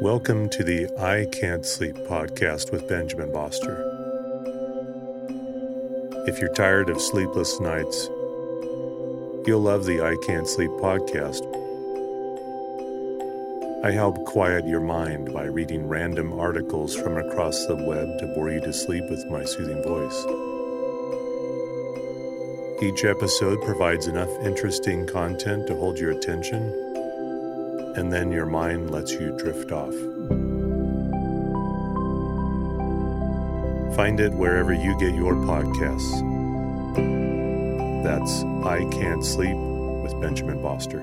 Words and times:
Welcome 0.00 0.48
to 0.48 0.64
the 0.64 0.88
I 0.98 1.26
Can't 1.30 1.66
Sleep 1.66 1.94
podcast 1.94 2.72
with 2.72 2.88
Benjamin 2.88 3.30
Boster. 3.30 3.76
If 6.26 6.40
you're 6.40 6.54
tired 6.54 6.88
of 6.88 6.98
sleepless 6.98 7.60
nights, 7.60 8.06
you'll 9.46 9.60
love 9.60 9.84
the 9.84 10.00
I 10.00 10.16
Can't 10.26 10.48
Sleep 10.48 10.70
podcast. 10.70 11.44
I 13.84 13.90
help 13.90 14.24
quiet 14.24 14.66
your 14.66 14.80
mind 14.80 15.34
by 15.34 15.44
reading 15.44 15.86
random 15.86 16.32
articles 16.32 16.96
from 16.96 17.18
across 17.18 17.66
the 17.66 17.76
web 17.76 18.18
to 18.20 18.26
bore 18.34 18.50
you 18.50 18.62
to 18.62 18.72
sleep 18.72 19.04
with 19.10 19.30
my 19.30 19.44
soothing 19.44 19.82
voice. 19.82 20.24
Each 22.82 23.04
episode 23.04 23.60
provides 23.66 24.06
enough 24.06 24.30
interesting 24.42 25.06
content 25.06 25.66
to 25.66 25.76
hold 25.76 25.98
your 25.98 26.12
attention 26.12 26.89
and 27.96 28.12
then 28.12 28.30
your 28.30 28.46
mind 28.46 28.90
lets 28.90 29.12
you 29.12 29.36
drift 29.36 29.72
off. 29.72 29.94
Find 33.96 34.20
it 34.20 34.32
wherever 34.32 34.72
you 34.72 34.98
get 34.98 35.14
your 35.14 35.34
podcasts. 35.34 36.20
That's 38.04 38.44
I 38.64 38.88
Can't 38.90 39.24
Sleep 39.24 39.56
with 39.56 40.18
Benjamin 40.20 40.62
Boster. 40.62 41.00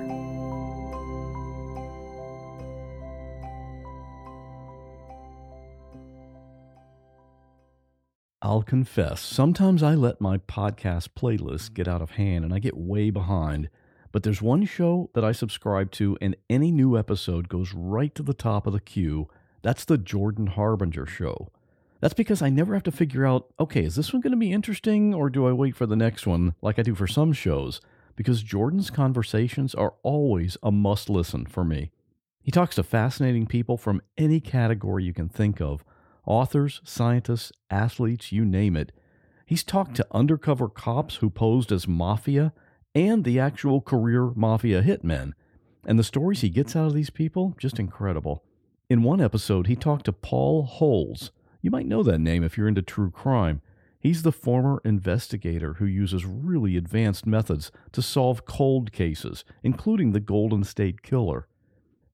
I'll 8.42 8.64
confess, 8.64 9.20
sometimes 9.20 9.84
I 9.84 9.94
let 9.96 10.22
my 10.22 10.38
podcast 10.38 11.10
playlist 11.10 11.74
get 11.74 11.88
out 11.88 12.02
of 12.02 12.12
hand 12.12 12.46
and 12.46 12.54
I 12.54 12.60
get 12.60 12.78
way 12.78 13.10
behind. 13.10 13.70
But 14.12 14.24
there's 14.24 14.42
one 14.42 14.66
show 14.66 15.10
that 15.14 15.26
I 15.26 15.32
subscribe 15.32 15.92
to, 15.94 16.18
and 16.22 16.36
any 16.50 16.72
new 16.72 16.98
episode 16.98 17.50
goes 17.50 17.74
right 17.74 18.14
to 18.16 18.24
the 18.24 18.34
top 18.34 18.66
of 18.66 18.74
the 18.74 18.80
queue. 18.80 19.28
That's 19.62 19.86
the 19.86 19.98
Jordan 19.98 20.48
Harbinger 20.48 21.06
Show. 21.06 21.50
That's 22.00 22.14
because 22.14 22.42
I 22.42 22.50
never 22.50 22.74
have 22.74 22.84
to 22.84 22.92
figure 22.92 23.26
out, 23.26 23.48
okay, 23.60 23.84
is 23.84 23.96
this 23.96 24.14
one 24.14 24.22
going 24.22 24.32
to 24.32 24.38
be 24.38 24.52
interesting, 24.52 25.14
or 25.14 25.30
do 25.30 25.48
I 25.48 25.52
wait 25.52 25.76
for 25.76 25.86
the 25.86 25.96
next 25.96 26.28
one 26.28 26.54
like 26.62 26.78
I 26.78 26.84
do 26.84 26.96
for 26.96 27.08
some 27.08 27.34
shows? 27.34 27.82
Because 28.16 28.44
Jordan's 28.44 28.90
conversations 28.90 29.76
are 29.76 29.96
always 30.04 30.58
a 30.62 30.72
must 30.72 31.10
listen 31.10 31.46
for 31.46 31.64
me. 31.64 31.92
He 32.44 32.52
talks 32.52 32.76
to 32.76 32.84
fascinating 32.84 33.46
people 33.46 33.78
from 33.78 34.02
any 34.18 34.40
category 34.40 35.04
you 35.04 35.14
can 35.14 35.28
think 35.28 35.60
of 35.60 35.84
authors, 36.26 36.82
scientists, 36.84 37.52
athletes, 37.70 38.32
you 38.32 38.46
name 38.46 38.76
it. 38.76 38.92
He's 39.46 39.64
talked 39.64 39.96
to 39.96 40.08
undercover 40.12 40.68
cops 40.68 41.16
who 41.16 41.30
posed 41.30 41.72
as 41.72 41.88
mafia 41.88 42.54
and 42.96 43.24
the 43.24 43.40
actual 43.40 43.82
career 43.82 44.32
mafia 44.36 44.82
hitmen. 44.82 45.34
And 45.86 45.98
the 45.98 46.04
stories 46.04 46.42
he 46.42 46.50
gets 46.50 46.76
out 46.76 46.88
of 46.88 46.94
these 46.94 47.10
people, 47.10 47.56
just 47.58 47.80
incredible. 47.80 48.44
In 48.90 49.04
one 49.04 49.22
episode, 49.22 49.68
he 49.68 49.76
talked 49.76 50.06
to 50.06 50.14
Paul 50.14 50.64
Holes. 50.64 51.32
You 51.62 51.72
might 51.72 51.88
know 51.88 52.04
that 52.04 52.20
name 52.20 52.44
if 52.44 52.58
you're 52.58 52.68
into 52.68 52.82
true 52.82 53.12
crime. 53.12 53.62
He's 54.00 54.24
the 54.24 54.32
former 54.32 54.82
investigator 54.86 55.74
who 55.74 55.86
uses 55.86 56.26
really 56.26 56.78
advanced 56.78 57.26
methods 57.26 57.72
to 57.92 58.02
solve 58.02 58.46
cold 58.46 58.92
cases, 58.92 59.44
including 59.64 60.12
the 60.12 60.20
Golden 60.20 60.64
State 60.64 61.02
Killer. 61.02 61.48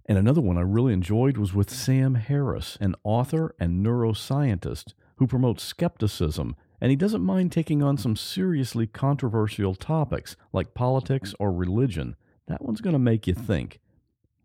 And 0.05 0.17
another 0.17 0.41
one 0.41 0.57
I 0.57 0.61
really 0.61 0.93
enjoyed 0.93 1.37
was 1.37 1.53
with 1.53 1.69
Sam 1.69 2.15
Harris, 2.15 2.77
an 2.81 2.95
author 3.03 3.55
and 3.59 3.85
neuroscientist 3.85 4.93
who 5.17 5.27
promotes 5.27 5.63
skepticism 5.63 6.55
and 6.83 6.89
he 6.89 6.97
doesn't 6.97 7.23
mind 7.23 7.49
taking 7.49 7.81
on 7.81 7.95
some 7.95 8.17
seriously 8.17 8.85
controversial 8.85 9.73
topics 9.73 10.35
like 10.51 10.73
politics 10.73 11.33
or 11.39 11.49
religion. 11.49 12.17
That 12.47 12.61
one's 12.61 12.81
going 12.81 12.91
to 12.91 12.99
make 12.99 13.25
you 13.25 13.33
think. 13.33 13.79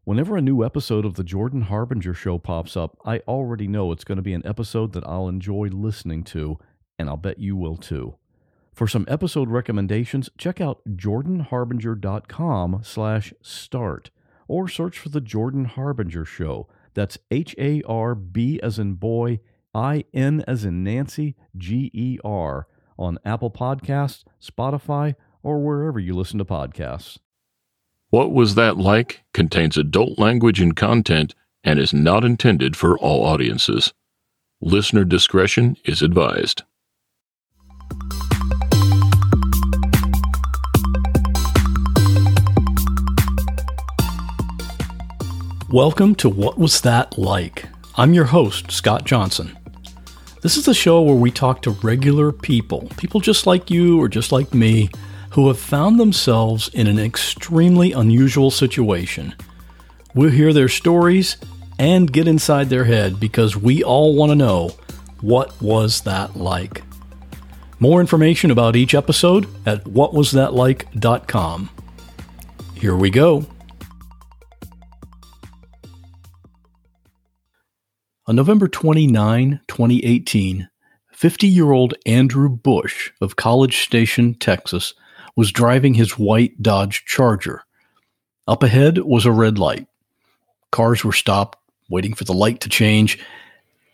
Whenever 0.05 0.37
a 0.37 0.41
new 0.41 0.65
episode 0.65 1.05
of 1.05 1.15
The 1.15 1.25
Jordan 1.25 1.63
Harbinger 1.63 2.15
Show 2.15 2.39
pops 2.39 2.77
up, 2.77 2.97
I 3.05 3.19
already 3.27 3.67
know 3.67 3.91
it's 3.91 4.05
going 4.05 4.19
to 4.19 4.23
be 4.23 4.35
an 4.35 4.47
episode 4.47 4.93
that 4.93 5.05
I'll 5.05 5.27
enjoy 5.27 5.67
listening 5.73 6.23
to, 6.27 6.61
and 6.97 7.09
I'll 7.09 7.17
bet 7.17 7.41
you 7.41 7.57
will 7.57 7.77
too. 7.77 8.15
For 8.73 8.87
some 8.87 9.05
episode 9.09 9.51
recommendations, 9.51 10.31
check 10.39 10.61
out 10.61 10.81
jordanharbinger.com 10.89 12.83
slash 12.85 13.35
start 13.43 14.11
or 14.47 14.69
search 14.69 14.97
for 14.97 15.09
The 15.09 15.21
Jordan 15.21 15.65
Harbinger 15.65 16.25
Show. 16.25 16.69
That's 16.95 17.19
H-A-R-B 17.33 18.61
as 18.63 18.79
in 18.79 18.95
boy, 18.95 19.41
I 19.79 20.03
N 20.13 20.43
as 20.49 20.65
in 20.65 20.83
Nancy, 20.83 21.37
G 21.57 21.89
E 21.95 22.19
R, 22.25 22.67
on 22.99 23.17
Apple 23.25 23.53
Podcasts, 23.53 24.25
Spotify, 24.43 25.15
or 25.45 25.63
wherever 25.63 26.01
you 26.01 26.15
listen 26.15 26.39
to 26.39 26.45
podcasts. 26.45 27.19
What 28.11 28.33
Was 28.33 28.57
That 28.57 28.77
Like 28.77 29.23
contains 29.33 29.77
adult 29.77 30.19
language 30.19 30.61
and 30.61 30.75
content 30.75 31.37
and 31.63 31.79
is 31.79 31.95
not 31.95 32.25
intended 32.25 32.75
for 32.77 32.99
all 32.99 33.25
audiences. 33.25 33.95
Listener 34.61 35.05
discretion 35.05 35.77
is 35.85 36.03
advised. 36.03 36.65
Welcome 45.71 46.17
to 46.17 46.29
What 46.29 46.59
Was 46.59 46.81
That 46.81 47.17
Like? 47.17 47.69
I'm 47.97 48.13
your 48.13 48.27
host, 48.27 48.71
Scott 48.71 49.05
Johnson. 49.05 49.58
This 50.41 50.57
is 50.57 50.67
the 50.67 50.75
show 50.75 51.03
where 51.03 51.17
we 51.17 51.33
talk 51.33 51.63
to 51.63 51.71
regular 51.71 52.31
people, 52.31 52.89
people 52.97 53.21
just 53.21 53.45
like 53.47 53.71
you 53.71 54.01
or 54.01 54.09
just 54.09 54.31
like 54.31 54.55
me, 54.55 54.89
who 55.31 55.49
have 55.49 55.59
found 55.59 55.99
themselves 55.99 56.69
in 56.69 56.87
an 56.87 56.99
extremely 56.99 57.91
unusual 57.93 58.53
situation. 58.53 59.35
We'll 60.15 60.31
hear 60.31 60.53
their 60.53 60.69
stories 60.69 61.39
and 61.79 62.13
get 62.13 62.29
inside 62.29 62.71
their 62.71 62.85
head 62.85 63.19
because 63.19 63.57
we 63.57 63.83
all 63.83 64.15
want 64.15 64.31
to 64.31 64.37
know 64.37 64.71
what 65.21 65.61
was 65.61 66.03
that 66.03 66.37
like. 66.37 66.83
More 67.81 68.01
information 68.01 68.53
about 68.53 68.77
each 68.77 68.95
episode 68.95 69.49
at 69.67 69.85
whatwasthatlike.com. 69.85 71.71
Here 72.75 72.97
we 72.97 73.11
go. 73.11 73.45
On 78.29 78.37
November 78.37 78.69
29, 78.69 79.59
2018, 79.69 80.69
50 81.13 81.47
year 81.47 81.73
old 81.73 81.95
Andrew 82.05 82.51
Bush 82.51 83.11
of 83.23 83.37
College 83.37 83.79
Station, 83.79 84.35
Texas, 84.35 84.93
was 85.35 85.51
driving 85.51 85.95
his 85.95 86.19
white 86.19 86.63
Dodge 86.63 87.07
Charger. 87.07 87.63
Up 88.47 88.63
ahead 88.63 88.99
was 88.99 89.25
a 89.25 89.33
red 89.33 89.59
light. 89.59 89.87
Cars 90.71 91.03
were 91.03 91.13
stopped, 91.15 91.57
waiting 91.89 92.13
for 92.13 92.25
the 92.25 92.35
light 92.35 92.61
to 92.61 92.69
change, 92.69 93.19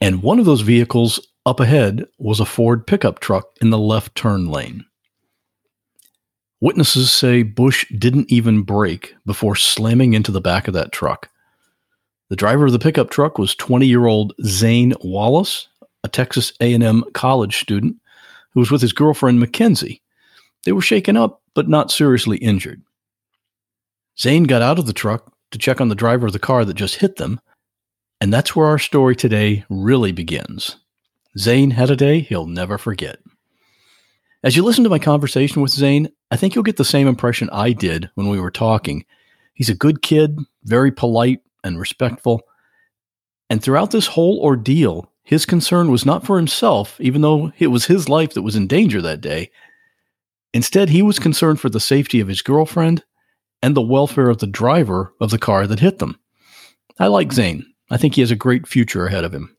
and 0.01 0.21
one 0.21 0.41
of 0.41 0.47
those 0.47 0.63
vehicles 0.63 1.25
up 1.47 1.61
ahead 1.61 2.05
was 2.19 2.41
a 2.41 2.45
Ford 2.45 2.89
pickup 2.89 3.21
truck 3.21 3.45
in 3.61 3.71
the 3.71 3.79
left 3.79 4.17
turn 4.17 4.49
lane. 4.49 4.85
Witnesses 6.61 7.13
say 7.13 7.45
Bush 7.45 7.87
didn't 7.97 8.33
even 8.33 8.63
brake 8.63 9.15
before 9.25 9.55
slamming 9.55 10.13
into 10.13 10.33
the 10.33 10.41
back 10.41 10.67
of 10.67 10.75
that 10.75 10.91
truck. 10.91 11.31
The 12.35 12.39
driver 12.39 12.67
of 12.67 12.73
the 12.73 12.81
pickup 12.81 13.11
truck 13.11 13.39
was 13.39 13.55
20-year-old 13.55 14.33
Zane 14.43 14.93
Wallace, 15.03 15.69
a 16.03 16.09
Texas 16.09 16.53
A&M 16.61 17.05
college 17.15 17.59
student 17.59 17.95
who 18.51 18.59
was 18.59 18.73
with 18.73 18.83
his 18.83 18.93
girlfriend 18.93 19.39
Mackenzie. 19.39 20.03
They 20.65 20.73
were 20.73 20.83
shaken 20.83 21.17
up 21.17 21.43
but 21.55 21.69
not 21.69 21.93
seriously 21.93 22.39
injured. 22.39 22.83
Zane 24.19 24.43
got 24.43 24.63
out 24.63 24.81
of 24.81 24.87
the 24.87 24.93
truck 24.93 25.33
to 25.53 25.59
check 25.59 25.81
on 25.81 25.91
the 25.91 25.95
driver 25.95 26.27
of 26.27 26.33
the 26.33 26.41
car 26.41 26.65
that 26.65 26.75
just 26.75 26.97
hit 26.97 27.19
them. 27.19 27.41
And 28.21 28.33
that's 28.33 28.57
where 28.57 28.67
our 28.67 28.81
story 28.81 29.15
today 29.15 29.65
really 29.71 30.11
begins. 30.11 30.79
Zane 31.39 31.71
had 31.71 31.89
a 31.89 31.95
day 31.95 32.19
he'll 32.19 32.49
never 32.49 32.79
forget. 32.79 33.21
As 34.43 34.57
you 34.57 34.65
listen 34.65 34.83
to 34.83 34.91
my 34.91 34.99
conversation 34.99 35.63
with 35.63 35.71
Zane, 35.71 36.09
I 36.33 36.37
think 36.37 36.57
you'll 36.57 36.65
get 36.65 36.79
the 36.79 36.85
same 36.85 37.07
impression 37.07 37.49
I 37.53 37.71
did 37.71 38.11
when 38.17 38.29
we 38.29 38.41
were 38.41 38.51
talking. 38.51 39.05
He's 39.53 39.71
a 39.71 39.75
good 39.77 40.03
kid, 40.03 40.41
very 40.65 40.91
polite 40.91 41.41
and 41.65 41.81
respectful. 41.81 42.43
And 43.51 43.63
throughout 43.63 43.91
this 43.91 44.07
whole 44.09 44.39
ordeal, 44.41 45.11
his 45.25 45.47
concern 45.47 45.91
was 45.91 46.07
not 46.07 46.25
for 46.25 46.37
himself, 46.37 47.01
even 47.01 47.23
though 47.23 47.53
it 47.59 47.69
was 47.69 47.87
his 47.87 48.09
life 48.09 48.35
that 48.35 48.43
was 48.43 48.57
in 48.57 48.67
danger 48.67 49.03
that 49.03 49.21
day. 49.21 49.51
Instead, 50.53 50.91
he 50.91 51.03
was 51.03 51.19
concerned 51.19 51.61
for 51.61 51.69
the 51.69 51.81
safety 51.81 52.21
of 52.21 52.29
his 52.29 52.43
girlfriend 52.43 53.03
and 53.63 53.75
the 53.75 53.83
welfare 53.83 54.29
of 54.29 54.39
the 54.39 54.47
driver 54.47 55.15
of 55.21 55.31
the 55.31 55.39
car 55.39 55.67
that 55.67 55.81
hit 55.81 55.99
them. 55.99 56.19
I 57.01 57.07
like 57.09 57.33
Zane. 57.33 57.67
I 57.91 57.97
think 57.97 58.15
he 58.15 58.21
has 58.21 58.31
a 58.31 58.37
great 58.37 58.67
future 58.67 59.07
ahead 59.07 59.25
of 59.25 59.35
him. 59.35 59.57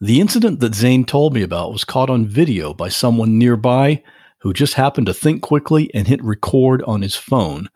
The 0.00 0.20
incident 0.20 0.60
that 0.60 0.74
Zane 0.74 1.04
told 1.04 1.34
me 1.34 1.42
about 1.42 1.72
was 1.72 1.84
caught 1.84 2.08
on 2.08 2.26
video 2.26 2.72
by 2.72 2.88
someone 2.88 3.36
nearby 3.36 4.02
who 4.38 4.54
just 4.54 4.74
happened 4.74 5.06
to 5.06 5.14
think 5.14 5.42
quickly 5.42 5.92
and 5.92 6.08
hit 6.08 6.22
record 6.24 6.82
on 6.84 7.02
his 7.02 7.16
phone. 7.16 7.68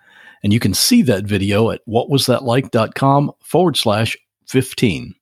And 0.45 0.53
you 0.53 0.61
can 0.61 0.75
see 0.75 1.01
that 1.03 1.25
video 1.25 1.71
at 1.71 1.81
whatwasthatlike.com 1.89 3.33
forward 3.43 3.77
slash 3.79 4.17
15. 4.47 5.15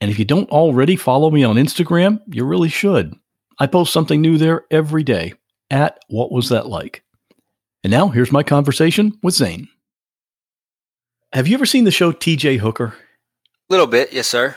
And 0.00 0.10
if 0.10 0.18
you 0.18 0.24
don't 0.24 0.48
already 0.50 0.96
follow 0.96 1.30
me 1.30 1.42
on 1.42 1.56
Instagram, 1.56 2.20
you 2.28 2.44
really 2.44 2.68
should. 2.68 3.14
I 3.58 3.66
post 3.66 3.92
something 3.92 4.20
new 4.20 4.38
there 4.38 4.64
every 4.70 5.02
day 5.02 5.34
at 5.70 5.98
What 6.08 6.30
Was 6.30 6.48
That 6.50 6.68
Like? 6.68 7.02
And 7.82 7.90
now 7.90 8.08
here's 8.08 8.30
my 8.30 8.44
conversation 8.44 9.18
with 9.24 9.34
Zane. 9.34 9.68
Have 11.32 11.48
you 11.48 11.54
ever 11.54 11.66
seen 11.66 11.84
the 11.84 11.90
show 11.90 12.12
TJ 12.12 12.58
Hooker? 12.58 12.94
A 12.94 13.72
little 13.72 13.88
bit, 13.88 14.12
yes, 14.12 14.28
sir. 14.28 14.54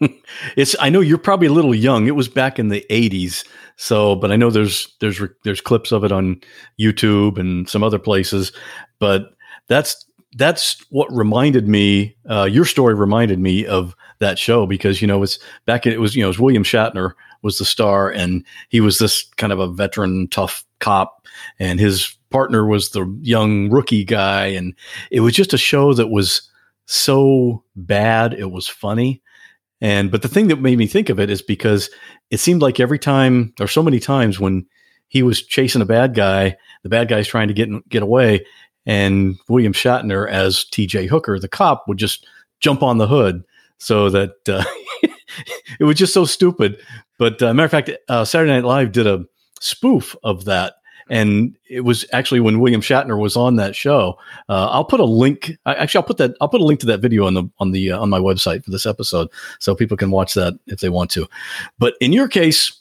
it's 0.56 0.76
I 0.80 0.90
know 0.90 1.00
you're 1.00 1.18
probably 1.18 1.46
a 1.46 1.52
little 1.52 1.74
young. 1.74 2.06
It 2.06 2.16
was 2.16 2.28
back 2.28 2.58
in 2.58 2.68
the 2.68 2.84
80s. 2.90 3.44
So, 3.76 4.16
but 4.16 4.32
I 4.32 4.36
know 4.36 4.50
there's 4.50 4.94
there's 5.00 5.20
there's 5.44 5.60
clips 5.60 5.92
of 5.92 6.04
it 6.04 6.12
on 6.12 6.40
YouTube 6.80 7.38
and 7.38 7.68
some 7.68 7.82
other 7.82 7.98
places, 7.98 8.52
but 8.98 9.34
that's 9.68 10.06
that's 10.36 10.84
what 10.90 11.12
reminded 11.12 11.66
me 11.66 12.16
uh, 12.28 12.44
your 12.44 12.64
story 12.64 12.94
reminded 12.94 13.38
me 13.38 13.66
of 13.66 13.94
that 14.18 14.38
show 14.38 14.66
because 14.66 15.00
you 15.00 15.08
know 15.08 15.22
it's 15.22 15.38
back 15.66 15.86
in, 15.86 15.92
it 15.92 16.00
was 16.00 16.14
you 16.14 16.22
know 16.22 16.26
it 16.26 16.28
was 16.28 16.38
William 16.38 16.64
Shatner 16.64 17.12
was 17.42 17.58
the 17.58 17.64
star 17.64 18.10
and 18.10 18.44
he 18.68 18.80
was 18.80 18.98
this 18.98 19.24
kind 19.36 19.52
of 19.52 19.58
a 19.58 19.68
veteran 19.68 20.28
tough 20.28 20.64
cop 20.80 21.26
and 21.58 21.78
his 21.78 22.16
partner 22.30 22.66
was 22.66 22.90
the 22.90 23.06
young 23.22 23.70
rookie 23.70 24.04
guy 24.04 24.46
and 24.46 24.74
it 25.10 25.20
was 25.20 25.34
just 25.34 25.54
a 25.54 25.58
show 25.58 25.94
that 25.94 26.08
was 26.08 26.50
so 26.86 27.62
bad 27.76 28.34
it 28.34 28.50
was 28.50 28.68
funny 28.68 29.22
and 29.80 30.10
but 30.10 30.22
the 30.22 30.28
thing 30.28 30.48
that 30.48 30.60
made 30.60 30.78
me 30.78 30.86
think 30.86 31.08
of 31.08 31.20
it 31.20 31.30
is 31.30 31.42
because 31.42 31.90
it 32.30 32.38
seemed 32.38 32.62
like 32.62 32.80
every 32.80 32.98
time 32.98 33.52
or 33.60 33.68
so 33.68 33.82
many 33.82 34.00
times 34.00 34.40
when 34.40 34.66
he 35.08 35.22
was 35.22 35.42
chasing 35.42 35.82
a 35.82 35.86
bad 35.86 36.14
guy, 36.14 36.56
the 36.82 36.88
bad 36.88 37.08
guy's 37.08 37.28
trying 37.28 37.48
to 37.48 37.54
get 37.54 37.88
get 37.88 38.02
away, 38.02 38.44
and 38.84 39.38
William 39.48 39.72
Shatner 39.72 40.28
as 40.28 40.64
T.J. 40.64 41.06
Hooker, 41.06 41.38
the 41.38 41.48
cop, 41.48 41.84
would 41.88 41.98
just 41.98 42.26
jump 42.60 42.82
on 42.82 42.98
the 42.98 43.06
hood 43.06 43.44
so 43.78 44.08
that 44.10 44.34
uh, 44.48 44.64
it 45.80 45.84
was 45.84 45.96
just 45.96 46.14
so 46.14 46.24
stupid. 46.24 46.80
But 47.18 47.42
uh, 47.42 47.52
matter 47.54 47.64
of 47.66 47.70
fact, 47.70 47.90
uh, 48.08 48.24
Saturday 48.24 48.52
Night 48.52 48.64
Live 48.64 48.92
did 48.92 49.06
a 49.06 49.24
spoof 49.60 50.16
of 50.22 50.44
that 50.44 50.74
and 51.08 51.56
it 51.68 51.82
was 51.82 52.04
actually 52.12 52.40
when 52.40 52.60
William 52.60 52.80
Shatner 52.80 53.18
was 53.18 53.36
on 53.36 53.56
that 53.56 53.76
show. 53.76 54.18
Uh, 54.48 54.68
I'll 54.70 54.84
put 54.84 55.00
a 55.00 55.04
link. 55.04 55.52
Actually, 55.64 55.98
I'll 55.98 56.06
put 56.06 56.18
that. 56.18 56.34
I'll 56.40 56.48
put 56.48 56.60
a 56.60 56.64
link 56.64 56.80
to 56.80 56.86
that 56.86 57.00
video 57.00 57.26
on 57.26 57.34
the 57.34 57.44
on 57.58 57.72
the 57.72 57.92
uh, 57.92 58.00
on 58.00 58.10
my 58.10 58.18
website 58.18 58.64
for 58.64 58.70
this 58.70 58.86
episode, 58.86 59.28
so 59.60 59.74
people 59.74 59.96
can 59.96 60.10
watch 60.10 60.34
that 60.34 60.54
if 60.66 60.80
they 60.80 60.88
want 60.88 61.10
to. 61.12 61.28
But 61.78 61.94
in 62.00 62.12
your 62.12 62.28
case, 62.28 62.80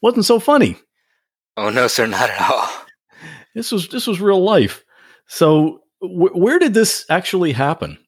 wasn't 0.00 0.24
so 0.24 0.38
funny. 0.38 0.76
Oh 1.56 1.70
no, 1.70 1.86
sir, 1.86 2.06
not 2.06 2.30
at 2.30 2.50
all. 2.50 2.68
This 3.54 3.72
was 3.72 3.88
this 3.88 4.06
was 4.06 4.20
real 4.20 4.42
life. 4.42 4.84
So 5.26 5.82
wh- 6.00 6.34
where 6.34 6.58
did 6.58 6.74
this 6.74 7.04
actually 7.10 7.52
happen? 7.52 7.98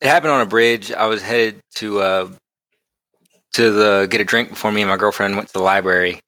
It 0.00 0.08
happened 0.08 0.32
on 0.32 0.42
a 0.42 0.46
bridge. 0.46 0.92
I 0.92 1.06
was 1.06 1.22
headed 1.22 1.60
to 1.76 2.00
uh, 2.00 2.28
to 3.54 3.70
the 3.70 4.06
get 4.10 4.20
a 4.20 4.24
drink 4.24 4.50
before 4.50 4.70
me 4.70 4.82
and 4.82 4.90
my 4.90 4.96
girlfriend 4.96 5.36
went 5.36 5.48
to 5.48 5.54
the 5.54 5.62
library. 5.62 6.20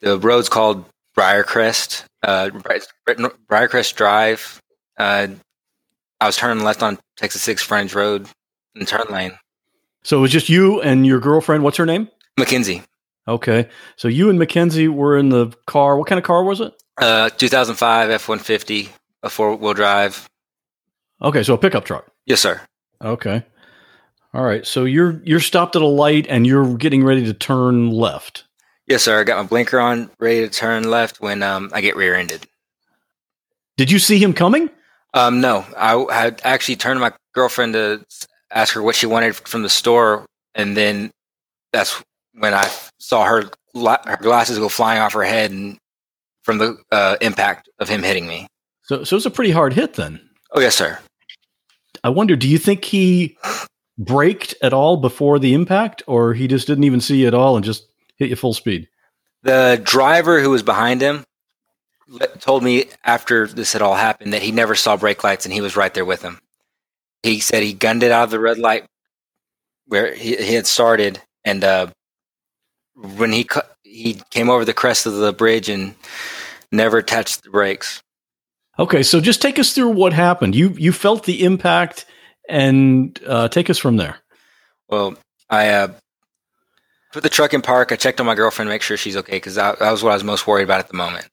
The 0.00 0.18
road's 0.18 0.48
called 0.48 0.84
Briarcrest, 1.16 2.04
uh, 2.22 2.50
Briarcrest 2.50 3.94
Drive. 3.94 4.60
Uh, 4.98 5.28
I 6.20 6.26
was 6.26 6.36
turning 6.36 6.64
left 6.64 6.82
on 6.82 6.98
Texas 7.16 7.42
Six 7.42 7.62
Frontage 7.62 7.94
Road 7.94 8.28
in 8.74 8.86
turn 8.86 9.06
lane. 9.10 9.32
So 10.04 10.18
it 10.18 10.20
was 10.20 10.30
just 10.30 10.48
you 10.48 10.80
and 10.80 11.06
your 11.06 11.20
girlfriend. 11.20 11.62
What's 11.64 11.76
her 11.76 11.86
name? 11.86 12.08
Mackenzie. 12.38 12.82
Okay. 13.28 13.68
So 13.96 14.08
you 14.08 14.30
and 14.30 14.38
Mackenzie 14.38 14.88
were 14.88 15.16
in 15.16 15.28
the 15.28 15.52
car. 15.66 15.96
What 15.96 16.08
kind 16.08 16.18
of 16.18 16.24
car 16.24 16.42
was 16.42 16.60
it? 16.60 16.72
Uh, 16.98 17.30
2005 17.30 18.10
F 18.10 18.28
150, 18.28 18.88
a 19.22 19.30
four 19.30 19.54
wheel 19.56 19.74
drive. 19.74 20.28
Okay. 21.20 21.42
So 21.42 21.54
a 21.54 21.58
pickup 21.58 21.84
truck. 21.84 22.10
Yes, 22.26 22.40
sir. 22.40 22.60
Okay. 23.02 23.44
All 24.34 24.42
right. 24.42 24.66
So 24.66 24.84
you're 24.84 25.20
you're 25.24 25.40
stopped 25.40 25.76
at 25.76 25.82
a 25.82 25.86
light 25.86 26.26
and 26.28 26.46
you're 26.46 26.76
getting 26.76 27.04
ready 27.04 27.24
to 27.24 27.34
turn 27.34 27.90
left. 27.90 28.44
Yes, 28.92 29.04
sir. 29.04 29.18
I 29.18 29.24
got 29.24 29.38
my 29.38 29.48
blinker 29.48 29.80
on, 29.80 30.10
ready 30.20 30.42
to 30.42 30.50
turn 30.50 30.90
left 30.90 31.18
when 31.18 31.42
um, 31.42 31.70
I 31.72 31.80
get 31.80 31.96
rear-ended. 31.96 32.46
Did 33.78 33.90
you 33.90 33.98
see 33.98 34.18
him 34.18 34.34
coming? 34.34 34.68
Um, 35.14 35.40
no, 35.40 35.64
I 35.74 36.04
had 36.12 36.42
actually 36.44 36.76
turned 36.76 37.00
my 37.00 37.10
girlfriend 37.32 37.72
to 37.72 38.04
ask 38.50 38.74
her 38.74 38.82
what 38.82 38.94
she 38.94 39.06
wanted 39.06 39.34
from 39.34 39.62
the 39.62 39.70
store, 39.70 40.26
and 40.54 40.76
then 40.76 41.10
that's 41.72 42.04
when 42.34 42.52
I 42.52 42.70
saw 42.98 43.24
her 43.24 43.44
her 43.74 44.18
glasses 44.20 44.58
go 44.58 44.68
flying 44.68 45.00
off 45.00 45.14
her 45.14 45.24
head, 45.24 45.52
and 45.52 45.78
from 46.42 46.58
the 46.58 46.76
uh, 46.90 47.16
impact 47.22 47.70
of 47.78 47.88
him 47.88 48.02
hitting 48.02 48.26
me. 48.26 48.46
So, 48.82 49.04
so 49.04 49.14
it 49.14 49.16
was 49.16 49.26
a 49.26 49.30
pretty 49.30 49.52
hard 49.52 49.72
hit 49.72 49.94
then. 49.94 50.20
Oh 50.50 50.60
yes, 50.60 50.76
sir. 50.76 50.98
I 52.04 52.10
wonder, 52.10 52.36
do 52.36 52.46
you 52.46 52.58
think 52.58 52.84
he 52.84 53.38
braked 53.98 54.54
at 54.60 54.74
all 54.74 54.98
before 54.98 55.38
the 55.38 55.54
impact, 55.54 56.02
or 56.06 56.34
he 56.34 56.46
just 56.46 56.66
didn't 56.66 56.84
even 56.84 57.00
see 57.00 57.22
you 57.22 57.26
at 57.26 57.32
all 57.32 57.56
and 57.56 57.64
just 57.64 57.86
hit 58.16 58.30
you 58.30 58.36
full 58.36 58.54
speed. 58.54 58.88
The 59.42 59.80
driver 59.82 60.40
who 60.40 60.50
was 60.50 60.62
behind 60.62 61.00
him 61.00 61.24
told 62.40 62.62
me 62.62 62.86
after 63.04 63.46
this 63.46 63.72
had 63.72 63.82
all 63.82 63.94
happened 63.94 64.32
that 64.32 64.42
he 64.42 64.52
never 64.52 64.74
saw 64.74 64.96
brake 64.96 65.24
lights 65.24 65.44
and 65.44 65.52
he 65.52 65.60
was 65.60 65.76
right 65.76 65.92
there 65.92 66.04
with 66.04 66.22
him. 66.22 66.38
He 67.22 67.40
said 67.40 67.62
he 67.62 67.72
gunned 67.72 68.02
it 68.02 68.10
out 68.10 68.24
of 68.24 68.30
the 68.30 68.40
red 68.40 68.58
light 68.58 68.84
where 69.86 70.14
he, 70.14 70.36
he 70.36 70.54
had 70.54 70.66
started, 70.66 71.20
and 71.44 71.62
uh, 71.62 71.88
when 72.94 73.32
he 73.32 73.44
cu- 73.44 73.60
he 73.82 74.20
came 74.30 74.48
over 74.48 74.64
the 74.64 74.72
crest 74.72 75.06
of 75.06 75.14
the 75.14 75.32
bridge 75.32 75.68
and 75.68 75.94
never 76.70 77.02
touched 77.02 77.42
the 77.42 77.50
brakes. 77.50 78.02
Okay, 78.78 79.02
so 79.02 79.20
just 79.20 79.42
take 79.42 79.58
us 79.58 79.74
through 79.74 79.90
what 79.90 80.12
happened. 80.12 80.54
You 80.54 80.70
you 80.70 80.92
felt 80.92 81.24
the 81.24 81.44
impact, 81.44 82.06
and 82.48 83.18
uh, 83.26 83.48
take 83.48 83.68
us 83.70 83.78
from 83.78 83.96
there. 83.98 84.16
Well, 84.88 85.14
I 85.50 85.68
uh, 85.68 85.92
put 87.12 87.22
the 87.22 87.28
truck 87.28 87.54
in 87.54 87.62
park. 87.62 87.92
I 87.92 87.96
checked 87.96 88.20
on 88.20 88.26
my 88.26 88.34
girlfriend 88.34 88.68
to 88.68 88.72
make 88.72 88.82
sure 88.82 88.96
she's 88.96 89.16
okay 89.18 89.36
because 89.36 89.54
that, 89.54 89.78
that, 89.78 89.90
was 89.90 90.02
what 90.02 90.10
I 90.10 90.14
was 90.14 90.24
most 90.24 90.46
worried 90.46 90.64
about 90.64 90.80
at 90.80 90.88
the 90.88 90.96
moment. 90.96 91.28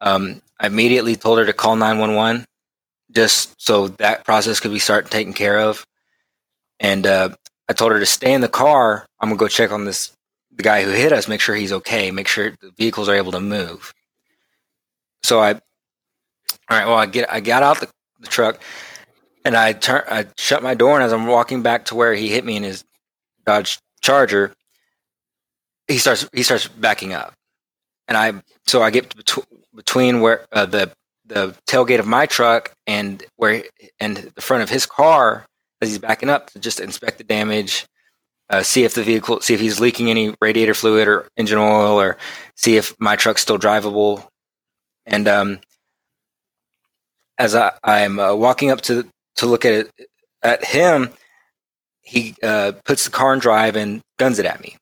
Um, 0.00 0.40
I 0.58 0.68
immediately 0.68 1.16
told 1.16 1.38
her 1.38 1.46
to 1.46 1.52
call 1.52 1.76
911 1.76 2.44
just 3.10 3.60
so 3.60 3.88
that 3.88 4.24
process 4.24 4.60
could 4.60 4.70
be 4.70 4.78
start 4.78 5.10
taken 5.10 5.32
care 5.32 5.58
of. 5.58 5.84
And 6.78 7.06
uh, 7.06 7.30
I 7.68 7.72
told 7.72 7.92
her 7.92 7.98
to 7.98 8.06
stay 8.06 8.32
in 8.32 8.40
the 8.40 8.48
car. 8.48 9.06
I'm 9.20 9.28
gonna 9.28 9.38
go 9.38 9.48
check 9.48 9.72
on 9.72 9.84
this 9.84 10.12
the 10.52 10.62
guy 10.62 10.82
who 10.82 10.90
hit 10.90 11.12
us, 11.12 11.28
make 11.28 11.40
sure 11.40 11.54
he's 11.54 11.72
okay, 11.72 12.10
make 12.10 12.28
sure 12.28 12.50
the 12.60 12.70
vehicles 12.76 13.08
are 13.08 13.14
able 13.14 13.32
to 13.32 13.40
move. 13.40 13.92
So 15.22 15.40
I, 15.40 15.52
all 15.52 15.58
right. 16.70 16.86
Well, 16.86 16.96
I 16.96 17.06
get 17.06 17.30
I 17.32 17.40
got 17.40 17.62
out 17.62 17.80
the, 17.80 17.88
the 18.20 18.26
truck 18.26 18.60
and 19.44 19.56
I 19.56 19.72
turn 19.72 20.02
I 20.08 20.26
shut 20.38 20.62
my 20.62 20.74
door, 20.74 20.94
and 20.94 21.04
as 21.04 21.12
I'm 21.12 21.26
walking 21.26 21.62
back 21.62 21.86
to 21.86 21.94
where 21.94 22.14
he 22.14 22.28
hit 22.28 22.44
me 22.44 22.56
in 22.56 22.62
his 22.62 22.84
Dodge 23.44 23.78
Charger, 24.00 24.54
he 25.90 25.98
starts 25.98 26.28
he 26.32 26.42
starts 26.42 26.68
backing 26.68 27.12
up, 27.12 27.34
and 28.08 28.16
I 28.16 28.42
so 28.66 28.82
I 28.82 28.90
get 28.90 29.14
between, 29.14 29.46
between 29.74 30.20
where 30.20 30.46
uh, 30.52 30.66
the 30.66 30.92
the 31.26 31.54
tailgate 31.68 31.98
of 31.98 32.06
my 32.06 32.26
truck 32.26 32.72
and 32.86 33.22
where 33.36 33.64
and 33.98 34.16
the 34.16 34.40
front 34.40 34.62
of 34.62 34.70
his 34.70 34.86
car 34.86 35.46
as 35.80 35.88
he's 35.88 35.98
backing 35.98 36.28
up 36.28 36.50
to 36.50 36.58
just 36.58 36.80
inspect 36.80 37.18
the 37.18 37.24
damage, 37.24 37.86
uh, 38.50 38.62
see 38.62 38.84
if 38.84 38.94
the 38.94 39.02
vehicle, 39.02 39.40
see 39.40 39.54
if 39.54 39.60
he's 39.60 39.80
leaking 39.80 40.10
any 40.10 40.34
radiator 40.40 40.74
fluid 40.74 41.08
or 41.08 41.28
engine 41.36 41.58
oil, 41.58 42.00
or 42.00 42.16
see 42.56 42.76
if 42.76 42.94
my 42.98 43.16
truck's 43.16 43.42
still 43.42 43.58
drivable. 43.58 44.26
And 45.06 45.26
um, 45.26 45.60
as 47.38 47.54
I, 47.54 47.72
I'm 47.82 48.18
uh, 48.18 48.34
walking 48.34 48.70
up 48.70 48.80
to 48.82 49.06
to 49.36 49.46
look 49.46 49.64
at 49.64 49.88
at 50.42 50.64
him, 50.64 51.10
he 52.02 52.34
uh, 52.42 52.72
puts 52.84 53.04
the 53.04 53.10
car 53.10 53.32
in 53.32 53.40
drive 53.40 53.76
and 53.76 54.02
guns 54.18 54.38
it 54.38 54.46
at 54.46 54.60
me. 54.60 54.76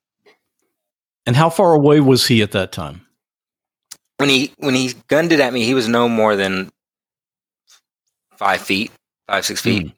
And 1.29 1.37
how 1.37 1.51
far 1.51 1.75
away 1.75 2.01
was 2.01 2.27
he 2.27 2.41
at 2.41 2.53
that 2.53 2.73
time? 2.73 3.03
When 4.17 4.31
he 4.31 4.55
when 4.57 4.75
he 4.75 4.95
gunned 5.09 5.31
it 5.31 5.41
at 5.41 5.53
me, 5.53 5.63
he 5.63 5.75
was 5.75 5.87
no 5.87 6.09
more 6.09 6.37
than 6.37 6.71
five 8.39 8.63
feet 8.63 8.91
five 9.27 9.45
six 9.45 9.61
feet. 9.61 9.89
Mm. 9.89 9.93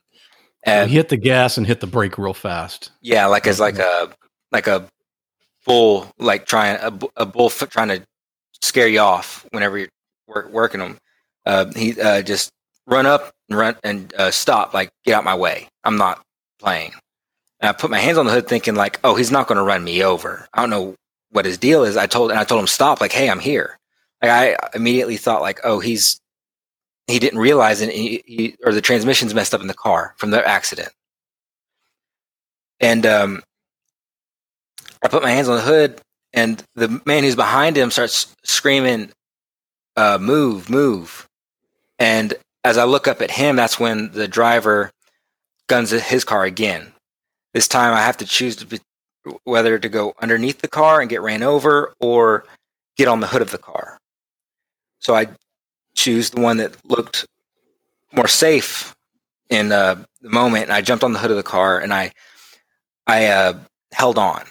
And 0.65 0.91
he 0.91 0.97
hit 0.97 1.09
the 1.09 1.17
gas 1.17 1.57
and 1.57 1.69
hit 1.69 1.79
the 1.79 1.87
brake 1.87 2.19
real 2.19 2.35
fast. 2.35 2.91
yeah, 3.01 3.27
like 3.27 3.47
as 3.47 3.61
like 3.61 3.79
a 3.79 4.11
like 4.51 4.67
a 4.67 4.89
bull, 5.65 6.11
like 6.19 6.47
trying 6.47 6.79
a, 6.81 7.23
a 7.23 7.27
bull 7.27 7.49
trying 7.49 7.89
to 7.91 8.03
scare 8.61 8.89
you 8.89 8.99
off 8.99 9.47
whenever 9.53 9.79
you're 9.79 9.89
work, 10.27 10.51
working 10.51 10.81
them. 10.81 10.99
Uh, 11.47 11.67
he 11.77 11.99
uh, 12.01 12.23
just 12.23 12.51
run 12.89 13.07
up 13.07 13.31
and 13.49 13.57
run 13.57 13.77
and 13.85 14.13
uh, 14.15 14.33
stop, 14.33 14.75
like 14.75 14.91
get 15.05 15.15
out 15.15 15.23
my 15.23 15.37
way. 15.37 15.69
I'm 15.85 15.97
not 15.97 16.21
playing. 16.59 16.91
And 17.61 17.69
I 17.69 17.73
put 17.73 17.89
my 17.89 18.01
hands 18.01 18.19
on 18.19 18.27
the 18.27 18.33
hood, 18.33 18.49
thinking 18.49 18.75
like, 18.75 18.99
oh, 19.05 19.15
he's 19.15 19.31
not 19.31 19.47
going 19.47 19.59
to 19.59 19.65
run 19.65 19.85
me 19.85 20.03
over. 20.03 20.49
I 20.53 20.61
don't 20.61 20.71
know 20.71 20.97
what 21.31 21.45
his 21.45 21.59
deal 21.59 21.85
is. 21.85 21.97
I 21.97 22.07
told 22.07 22.31
and 22.31 22.41
I 22.41 22.45
told 22.45 22.61
him 22.61 22.67
stop, 22.67 23.01
like, 23.01 23.13
hey, 23.13 23.31
I'm 23.31 23.41
here. 23.41 23.79
Like 24.23 24.31
I 24.31 24.69
immediately 24.75 25.17
thought 25.17 25.43
like, 25.43 25.61
oh, 25.65 25.81
he's 25.81 26.21
he 27.07 27.19
didn't 27.19 27.41
realize 27.41 27.81
it, 27.81 27.93
he, 27.93 28.23
he, 28.25 28.57
or 28.65 28.73
the 28.73 28.81
transmission's 28.81 29.35
messed 29.35 29.55
up 29.55 29.61
in 29.61 29.67
the 29.67 29.75
car 29.75 30.15
from 30.17 30.31
the 30.31 30.47
accident. 30.47 30.91
And 32.79 33.05
um, 33.05 33.43
I 35.03 35.09
put 35.09 35.23
my 35.23 35.31
hands 35.31 35.49
on 35.49 35.57
the 35.57 35.63
hood, 35.63 36.01
and 36.33 36.63
the 36.75 37.01
man 37.05 37.25
who's 37.25 37.37
behind 37.37 37.77
him 37.77 37.91
starts 37.91 38.35
screaming, 38.45 39.11
uh, 39.97 40.19
"Move, 40.21 40.71
move!" 40.71 41.29
And 41.99 42.35
as 42.65 42.79
I 42.79 42.85
look 42.85 43.09
up 43.09 43.21
at 43.21 43.31
him, 43.31 43.57
that's 43.57 43.81
when 43.81 44.13
the 44.13 44.29
driver 44.29 44.91
guns 45.67 45.91
his 45.91 46.25
car 46.25 46.45
again. 46.45 46.93
This 47.53 47.69
time, 47.69 47.93
I 47.93 48.01
have 48.01 48.19
to 48.19 48.25
choose 48.25 48.57
to 48.57 48.67
be, 48.67 48.79
whether 49.45 49.79
to 49.79 49.89
go 49.89 50.15
underneath 50.21 50.61
the 50.61 50.69
car 50.69 51.01
and 51.01 51.11
get 51.11 51.23
ran 51.23 51.43
over, 51.43 51.95
or 52.01 52.45
get 52.97 53.09
on 53.09 53.21
the 53.21 53.27
hood 53.27 53.43
of 53.43 53.51
the 53.51 53.59
car. 53.59 53.99
So 54.99 55.15
I 55.15 55.29
choose 55.95 56.31
the 56.31 56.41
one 56.41 56.59
that 56.59 56.77
looked 56.85 57.27
more 58.13 58.29
safe 58.29 58.95
in 59.49 59.73
uh, 59.73 60.05
the 60.21 60.31
moment, 60.31 60.65
and 60.65 60.73
I 60.73 60.81
jumped 60.81 61.05
on 61.05 61.13
the 61.13 61.19
hood 61.19 61.31
of 61.31 61.37
the 61.37 61.43
car 61.43 61.79
and 61.79 61.93
I 61.93 62.13
I 63.07 63.27
uh, 63.27 63.59
held 63.93 64.19
on. 64.19 64.45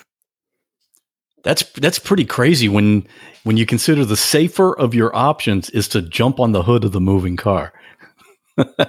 That's 1.43 1.63
that's 1.73 1.99
pretty 1.99 2.25
crazy 2.25 2.67
when 2.67 3.07
when 3.43 3.57
you 3.57 3.65
consider 3.65 4.03
the 4.03 4.17
safer 4.17 4.77
of 4.77 4.93
your 4.93 5.15
options 5.15 5.69
is 5.69 5.87
to 5.89 6.01
jump 6.01 6.39
on 6.39 6.51
the 6.51 6.63
hood 6.63 6.83
of 6.83 6.91
the 6.91 6.99
moving 6.99 7.37
car. 7.37 7.71
but 8.55 8.83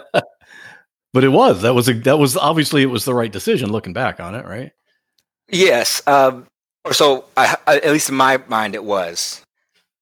it 1.14 1.28
was 1.28 1.62
that 1.62 1.74
was 1.74 1.88
a, 1.88 1.94
that 1.94 2.18
was 2.18 2.36
obviously 2.36 2.82
it 2.82 2.86
was 2.86 3.04
the 3.04 3.14
right 3.14 3.30
decision 3.30 3.70
looking 3.70 3.92
back 3.92 4.18
on 4.18 4.34
it, 4.34 4.44
right? 4.44 4.72
Yes, 5.50 6.02
um, 6.06 6.46
or 6.84 6.92
so 6.92 7.24
I, 7.36 7.56
I, 7.66 7.76
at 7.78 7.90
least 7.92 8.08
in 8.08 8.14
my 8.14 8.38
mind 8.48 8.74
it 8.74 8.84
was. 8.84 9.42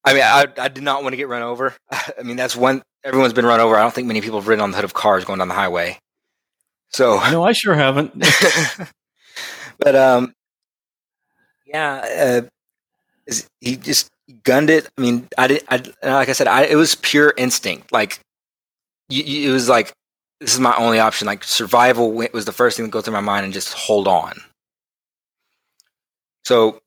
I 0.05 0.15
mean, 0.15 0.25
I, 0.25 0.47
I 0.59 0.69
did 0.69 0.85
not 0.85 1.03
want 1.03 1.15
to 1.15 1.19
get 1.19 1.29
run 1.29 1.43
over. 1.43 1.75
I 1.93 2.23
mean, 2.25 2.37
that's 2.37 2.57
one 2.57 2.83
everyone's 3.05 3.35
been 3.35 3.47
run 3.47 3.61
over. 3.61 3.77
I 3.77 3.83
don't 3.83 3.95
think 3.95 4.09
many 4.09 4.21
people 4.23 4.41
have 4.41 4.49
ridden 4.49 4.63
on 4.63 4.73
the 4.73 4.77
hood 4.77 4.85
of 4.85 4.95
cars 4.95 5.25
going 5.25 5.39
down 5.41 5.49
the 5.49 5.55
highway. 5.55 5.99
So 6.91 7.17
No, 7.33 7.45
I 7.45 7.53
sure 7.53 7.75
haven't. 7.75 8.15
but 9.79 9.95
um, 9.97 10.35
yeah, 11.67 12.41
uh, 12.43 12.49
is- 13.27 13.49
he 13.61 13.77
just 13.77 14.11
gunned 14.45 14.71
it. 14.71 14.89
I 14.99 15.03
mean, 15.03 15.29
I 15.39 15.47
did. 15.49 15.65
I 15.71 15.77
like 16.05 16.29
I 16.29 16.33
said, 16.33 16.49
I 16.49 16.65
it 16.65 16.77
was 16.77 16.97
pure 16.97 17.35
instinct. 17.39 17.93
Like 17.93 18.21
you, 19.09 19.25
you, 19.25 19.51
it 19.51 19.53
was 19.55 19.69
like 19.69 19.93
this 20.41 20.55
is 20.55 20.61
my 20.61 20.77
only 20.77 21.01
option. 21.01 21.27
Like 21.27 21.45
survival 21.45 22.13
was 22.13 22.47
the 22.47 22.53
first 22.53 22.77
thing 22.77 22.87
that 22.87 22.93
go 22.93 23.03
through 23.03 23.15
my 23.15 23.21
mind, 23.21 23.45
and 23.45 23.55
just 23.55 23.75
hold 23.75 24.09
on. 24.09 24.35
So 26.49 26.81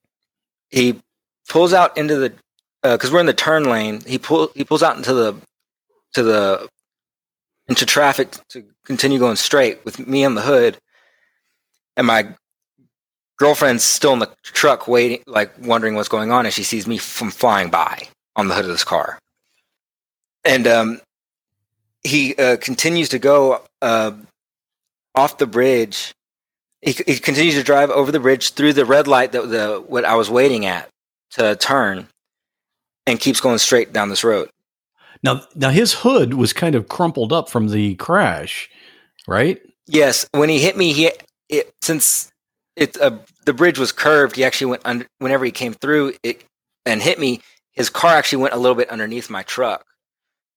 he 0.72 1.00
pulls 1.48 1.72
out 1.72 1.96
into 1.96 2.16
the 2.16 2.34
because 2.82 3.12
we're 3.12 3.20
in 3.20 3.28
the 3.28 3.34
turn 3.34 3.66
lane. 3.66 4.02
He 4.08 4.18
pull 4.18 4.50
he 4.56 4.64
pulls 4.64 4.82
out 4.82 4.98
into 4.98 5.14
the 5.14 5.36
to 6.16 6.24
the 6.24 6.68
into 7.68 7.86
traffic 7.86 8.32
to 8.50 8.64
continue 8.86 9.20
going 9.20 9.36
straight 9.36 9.86
with 9.86 10.00
me 10.00 10.26
on 10.26 10.34
the 10.34 10.42
hood, 10.42 10.80
and 11.96 12.08
my 12.08 12.34
girlfriend's 13.38 13.84
still 13.84 14.14
in 14.14 14.18
the 14.18 14.32
truck 14.42 14.88
waiting, 14.88 15.22
like 15.28 15.54
wondering 15.62 15.94
what's 15.94 16.10
going 16.10 16.32
on, 16.32 16.48
and 16.48 16.54
she 16.56 16.64
sees 16.64 16.88
me 16.88 16.98
from 16.98 17.30
flying 17.30 17.70
by 17.70 18.08
on 18.36 18.48
the 18.48 18.56
hood 18.56 18.66
of 18.66 18.72
this 18.72 18.84
car, 18.84 19.20
and 20.44 20.66
um, 20.66 21.00
he 22.02 22.34
uh, 22.34 22.58
continues 22.58 23.10
to 23.10 23.20
go 23.20 23.62
uh, 23.84 24.12
off 25.14 25.38
the 25.38 25.46
bridge. 25.46 26.16
He, 26.82 26.94
he 27.06 27.20
continues 27.20 27.56
to 27.56 27.64
drive 27.64 27.90
over 27.92 28.12
the 28.12 28.20
bridge 28.20 28.54
through 28.54 28.74
the 28.74 28.86
red 28.86 29.08
light 29.08 29.34
that 29.34 29.50
the 29.50 29.84
what 29.88 30.06
I 30.06 30.16
was 30.16 30.30
waiting 30.30 30.66
at 30.66 30.90
to 31.32 31.56
turn, 31.56 32.08
and 33.06 33.20
keeps 33.20 33.40
going 33.40 33.60
straight 33.60 33.94
down 33.94 34.10
this 34.10 34.24
road. 34.24 34.50
now 35.24 35.42
now 35.56 35.70
his 35.70 35.94
hood 35.94 36.34
was 36.34 36.54
kind 36.54 36.76
of 36.76 36.88
crumpled 36.88 37.32
up 37.32 37.50
from 37.50 37.70
the 37.70 37.96
crash, 37.96 38.70
right? 39.28 39.62
Yes, 39.88 40.28
when 40.32 40.50
he 40.50 40.60
hit 40.60 40.78
me, 40.78 40.94
he 40.94 41.12
it, 41.50 41.74
since 41.82 42.32
it 42.76 43.00
uh, 43.00 43.18
the 43.46 43.54
bridge 43.54 43.78
was 43.78 43.92
curved, 43.92 44.36
he 44.36 44.44
actually 44.44 44.72
went 44.72 44.82
under. 44.86 45.06
Whenever 45.20 45.46
he 45.46 45.52
came 45.52 45.74
through 45.74 46.14
it 46.24 46.44
and 46.86 47.02
hit 47.02 47.20
me, 47.20 47.42
his 47.74 47.90
car 47.90 48.16
actually 48.16 48.42
went 48.42 48.54
a 48.54 48.58
little 48.58 48.76
bit 48.76 48.90
underneath 48.90 49.30
my 49.30 49.44
truck. 49.44 49.86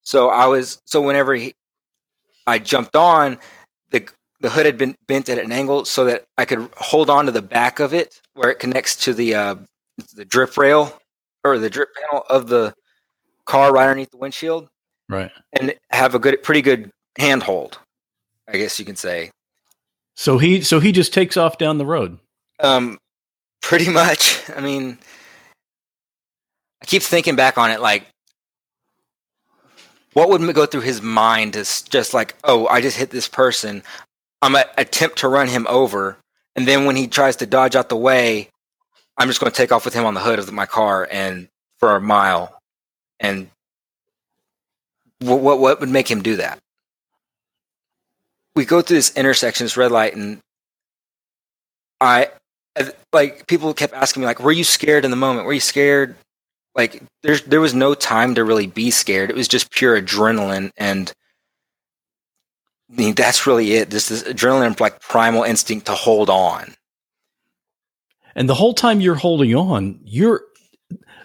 So 0.02 0.28
I 0.28 0.46
was 0.46 0.80
so 0.84 1.00
whenever 1.02 1.34
he, 1.34 1.54
I 2.46 2.58
jumped 2.58 2.96
on 2.96 3.38
the 3.90 4.08
the 4.40 4.50
hood 4.50 4.66
had 4.66 4.76
been 4.78 4.94
bent 5.06 5.28
at 5.28 5.38
an 5.38 5.52
angle 5.52 5.84
so 5.84 6.04
that 6.04 6.24
I 6.36 6.44
could 6.44 6.68
hold 6.76 7.08
on 7.10 7.26
to 7.26 7.32
the 7.32 7.42
back 7.42 7.80
of 7.80 7.94
it 7.94 8.20
where 8.34 8.50
it 8.50 8.58
connects 8.58 8.96
to 9.04 9.14
the 9.14 9.34
uh, 9.34 9.54
the 10.14 10.24
drip 10.24 10.56
rail 10.56 10.98
or 11.44 11.58
the 11.58 11.70
drip 11.70 11.88
panel 11.94 12.24
of 12.28 12.48
the 12.48 12.74
car 13.46 13.72
right 13.72 13.84
underneath 13.88 14.10
the 14.10 14.16
windshield 14.18 14.68
Right. 15.08 15.30
and 15.52 15.74
have 15.90 16.14
a 16.14 16.18
good 16.18 16.42
pretty 16.42 16.62
good 16.62 16.90
handhold. 17.18 17.78
I 18.48 18.58
guess 18.58 18.78
you 18.78 18.84
can 18.84 18.96
say. 18.96 19.30
So 20.16 20.38
he 20.38 20.60
so 20.60 20.80
he 20.80 20.92
just 20.92 21.12
takes 21.14 21.36
off 21.36 21.58
down 21.58 21.78
the 21.78 21.86
road. 21.86 22.18
Um, 22.60 22.98
pretty 23.62 23.90
much. 23.90 24.42
I 24.56 24.60
mean, 24.60 24.98
I 26.82 26.86
keep 26.86 27.02
thinking 27.02 27.36
back 27.36 27.58
on 27.58 27.70
it, 27.70 27.80
like, 27.80 28.06
what 30.12 30.28
would 30.28 30.54
go 30.54 30.66
through 30.66 30.82
his 30.82 31.02
mind 31.02 31.56
is 31.56 31.82
just 31.82 32.14
like, 32.14 32.34
oh, 32.44 32.66
I 32.68 32.80
just 32.80 32.96
hit 32.96 33.10
this 33.10 33.26
person. 33.28 33.82
I'm 34.44 34.52
gonna 34.52 34.66
attempt 34.78 35.18
to 35.18 35.28
run 35.28 35.48
him 35.48 35.66
over, 35.68 36.18
and 36.54 36.68
then 36.68 36.84
when 36.84 36.96
he 36.96 37.06
tries 37.08 37.36
to 37.36 37.46
dodge 37.46 37.74
out 37.74 37.88
the 37.88 37.96
way, 37.96 38.50
I'm 39.16 39.28
just 39.28 39.40
going 39.40 39.50
to 39.50 39.56
take 39.56 39.72
off 39.72 39.84
with 39.84 39.94
him 39.94 40.04
on 40.04 40.14
the 40.14 40.20
hood 40.20 40.38
of 40.38 40.52
my 40.52 40.66
car 40.66 41.08
and 41.10 41.48
for 41.78 41.94
a 41.96 42.00
mile. 42.00 42.58
And 43.20 43.48
what 45.20 45.40
what, 45.40 45.58
what 45.60 45.80
would 45.80 45.88
make 45.88 46.10
him 46.10 46.22
do 46.22 46.36
that? 46.36 46.58
We 48.56 48.64
go 48.64 48.82
through 48.82 48.96
this 48.98 49.16
intersection, 49.16 49.64
this 49.64 49.76
red 49.76 49.90
light, 49.92 50.14
and 50.14 50.40
I 52.00 52.30
I- 52.78 52.92
like 53.12 53.46
people 53.46 53.72
kept 53.74 53.94
asking 53.94 54.20
me 54.22 54.26
like 54.26 54.40
were 54.40 54.52
you 54.52 54.64
scared 54.64 55.04
in 55.04 55.10
the 55.12 55.16
moment 55.16 55.46
were 55.46 55.52
you 55.52 55.60
scared 55.60 56.16
like 56.74 57.02
there's 57.22 57.42
there 57.42 57.60
was 57.60 57.72
no 57.74 57.94
time 57.94 58.34
to 58.34 58.44
really 58.44 58.66
be 58.66 58.90
scared 58.90 59.30
it 59.30 59.36
was 59.36 59.48
just 59.48 59.70
pure 59.70 60.00
adrenaline 60.00 60.70
and 60.76 61.12
I 62.90 62.96
mean, 62.96 63.14
that's 63.14 63.46
really 63.46 63.72
it. 63.74 63.90
This 63.90 64.10
is 64.10 64.22
adrenaline 64.24 64.78
like 64.80 65.00
primal 65.00 65.42
instinct 65.42 65.86
to 65.86 65.92
hold 65.94 66.30
on. 66.30 66.74
And 68.34 68.48
the 68.48 68.54
whole 68.54 68.74
time 68.74 69.00
you're 69.00 69.14
holding 69.14 69.54
on, 69.54 70.00
you're 70.04 70.42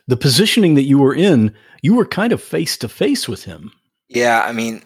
the 0.08 0.18
positioning 0.18 0.76
that 0.76 0.84
you 0.84 0.98
were 1.00 1.14
in, 1.14 1.54
you 1.82 1.96
were 1.96 2.06
kind 2.06 2.34
of 2.34 2.42
face 2.42 2.78
to 2.78 2.90
face 2.90 3.28
with 3.28 3.44
him. 3.44 3.72
yeah 4.08 4.44
i 4.46 4.52
mean 4.52 4.82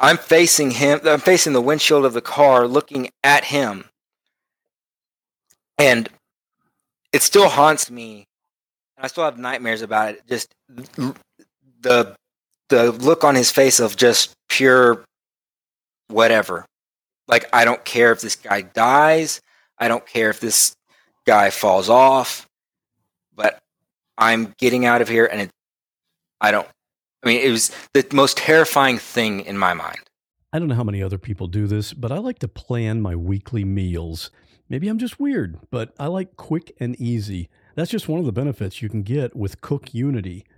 i'm 0.00 0.16
facing 0.18 0.70
him 0.72 1.00
i'm 1.04 1.20
facing 1.20 1.52
the 1.52 1.60
windshield 1.60 2.04
of 2.04 2.12
the 2.12 2.20
car 2.20 2.66
looking 2.66 3.08
at 3.22 3.44
him. 3.44 3.84
And 5.78 6.08
it 7.12 7.22
still 7.22 7.48
haunts 7.48 7.90
me. 7.90 8.26
And 8.96 9.04
i 9.04 9.08
still 9.08 9.24
have 9.24 9.38
nightmares 9.38 9.82
about 9.82 10.14
it. 10.14 10.22
Just 10.28 10.48
the 11.80 12.16
the 12.68 12.92
look 12.92 13.24
on 13.24 13.34
his 13.34 13.50
face 13.50 13.78
of 13.80 13.96
just 13.96 14.34
pure 14.48 15.04
whatever 16.08 16.64
like 17.26 17.48
i 17.52 17.64
don't 17.64 17.84
care 17.84 18.12
if 18.12 18.20
this 18.20 18.36
guy 18.36 18.60
dies 18.60 19.40
i 19.78 19.88
don't 19.88 20.06
care 20.06 20.30
if 20.30 20.40
this 20.40 20.74
guy 21.26 21.50
falls 21.50 21.88
off 21.88 22.46
but 23.34 23.58
i'm 24.16 24.54
getting 24.58 24.84
out 24.84 25.00
of 25.02 25.08
here 25.08 25.26
and 25.26 25.42
it, 25.42 25.50
i 26.40 26.50
don't 26.50 26.66
i 27.22 27.28
mean 27.28 27.40
it 27.40 27.50
was 27.50 27.70
the 27.94 28.06
most 28.12 28.36
terrifying 28.36 28.98
thing 28.98 29.40
in 29.40 29.56
my 29.56 29.74
mind 29.74 30.00
I 30.50 30.58
don't 30.58 30.68
know 30.68 30.76
how 30.76 30.84
many 30.84 31.02
other 31.02 31.18
people 31.18 31.46
do 31.46 31.66
this, 31.66 31.92
but 31.92 32.10
I 32.10 32.18
like 32.18 32.38
to 32.38 32.48
plan 32.48 33.02
my 33.02 33.14
weekly 33.14 33.64
meals. 33.64 34.30
Maybe 34.70 34.88
I'm 34.88 34.98
just 34.98 35.20
weird, 35.20 35.58
but 35.70 35.92
I 35.98 36.06
like 36.06 36.36
quick 36.36 36.74
and 36.80 36.98
easy. 36.98 37.50
That's 37.74 37.90
just 37.90 38.08
one 38.08 38.18
of 38.18 38.24
the 38.24 38.32
benefits 38.32 38.80
you 38.80 38.88
can 38.88 39.02
get 39.02 39.36
with 39.36 39.60
Cook 39.60 39.92
Unity. 39.92 40.46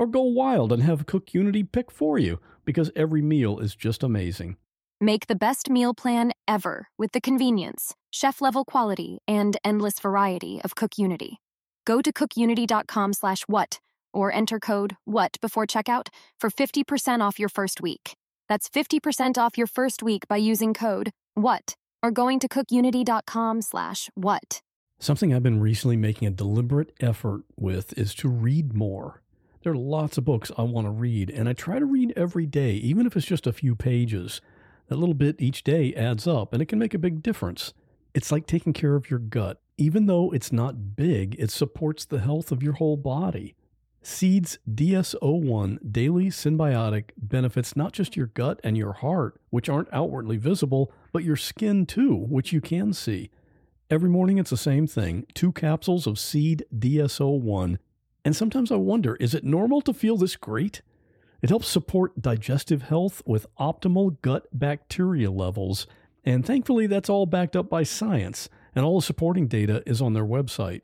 or 0.00 0.06
go 0.06 0.22
wild 0.22 0.72
and 0.72 0.82
have 0.82 1.06
Cook 1.06 1.34
Unity 1.34 1.62
pick 1.62 1.92
for 1.92 2.18
you 2.18 2.40
because 2.64 2.90
every 2.96 3.22
meal 3.22 3.60
is 3.60 3.76
just 3.76 4.02
amazing. 4.02 4.56
Make 5.00 5.26
the 5.28 5.36
best 5.36 5.70
meal 5.70 5.94
plan 5.94 6.32
ever 6.48 6.88
with 6.98 7.12
the 7.12 7.20
convenience, 7.20 7.94
chef 8.10 8.40
level 8.40 8.64
quality, 8.64 9.18
and 9.28 9.56
endless 9.64 10.00
variety 10.00 10.60
of 10.64 10.74
Cook 10.74 10.98
Unity. 10.98 11.40
Go 11.84 12.00
to 12.02 12.12
cookunity.com 12.12 13.12
slash 13.12 13.42
what 13.42 13.78
or 14.12 14.32
enter 14.32 14.58
code 14.58 14.96
WHAT 15.04 15.38
before 15.40 15.66
checkout 15.66 16.08
for 16.38 16.50
50% 16.50 17.20
off 17.20 17.38
your 17.38 17.48
first 17.48 17.80
week. 17.80 18.16
That's 18.48 18.68
50% 18.68 19.38
off 19.38 19.56
your 19.56 19.66
first 19.66 20.02
week 20.02 20.26
by 20.28 20.36
using 20.36 20.74
code 20.74 21.10
WHAT 21.34 21.76
or 22.02 22.10
going 22.10 22.38
to 22.40 22.48
cookunity.com 22.48 23.62
slash 23.62 24.10
what. 24.14 24.60
Something 24.98 25.32
I've 25.32 25.42
been 25.42 25.60
recently 25.60 25.96
making 25.96 26.28
a 26.28 26.30
deliberate 26.30 26.92
effort 27.00 27.42
with 27.56 27.96
is 27.98 28.14
to 28.16 28.28
read 28.28 28.74
more. 28.74 29.22
There 29.62 29.72
are 29.72 29.76
lots 29.76 30.16
of 30.16 30.24
books 30.24 30.50
I 30.56 30.62
want 30.62 30.86
to 30.86 30.90
read, 30.90 31.28
and 31.28 31.46
I 31.46 31.52
try 31.52 31.78
to 31.78 31.84
read 31.84 32.14
every 32.16 32.46
day, 32.46 32.72
even 32.72 33.06
if 33.06 33.14
it's 33.14 33.26
just 33.26 33.46
a 33.46 33.52
few 33.52 33.74
pages. 33.76 34.40
That 34.88 34.96
little 34.96 35.14
bit 35.14 35.36
each 35.38 35.64
day 35.64 35.92
adds 35.94 36.26
up, 36.26 36.54
and 36.54 36.62
it 36.62 36.66
can 36.66 36.78
make 36.78 36.94
a 36.94 36.98
big 36.98 37.22
difference. 37.22 37.74
It's 38.14 38.32
like 38.32 38.46
taking 38.46 38.72
care 38.72 38.96
of 38.96 39.10
your 39.10 39.18
gut. 39.18 39.60
Even 39.76 40.06
though 40.06 40.30
it's 40.32 40.50
not 40.50 40.96
big, 40.96 41.36
it 41.38 41.50
supports 41.50 42.06
the 42.06 42.20
health 42.20 42.50
of 42.50 42.62
your 42.62 42.72
whole 42.74 42.96
body. 42.96 43.54
Seeds 44.02 44.58
DS01 44.66 45.92
Daily 45.92 46.26
Synbiotic 46.26 47.10
benefits 47.18 47.76
not 47.76 47.92
just 47.92 48.16
your 48.16 48.28
gut 48.28 48.60
and 48.64 48.78
your 48.78 48.94
heart, 48.94 49.38
which 49.50 49.68
aren't 49.68 49.92
outwardly 49.92 50.38
visible, 50.38 50.90
but 51.12 51.22
your 51.22 51.36
skin 51.36 51.84
too, 51.84 52.14
which 52.14 52.50
you 52.50 52.62
can 52.62 52.94
see. 52.94 53.30
Every 53.90 54.08
morning 54.08 54.38
it's 54.38 54.50
the 54.50 54.56
same 54.56 54.86
thing 54.86 55.26
two 55.34 55.52
capsules 55.52 56.06
of 56.06 56.18
Seed 56.18 56.64
DS01. 56.74 57.76
And 58.24 58.36
sometimes 58.36 58.70
I 58.70 58.76
wonder 58.76 59.16
is 59.16 59.34
it 59.34 59.44
normal 59.44 59.80
to 59.82 59.92
feel 59.92 60.16
this 60.16 60.36
great? 60.36 60.82
It 61.42 61.48
helps 61.48 61.68
support 61.68 62.20
digestive 62.20 62.82
health 62.82 63.22
with 63.24 63.46
optimal 63.58 64.20
gut 64.20 64.46
bacteria 64.52 65.30
levels. 65.30 65.86
And 66.24 66.44
thankfully, 66.44 66.86
that's 66.86 67.08
all 67.08 67.24
backed 67.24 67.56
up 67.56 67.70
by 67.70 67.82
science, 67.82 68.50
and 68.74 68.84
all 68.84 69.00
the 69.00 69.06
supporting 69.06 69.46
data 69.46 69.82
is 69.86 70.02
on 70.02 70.12
their 70.12 70.24
website. 70.24 70.82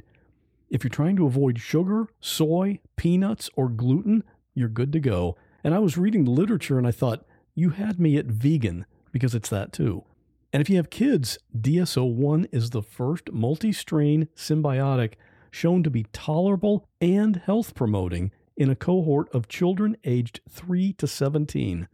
If 0.71 0.83
you're 0.83 0.91
trying 0.91 1.17
to 1.17 1.27
avoid 1.27 1.61
sugar, 1.61 2.09
soy, 2.21 2.81
peanuts, 2.97 3.51
or 3.55 3.69
gluten, 3.69 4.25
you're 4.55 4.69
good 4.69 4.93
to 4.95 5.01
go. 5.01 5.37
And 5.63 5.75
I 5.75 5.79
was 5.79 5.99
reading 5.99 6.25
the 6.25 6.31
literature 6.31 6.79
and 6.79 6.87
I 6.87 6.91
thought, 6.91 7.25
you 7.55 7.71
had 7.71 8.01
me 8.01 8.17
at 8.17 8.27
vegan 8.27 8.87
because 9.13 9.35
it's 9.35 9.49
that 9.51 9.73
too. 9.73 10.05
And 10.53 10.61
if 10.61 10.71
you 10.71 10.77
have 10.77 10.91
kids, 10.91 11.39
DS01 11.59 12.49
is 12.51 12.71
the 12.71 12.83
first 12.83 13.31
multi 13.33 13.73
strain 13.73 14.29
synbiotic 14.35 15.15
shown 15.57 15.83
to 15.83 15.91
be 15.91 16.05
tolerable 16.13 16.87
and 17.01 17.37
health 17.37 17.75
promoting 17.75 18.31
in 18.57 18.69
a 18.69 18.77
cohort 18.77 19.35
of 19.35 19.49
children 19.49 19.97
aged 20.05 20.41
3 20.51 20.93
to 20.95 21.07
17. 21.07 21.89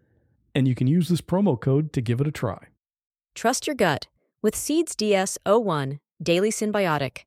And 0.54 0.68
you 0.68 0.74
can 0.74 0.86
use 0.86 1.08
this 1.08 1.20
promo 1.20 1.58
code 1.58 1.92
to 1.92 2.00
give 2.00 2.20
it 2.20 2.26
a 2.26 2.32
try. 2.32 2.66
Trust 3.34 3.66
your 3.66 3.76
gut 3.76 4.08
with 4.42 4.56
Seeds 4.56 4.96
DS01 4.96 5.98
Daily 6.22 6.50
Synbiotic. 6.50 7.18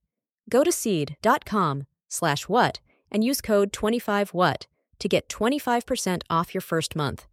Go 0.50 0.63
to 0.63 0.71
seed.com 0.71 1.88
slash 2.08 2.43
what 2.43 2.80
and 3.12 3.24
use 3.24 3.41
code 3.41 3.71
25what 3.71 4.67
to 5.00 5.08
get 5.08 5.30
25% 5.30 6.21
off 6.30 6.54
your 6.54 6.62
first 6.62 6.95
month. 6.95 7.28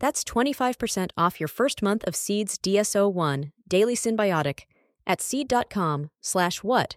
That's 0.00 0.24
25% 0.24 1.10
off 1.16 1.40
your 1.40 1.48
first 1.48 1.82
month 1.82 2.04
of 2.06 2.16
Seeds 2.16 2.58
DS01 2.58 3.52
Daily 3.68 3.94
Synbiotic 3.94 4.60
at 5.06 5.20
seed.com 5.20 6.10
slash 6.20 6.62
what, 6.62 6.96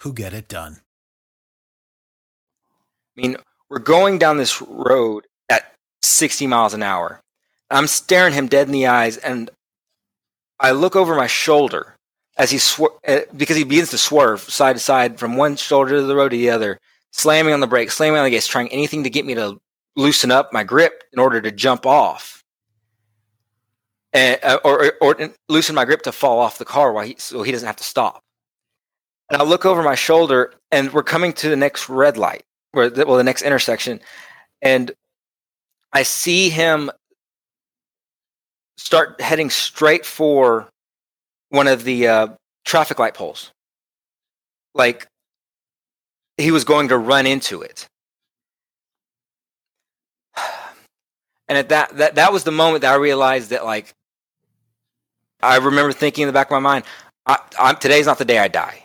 who 0.00 0.12
get 0.12 0.32
it 0.32 0.48
done. 0.48 0.80
I 3.16 3.20
mean, 3.20 3.36
we're 3.68 3.78
going 3.78 4.18
down 4.18 4.36
this 4.36 4.60
road 4.62 5.26
at 5.48 5.74
60 6.02 6.46
miles 6.46 6.74
an 6.74 6.82
hour. 6.82 7.20
I'm 7.70 7.86
staring 7.86 8.32
him 8.32 8.48
dead 8.48 8.66
in 8.66 8.72
the 8.72 8.86
eyes, 8.86 9.16
and 9.16 9.50
I 10.58 10.72
look 10.72 10.96
over 10.96 11.14
my 11.14 11.26
shoulder 11.26 11.96
as 12.36 12.50
he 12.50 12.84
uh, 13.06 13.20
because 13.36 13.56
he 13.56 13.64
begins 13.64 13.90
to 13.90 13.98
swerve 13.98 14.40
side 14.40 14.76
to 14.76 14.80
side 14.80 15.18
from 15.18 15.36
one 15.36 15.56
shoulder 15.56 15.96
of 15.96 16.08
the 16.08 16.16
road 16.16 16.30
to 16.30 16.36
the 16.36 16.50
other, 16.50 16.78
slamming 17.12 17.52
on 17.52 17.60
the 17.60 17.66
brakes, 17.66 17.96
slamming 17.96 18.18
on 18.18 18.24
the 18.24 18.30
gas, 18.30 18.46
trying 18.46 18.68
anything 18.72 19.04
to 19.04 19.10
get 19.10 19.26
me 19.26 19.34
to 19.34 19.60
loosen 19.96 20.30
up 20.30 20.52
my 20.52 20.64
grip 20.64 21.04
in 21.12 21.18
order 21.18 21.40
to 21.40 21.52
jump 21.52 21.86
off, 21.86 22.42
and, 24.12 24.38
uh, 24.42 24.58
or, 24.64 24.86
or, 25.00 25.16
or 25.16 25.30
loosen 25.48 25.74
my 25.74 25.84
grip 25.84 26.02
to 26.02 26.12
fall 26.12 26.38
off 26.38 26.58
the 26.58 26.64
car 26.64 26.92
while 26.92 27.04
he, 27.04 27.14
so 27.18 27.42
he 27.42 27.52
doesn't 27.52 27.66
have 27.66 27.76
to 27.76 27.84
stop. 27.84 28.22
And 29.30 29.40
I 29.40 29.44
look 29.44 29.64
over 29.64 29.82
my 29.82 29.94
shoulder, 29.94 30.52
and 30.72 30.92
we're 30.92 31.04
coming 31.04 31.32
to 31.34 31.48
the 31.48 31.56
next 31.56 31.88
red 31.88 32.16
light, 32.16 32.42
where 32.72 32.90
the, 32.90 33.06
well, 33.06 33.16
the 33.16 33.24
next 33.24 33.42
intersection, 33.42 34.00
and 34.60 34.90
I 35.92 36.02
see 36.02 36.50
him 36.50 36.90
start 38.76 39.20
heading 39.20 39.50
straight 39.50 40.04
for 40.04 40.68
one 41.50 41.68
of 41.68 41.84
the 41.84 42.08
uh, 42.08 42.28
traffic 42.64 42.98
light 42.98 43.14
poles. 43.14 43.52
Like 44.74 45.06
he 46.36 46.50
was 46.50 46.64
going 46.64 46.88
to 46.88 46.98
run 46.98 47.26
into 47.26 47.62
it. 47.62 47.86
And 51.48 51.58
at 51.58 51.70
that, 51.70 51.96
that 51.96 52.14
that 52.14 52.32
was 52.32 52.44
the 52.44 52.52
moment 52.52 52.82
that 52.82 52.92
I 52.92 52.94
realized 52.94 53.50
that 53.50 53.64
like 53.64 53.92
I 55.42 55.56
remember 55.56 55.92
thinking 55.92 56.22
in 56.22 56.28
the 56.28 56.32
back 56.32 56.46
of 56.46 56.52
my 56.52 56.60
mind, 56.60 56.84
I, 57.26 57.38
I'm, 57.58 57.74
today's 57.74 58.06
not 58.06 58.18
the 58.18 58.24
day 58.24 58.38
I 58.38 58.46
die. 58.46 58.84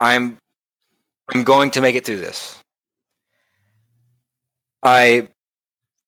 I'm 0.00 0.38
I'm 1.32 1.44
going 1.44 1.70
to 1.72 1.80
make 1.80 1.94
it 1.96 2.04
through 2.04 2.20
this. 2.20 2.58
I 4.82 5.28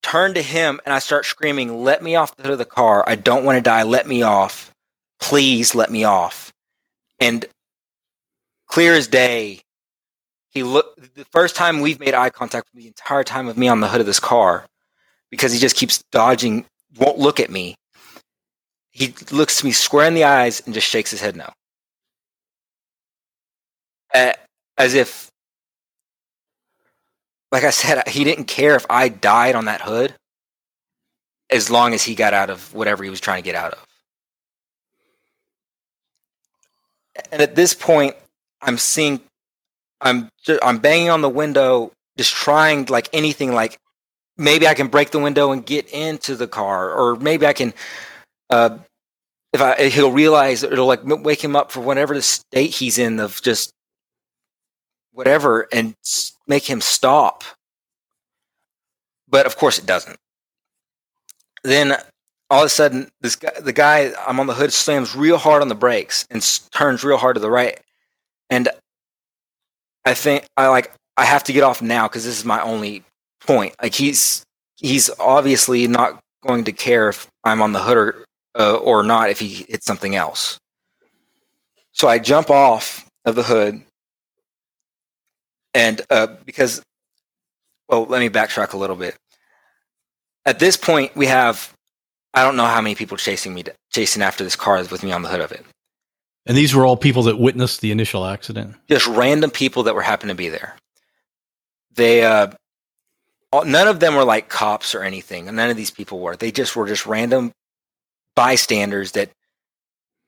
turn 0.02 0.34
to 0.34 0.42
him 0.42 0.80
and 0.84 0.92
I 0.92 0.98
start 0.98 1.24
screaming, 1.24 1.82
"Let 1.84 2.02
me 2.02 2.16
off 2.16 2.36
the 2.36 2.42
hood 2.44 2.52
of 2.52 2.58
the 2.58 2.64
car! 2.64 3.04
I 3.06 3.14
don't 3.16 3.44
want 3.44 3.56
to 3.56 3.62
die. 3.62 3.82
Let 3.82 4.06
me 4.06 4.22
off! 4.22 4.72
Please 5.20 5.74
let 5.74 5.90
me 5.90 6.04
off!" 6.04 6.52
And 7.20 7.46
clear 8.66 8.94
as 8.94 9.08
day, 9.08 9.62
he. 10.50 10.62
The 10.62 11.26
first 11.32 11.56
time 11.56 11.80
we've 11.80 12.00
made 12.00 12.14
eye 12.14 12.30
contact 12.30 12.68
the 12.74 12.86
entire 12.86 13.24
time 13.24 13.48
of 13.48 13.56
me 13.56 13.68
on 13.68 13.80
the 13.80 13.88
hood 13.88 14.00
of 14.00 14.06
this 14.06 14.20
car, 14.20 14.66
because 15.30 15.52
he 15.52 15.58
just 15.58 15.76
keeps 15.76 16.02
dodging, 16.12 16.66
won't 16.98 17.18
look 17.18 17.40
at 17.40 17.50
me. 17.50 17.76
He 18.90 19.14
looks 19.30 19.64
me 19.64 19.72
square 19.72 20.06
in 20.06 20.14
the 20.14 20.24
eyes 20.24 20.62
and 20.64 20.74
just 20.74 20.88
shakes 20.88 21.10
his 21.10 21.20
head 21.20 21.36
no, 21.36 21.50
as 24.14 24.94
if 24.94 25.30
like 27.52 27.64
I 27.64 27.70
said, 27.70 28.08
he 28.08 28.24
didn't 28.24 28.46
care 28.46 28.74
if 28.74 28.86
I 28.90 29.08
died 29.08 29.54
on 29.54 29.66
that 29.66 29.80
hood 29.80 30.14
as 31.50 31.70
long 31.70 31.94
as 31.94 32.02
he 32.02 32.14
got 32.14 32.34
out 32.34 32.50
of 32.50 32.74
whatever 32.74 33.04
he 33.04 33.10
was 33.10 33.20
trying 33.20 33.42
to 33.42 33.46
get 33.46 33.54
out 33.54 33.72
of. 33.72 33.86
And 37.32 37.40
at 37.40 37.54
this 37.54 37.72
point, 37.72 38.14
I'm 38.60 38.76
seeing, 38.76 39.20
I'm 40.00 40.28
I'm 40.62 40.78
banging 40.78 41.08
on 41.08 41.22
the 41.22 41.28
window, 41.30 41.92
just 42.18 42.34
trying 42.34 42.84
like 42.86 43.08
anything, 43.12 43.54
like 43.54 43.78
maybe 44.36 44.66
I 44.66 44.74
can 44.74 44.88
break 44.88 45.10
the 45.10 45.18
window 45.18 45.52
and 45.52 45.64
get 45.64 45.88
into 45.88 46.36
the 46.36 46.46
car, 46.46 46.92
or 46.92 47.16
maybe 47.16 47.46
I 47.46 47.54
can 47.54 47.72
uh, 48.50 48.78
if 49.52 49.62
I 49.62 49.88
he'll 49.88 50.12
realize 50.12 50.62
it'll 50.62 50.86
like 50.86 51.00
wake 51.04 51.42
him 51.42 51.56
up 51.56 51.72
for 51.72 51.80
whatever 51.80 52.14
the 52.14 52.22
state 52.22 52.74
he's 52.74 52.98
in 52.98 53.18
of 53.18 53.40
just 53.40 53.72
whatever 55.16 55.66
and 55.72 55.94
make 56.46 56.68
him 56.68 56.80
stop. 56.80 57.42
But 59.28 59.46
of 59.46 59.56
course 59.56 59.78
it 59.78 59.86
doesn't. 59.86 60.18
Then 61.64 61.96
all 62.50 62.60
of 62.60 62.66
a 62.66 62.70
sudden, 62.70 63.08
this 63.22 63.34
guy, 63.34 63.50
the 63.60 63.72
guy 63.72 64.12
I'm 64.26 64.38
on 64.38 64.46
the 64.46 64.54
hood 64.54 64.72
slams 64.72 65.16
real 65.16 65.38
hard 65.38 65.62
on 65.62 65.68
the 65.68 65.74
brakes 65.74 66.26
and 66.30 66.42
turns 66.70 67.02
real 67.02 67.16
hard 67.16 67.34
to 67.36 67.40
the 67.40 67.50
right, 67.50 67.80
and 68.50 68.68
I 70.04 70.14
think 70.14 70.44
I 70.56 70.68
like 70.68 70.92
I 71.16 71.24
have 71.24 71.42
to 71.44 71.52
get 71.52 71.64
off 71.64 71.82
now 71.82 72.06
because 72.06 72.24
this 72.24 72.38
is 72.38 72.44
my 72.44 72.60
only 72.62 73.02
point. 73.40 73.74
Like 73.82 73.94
he's 73.94 74.44
he's 74.76 75.10
obviously 75.18 75.88
not 75.88 76.20
going 76.46 76.64
to 76.64 76.72
care 76.72 77.08
if 77.08 77.26
I'm 77.42 77.62
on 77.62 77.72
the 77.72 77.82
hood 77.82 77.96
or 77.96 78.24
uh, 78.58 78.76
or 78.76 79.02
not 79.02 79.30
if 79.30 79.40
he 79.40 79.66
hits 79.68 79.86
something 79.86 80.14
else. 80.14 80.58
So 81.92 82.06
I 82.06 82.18
jump 82.18 82.50
off 82.50 83.08
of 83.24 83.34
the 83.34 83.42
hood, 83.42 83.82
and 85.76 86.00
uh, 86.10 86.28
because 86.44 86.82
well, 87.88 88.06
let 88.06 88.18
me 88.18 88.30
backtrack 88.30 88.72
a 88.72 88.78
little 88.78 88.96
bit. 88.96 89.14
At 90.44 90.58
this 90.58 90.76
point, 90.76 91.14
we 91.14 91.26
have 91.26 91.72
I 92.34 92.42
don't 92.42 92.56
know 92.56 92.64
how 92.64 92.80
many 92.80 92.94
people 92.94 93.16
chasing 93.16 93.54
me, 93.54 93.64
chasing 93.90 94.22
after 94.22 94.42
this 94.42 94.56
car 94.56 94.82
with 94.90 95.02
me 95.02 95.12
on 95.12 95.22
the 95.22 95.28
hood 95.28 95.40
of 95.40 95.52
it. 95.52 95.64
And 96.46 96.56
these 96.56 96.74
were 96.74 96.86
all 96.86 96.96
people 96.96 97.24
that 97.24 97.38
witnessed 97.38 97.80
the 97.80 97.90
initial 97.90 98.24
accident. 98.24 98.76
Just 98.88 99.06
random 99.06 99.50
people 99.50 99.84
that 99.84 99.94
were 99.94 100.02
happen 100.02 100.28
to 100.28 100.34
be 100.34 100.48
there. 100.48 100.76
They, 101.94 102.24
uh, 102.24 102.48
all, 103.52 103.64
none 103.64 103.88
of 103.88 104.00
them 104.00 104.14
were 104.14 104.24
like 104.24 104.48
cops 104.48 104.94
or 104.94 105.02
anything. 105.02 105.46
None 105.46 105.70
of 105.70 105.76
these 105.76 105.90
people 105.90 106.20
were. 106.20 106.36
They 106.36 106.52
just 106.52 106.76
were 106.76 106.86
just 106.86 107.06
random 107.06 107.52
bystanders 108.36 109.12
that 109.12 109.30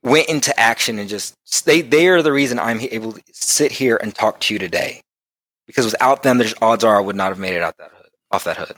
went 0.03 0.29
into 0.29 0.59
action 0.59 0.99
and 0.99 1.09
just 1.09 1.35
they 1.67 1.83
they 1.83 2.09
are 2.09 2.23
the 2.23 2.33
reason 2.33 2.59
I'm 2.59 2.81
able 2.81 3.13
to 3.13 3.23
sit 3.33 3.71
here 3.71 3.97
and 3.97 4.15
talk 4.15 4.41
to 4.41 4.55
you 4.55 4.59
today. 4.59 5.03
Because 5.68 5.85
without 5.85 6.22
them, 6.22 6.38
there's 6.38 6.54
odds 6.62 6.83
are 6.83 6.96
I 6.96 7.00
would 7.00 7.14
not 7.14 7.28
have 7.28 7.38
made 7.38 7.54
it 7.54 7.62
out 7.62 7.76
that 7.76 7.92
hood, 7.94 8.11
off 8.33 8.44
that 8.44 8.57
hood. 8.57 8.74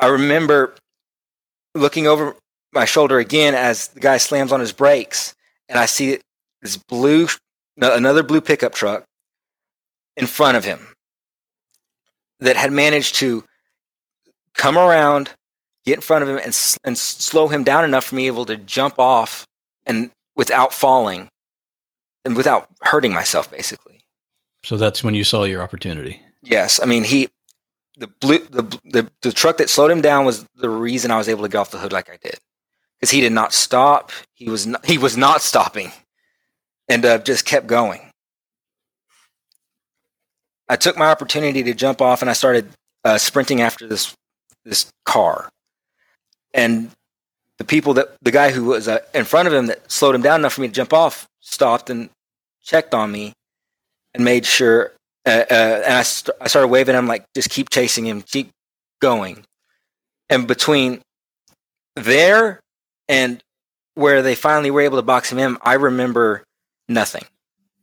I 0.00 0.08
remember 0.08 0.74
looking 1.74 2.08
over 2.08 2.34
my 2.72 2.84
shoulder 2.84 3.20
again 3.20 3.54
as 3.54 3.88
the 3.88 4.00
guy 4.00 4.16
slams 4.16 4.50
on 4.50 4.58
his 4.58 4.72
brakes, 4.72 5.32
and 5.68 5.78
I 5.78 5.86
see 5.86 6.18
this 6.60 6.76
blue, 6.76 7.28
another 7.80 8.24
blue 8.24 8.40
pickup 8.40 8.74
truck 8.74 9.04
in 10.16 10.26
front 10.26 10.56
of 10.56 10.64
him 10.64 10.88
that 12.40 12.56
had 12.56 12.72
managed 12.72 13.14
to 13.16 13.44
come 14.54 14.76
around, 14.76 15.30
get 15.84 15.94
in 15.94 16.00
front 16.00 16.24
of 16.24 16.28
him, 16.28 16.38
and 16.38 16.76
and 16.82 16.98
slow 16.98 17.46
him 17.46 17.62
down 17.62 17.84
enough 17.84 18.06
for 18.06 18.16
me 18.16 18.26
able 18.26 18.46
to 18.46 18.56
jump 18.56 18.98
off 18.98 19.46
and 19.86 20.10
without 20.34 20.74
falling 20.74 21.28
and 22.24 22.36
without 22.36 22.68
hurting 22.82 23.14
myself, 23.14 23.48
basically. 23.52 23.93
So 24.64 24.78
that's 24.78 25.04
when 25.04 25.14
you 25.14 25.24
saw 25.24 25.44
your 25.44 25.62
opportunity. 25.62 26.22
Yes, 26.42 26.80
I 26.82 26.86
mean 26.86 27.04
he, 27.04 27.28
the 27.98 28.06
blue, 28.06 28.38
the, 28.38 28.62
the 28.84 29.10
the 29.20 29.30
truck 29.30 29.58
that 29.58 29.68
slowed 29.68 29.90
him 29.90 30.00
down 30.00 30.24
was 30.24 30.46
the 30.56 30.70
reason 30.70 31.10
I 31.10 31.18
was 31.18 31.28
able 31.28 31.42
to 31.42 31.50
get 31.50 31.58
off 31.58 31.70
the 31.70 31.78
hood 31.78 31.92
like 31.92 32.08
I 32.08 32.16
did, 32.16 32.38
because 32.98 33.10
he 33.10 33.20
did 33.20 33.32
not 33.32 33.52
stop. 33.52 34.10
He 34.32 34.48
was 34.48 34.66
not, 34.66 34.84
he 34.86 34.96
was 34.96 35.18
not 35.18 35.42
stopping, 35.42 35.92
and 36.88 37.04
uh, 37.04 37.18
just 37.18 37.44
kept 37.44 37.66
going. 37.66 38.10
I 40.66 40.76
took 40.76 40.96
my 40.96 41.10
opportunity 41.10 41.62
to 41.62 41.74
jump 41.74 42.00
off, 42.00 42.22
and 42.22 42.30
I 42.30 42.32
started 42.32 42.70
uh, 43.04 43.18
sprinting 43.18 43.60
after 43.60 43.86
this 43.86 44.14
this 44.64 44.90
car, 45.04 45.50
and 46.54 46.90
the 47.58 47.64
people 47.64 47.92
that 47.94 48.16
the 48.22 48.30
guy 48.30 48.50
who 48.50 48.64
was 48.64 48.88
uh, 48.88 49.00
in 49.12 49.26
front 49.26 49.46
of 49.46 49.52
him 49.52 49.66
that 49.66 49.92
slowed 49.92 50.14
him 50.14 50.22
down 50.22 50.40
enough 50.40 50.54
for 50.54 50.62
me 50.62 50.68
to 50.68 50.74
jump 50.74 50.94
off 50.94 51.28
stopped 51.40 51.90
and 51.90 52.08
checked 52.62 52.94
on 52.94 53.12
me 53.12 53.34
and 54.14 54.24
made 54.24 54.46
sure 54.46 54.92
uh, 55.26 55.44
uh, 55.50 55.82
and 55.84 55.94
I, 55.94 56.02
st- 56.02 56.36
I 56.40 56.48
started 56.48 56.68
waving 56.68 56.94
him 56.94 57.06
like 57.06 57.24
just 57.34 57.50
keep 57.50 57.70
chasing 57.70 58.06
him 58.06 58.22
keep 58.22 58.50
going. 59.00 59.44
And 60.30 60.46
between 60.46 61.02
there 61.96 62.60
and 63.08 63.42
where 63.94 64.22
they 64.22 64.34
finally 64.34 64.70
were 64.70 64.80
able 64.80 64.98
to 64.98 65.02
box 65.02 65.30
him 65.30 65.38
in 65.38 65.56
i 65.62 65.74
remember 65.74 66.44
nothing. 66.88 67.24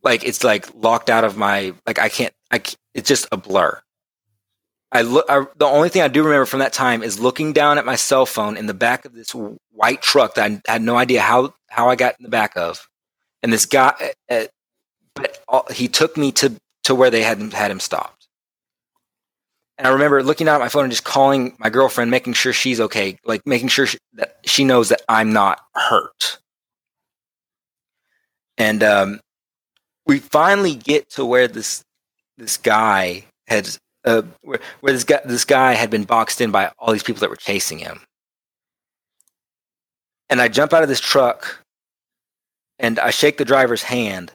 Like 0.04 0.24
it's 0.24 0.44
like 0.44 0.68
locked 0.76 1.10
out 1.10 1.24
of 1.24 1.38
my 1.38 1.74
like 1.86 2.00
i 2.00 2.10
can't 2.10 2.34
i 2.52 2.60
c- 2.60 2.76
it's 2.94 3.08
just 3.08 3.28
a 3.32 3.38
blur. 3.38 3.82
I 4.92 5.04
look 5.04 5.26
I, 5.30 5.46
the 5.58 5.66
only 5.66 5.90
thing 5.90 6.02
i 6.02 6.08
do 6.08 6.24
remember 6.24 6.46
from 6.46 6.60
that 6.60 6.74
time 6.74 7.04
is 7.04 7.20
looking 7.20 7.54
down 7.54 7.78
at 7.78 7.86
my 7.86 7.96
cell 7.96 8.26
phone 8.26 8.58
in 8.58 8.66
the 8.66 8.74
back 8.74 9.06
of 9.06 9.14
this 9.14 9.32
white 9.72 10.02
truck 10.02 10.36
that 10.36 10.62
i 10.68 10.72
had 10.72 10.82
no 10.82 10.98
idea 10.98 11.22
how 11.22 11.54
how 11.70 11.90
i 11.90 11.96
got 11.96 12.16
in 12.20 12.24
the 12.24 12.30
back 12.30 12.56
of. 12.58 12.88
And 13.44 13.52
this 13.54 13.66
guy 13.66 13.94
uh, 14.30 14.46
but 15.16 15.40
all, 15.48 15.66
he 15.72 15.88
took 15.88 16.18
me 16.18 16.32
to 16.34 16.56
to 16.84 16.96
where 16.96 17.10
they 17.10 17.24
had 17.24 17.40
had 17.54 17.72
him 17.72 17.80
stopped. 17.80 18.28
And 19.78 19.88
I 19.88 19.92
remember 19.92 20.22
looking 20.22 20.48
out 20.48 20.56
at 20.56 20.64
my 20.64 20.70
phone 20.70 20.84
and 20.84 20.92
just 20.92 21.04
calling 21.04 21.56
my 21.58 21.70
girlfriend, 21.70 22.12
making 22.12 22.34
sure 22.34 22.54
she's 22.54 22.80
okay, 22.80 23.18
like 23.26 23.42
making 23.48 23.70
sure 23.70 23.88
she, 23.88 23.98
that 24.14 24.38
she 24.46 24.64
knows 24.64 24.90
that 24.90 25.02
I'm 25.10 25.34
not 25.34 25.60
hurt. 25.74 26.38
And 28.58 28.84
um, 28.84 29.20
we 30.06 30.20
finally 30.20 30.76
get 30.76 31.10
to 31.12 31.26
where 31.26 31.48
this 31.48 31.84
this 32.38 32.58
guy 32.58 33.26
had 33.48 33.70
uh, 34.06 34.22
where, 34.42 34.60
where 34.82 34.94
this 34.94 35.04
guy 35.04 35.22
this 35.26 35.46
guy 35.46 35.74
had 35.74 35.90
been 35.90 36.04
boxed 36.04 36.42
in 36.42 36.52
by 36.52 36.72
all 36.78 36.92
these 36.92 37.04
people 37.04 37.22
that 37.22 37.30
were 37.30 37.36
chasing 37.36 37.80
him. 37.80 38.02
And 40.30 40.40
I 40.40 40.48
jump 40.48 40.74
out 40.74 40.84
of 40.84 40.90
this 40.90 41.00
truck 41.00 41.64
and 42.78 43.00
I 43.00 43.10
shake 43.10 43.38
the 43.38 43.46
driver's 43.46 43.84
hand 43.84 44.32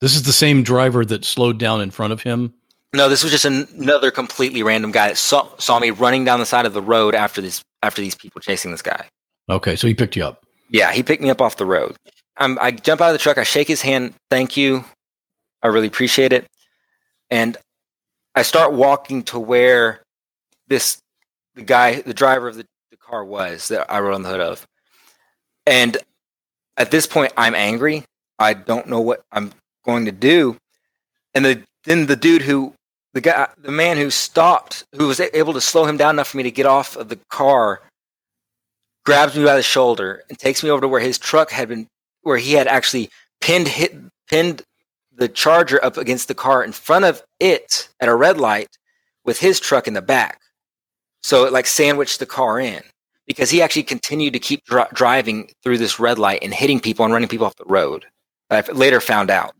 This 0.00 0.14
is 0.14 0.24
the 0.24 0.32
same 0.32 0.62
driver 0.62 1.04
that 1.04 1.24
slowed 1.24 1.58
down 1.58 1.80
in 1.80 1.90
front 1.90 2.12
of 2.12 2.22
him. 2.22 2.54
No, 2.94 3.08
this 3.08 3.22
was 3.22 3.32
just 3.32 3.44
an- 3.44 3.68
another 3.76 4.10
completely 4.10 4.62
random 4.62 4.92
guy 4.92 5.08
that 5.08 5.16
saw, 5.16 5.48
saw 5.58 5.78
me 5.78 5.90
running 5.90 6.24
down 6.24 6.40
the 6.40 6.46
side 6.46 6.66
of 6.66 6.72
the 6.72 6.82
road 6.82 7.14
after 7.14 7.40
this 7.40 7.62
after 7.82 8.00
these 8.00 8.14
people 8.14 8.40
chasing 8.40 8.70
this 8.70 8.82
guy. 8.82 9.06
Okay, 9.48 9.76
so 9.76 9.86
he 9.86 9.94
picked 9.94 10.16
you 10.16 10.24
up. 10.24 10.44
Yeah, 10.70 10.92
he 10.92 11.02
picked 11.02 11.22
me 11.22 11.30
up 11.30 11.40
off 11.40 11.56
the 11.56 11.66
road. 11.66 11.94
I'm, 12.36 12.58
I 12.58 12.70
jump 12.70 13.00
out 13.00 13.08
of 13.08 13.12
the 13.12 13.18
truck. 13.18 13.38
I 13.38 13.44
shake 13.44 13.68
his 13.68 13.82
hand. 13.82 14.14
Thank 14.30 14.56
you. 14.56 14.84
I 15.62 15.68
really 15.68 15.86
appreciate 15.86 16.32
it. 16.32 16.46
And 17.30 17.56
I 18.34 18.42
start 18.42 18.72
walking 18.72 19.22
to 19.24 19.38
where 19.38 20.02
this 20.68 20.98
the 21.54 21.62
guy, 21.62 22.02
the 22.02 22.14
driver 22.14 22.48
of 22.48 22.56
the, 22.56 22.66
the 22.90 22.96
car 22.96 23.24
was 23.24 23.68
that 23.68 23.90
I 23.90 24.00
rode 24.00 24.14
on 24.14 24.22
the 24.22 24.28
hood 24.28 24.40
of. 24.40 24.66
And 25.66 25.96
at 26.76 26.90
this 26.90 27.06
point, 27.06 27.32
I'm 27.36 27.54
angry. 27.54 28.04
I 28.38 28.52
don't 28.52 28.88
know 28.88 29.00
what 29.00 29.22
I'm 29.32 29.52
going 29.86 30.04
to 30.04 30.12
do. 30.12 30.56
And 31.34 31.44
the, 31.44 31.62
then 31.84 32.06
the 32.06 32.16
dude 32.16 32.42
who, 32.42 32.74
the 33.14 33.20
guy, 33.20 33.48
the 33.58 33.72
man 33.72 33.96
who 33.96 34.10
stopped, 34.10 34.84
who 34.94 35.06
was 35.06 35.20
able 35.20 35.54
to 35.54 35.60
slow 35.60 35.86
him 35.86 35.96
down 35.96 36.16
enough 36.16 36.28
for 36.28 36.36
me 36.36 36.42
to 36.42 36.50
get 36.50 36.66
off 36.66 36.96
of 36.96 37.08
the 37.08 37.18
car, 37.30 37.80
grabs 39.04 39.36
me 39.36 39.44
by 39.44 39.56
the 39.56 39.62
shoulder 39.62 40.22
and 40.28 40.38
takes 40.38 40.62
me 40.62 40.70
over 40.70 40.82
to 40.82 40.88
where 40.88 41.00
his 41.00 41.18
truck 41.18 41.50
had 41.50 41.68
been, 41.68 41.86
where 42.22 42.36
he 42.36 42.52
had 42.52 42.66
actually 42.66 43.08
pinned 43.40 43.68
hit, 43.68 43.94
pinned 44.28 44.62
the 45.14 45.28
charger 45.28 45.82
up 45.82 45.96
against 45.96 46.28
the 46.28 46.34
car 46.34 46.62
in 46.62 46.72
front 46.72 47.04
of 47.04 47.22
it 47.40 47.88
at 48.00 48.08
a 48.08 48.14
red 48.14 48.38
light 48.38 48.68
with 49.24 49.38
his 49.38 49.60
truck 49.60 49.88
in 49.88 49.94
the 49.94 50.02
back. 50.02 50.40
So 51.22 51.44
it 51.44 51.52
like 51.52 51.66
sandwiched 51.66 52.18
the 52.18 52.26
car 52.26 52.60
in 52.60 52.82
because 53.26 53.50
he 53.50 53.62
actually 53.62 53.82
continued 53.84 54.32
to 54.34 54.38
keep 54.38 54.64
dri- 54.64 54.84
driving 54.92 55.50
through 55.62 55.78
this 55.78 55.98
red 55.98 56.18
light 56.18 56.42
and 56.42 56.54
hitting 56.54 56.80
people 56.80 57.04
and 57.04 57.12
running 57.12 57.28
people 57.28 57.46
off 57.46 57.56
the 57.56 57.64
road. 57.64 58.04
I 58.50 58.60
later 58.72 59.00
found 59.00 59.30
out. 59.30 59.54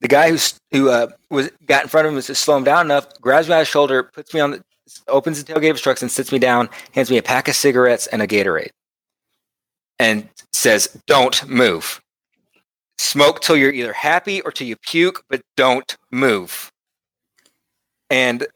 The 0.00 0.08
guy 0.08 0.30
who 0.30 0.38
who 0.72 0.90
uh, 0.90 1.08
was 1.30 1.50
got 1.64 1.84
in 1.84 1.88
front 1.88 2.06
of 2.06 2.12
him 2.12 2.16
was 2.16 2.26
to 2.26 2.34
slow 2.34 2.56
him 2.56 2.64
down 2.64 2.86
enough, 2.86 3.08
grabs 3.20 3.48
me 3.48 3.54
by 3.54 3.60
the 3.60 3.64
shoulder, 3.64 4.02
puts 4.02 4.34
me 4.34 4.40
on 4.40 4.50
the, 4.52 4.64
opens 5.08 5.42
the 5.42 5.52
tailgate 5.52 5.70
of 5.70 5.76
his 5.76 5.80
truck 5.80 6.00
and 6.02 6.10
sits 6.10 6.32
me 6.32 6.38
down, 6.38 6.68
hands 6.92 7.10
me 7.10 7.16
a 7.18 7.22
pack 7.22 7.48
of 7.48 7.56
cigarettes 7.56 8.06
and 8.08 8.20
a 8.20 8.26
Gatorade, 8.26 8.70
and 9.98 10.28
says, 10.52 11.00
"Don't 11.06 11.48
move. 11.48 12.00
Smoke 12.98 13.40
till 13.40 13.56
you're 13.56 13.72
either 13.72 13.92
happy 13.92 14.40
or 14.42 14.50
till 14.52 14.66
you 14.66 14.76
puke, 14.76 15.24
but 15.28 15.42
don't 15.56 15.96
move." 16.10 16.70
And 18.10 18.46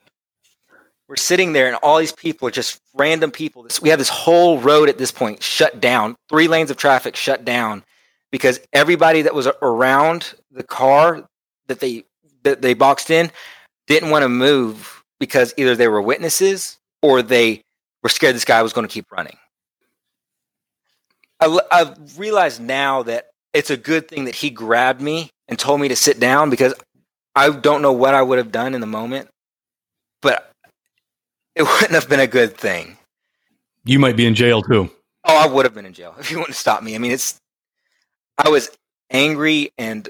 we're 1.08 1.16
sitting 1.16 1.54
there, 1.54 1.66
and 1.66 1.76
all 1.76 1.98
these 1.98 2.12
people 2.12 2.46
are 2.46 2.52
just 2.52 2.80
random 2.94 3.32
people. 3.32 3.66
We 3.82 3.88
have 3.88 3.98
this 3.98 4.08
whole 4.08 4.60
road 4.60 4.88
at 4.88 4.98
this 4.98 5.10
point 5.10 5.42
shut 5.42 5.80
down, 5.80 6.16
three 6.28 6.46
lanes 6.46 6.70
of 6.70 6.76
traffic 6.76 7.16
shut 7.16 7.44
down 7.44 7.82
because 8.30 8.60
everybody 8.72 9.22
that 9.22 9.34
was 9.34 9.48
around 9.60 10.34
the 10.52 10.62
car 10.62 11.28
that 11.70 11.80
they 11.80 12.04
that 12.42 12.62
they 12.62 12.74
boxed 12.74 13.10
in 13.10 13.30
didn't 13.86 14.10
want 14.10 14.22
to 14.22 14.28
move 14.28 15.02
because 15.18 15.54
either 15.56 15.74
they 15.74 15.88
were 15.88 16.02
witnesses 16.02 16.78
or 17.02 17.22
they 17.22 17.62
were 18.02 18.08
scared 18.08 18.34
this 18.34 18.44
guy 18.44 18.62
was 18.62 18.72
going 18.72 18.86
to 18.86 18.92
keep 18.92 19.10
running. 19.10 19.36
I, 21.40 21.58
I've 21.72 22.18
realized 22.18 22.60
now 22.60 23.02
that 23.04 23.28
it's 23.52 23.70
a 23.70 23.76
good 23.76 24.08
thing 24.08 24.24
that 24.24 24.34
he 24.34 24.50
grabbed 24.50 25.00
me 25.00 25.30
and 25.48 25.58
told 25.58 25.80
me 25.80 25.88
to 25.88 25.96
sit 25.96 26.20
down 26.20 26.50
because 26.50 26.74
I 27.34 27.50
don't 27.50 27.82
know 27.82 27.92
what 27.92 28.14
I 28.14 28.22
would 28.22 28.38
have 28.38 28.52
done 28.52 28.74
in 28.74 28.80
the 28.80 28.86
moment, 28.86 29.28
but 30.22 30.52
it 31.54 31.62
wouldn't 31.66 31.92
have 31.92 32.08
been 32.08 32.20
a 32.20 32.26
good 32.26 32.56
thing. 32.56 32.96
You 33.84 33.98
might 33.98 34.16
be 34.16 34.26
in 34.26 34.34
jail 34.34 34.62
too. 34.62 34.90
Oh, 35.24 35.36
I 35.36 35.46
would 35.46 35.64
have 35.64 35.74
been 35.74 35.86
in 35.86 35.92
jail 35.92 36.14
if 36.18 36.30
you 36.30 36.38
wouldn't 36.38 36.56
stopped 36.56 36.82
me. 36.82 36.94
I 36.94 36.98
mean, 36.98 37.12
it's 37.12 37.38
I 38.38 38.48
was 38.48 38.70
angry 39.10 39.70
and 39.76 40.08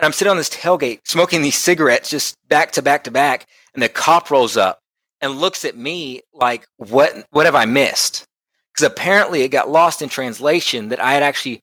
and 0.00 0.06
I'm 0.06 0.12
sitting 0.14 0.30
on 0.30 0.38
this 0.38 0.48
tailgate 0.48 1.00
smoking 1.04 1.42
these 1.42 1.58
cigarettes 1.58 2.08
just 2.08 2.36
back 2.48 2.72
to 2.72 2.82
back 2.82 3.04
to 3.04 3.10
back, 3.10 3.46
and 3.74 3.82
the 3.82 3.88
cop 3.88 4.30
rolls 4.30 4.56
up 4.56 4.80
and 5.20 5.38
looks 5.38 5.66
at 5.66 5.76
me 5.76 6.22
like, 6.32 6.66
"What? 6.78 7.26
What 7.32 7.44
have 7.44 7.54
I 7.54 7.66
missed?" 7.66 8.24
Because 8.72 8.90
apparently 8.90 9.42
it 9.42 9.48
got 9.48 9.68
lost 9.68 10.00
in 10.00 10.08
translation 10.08 10.88
that 10.88 11.00
I 11.00 11.12
had 11.12 11.22
actually 11.22 11.62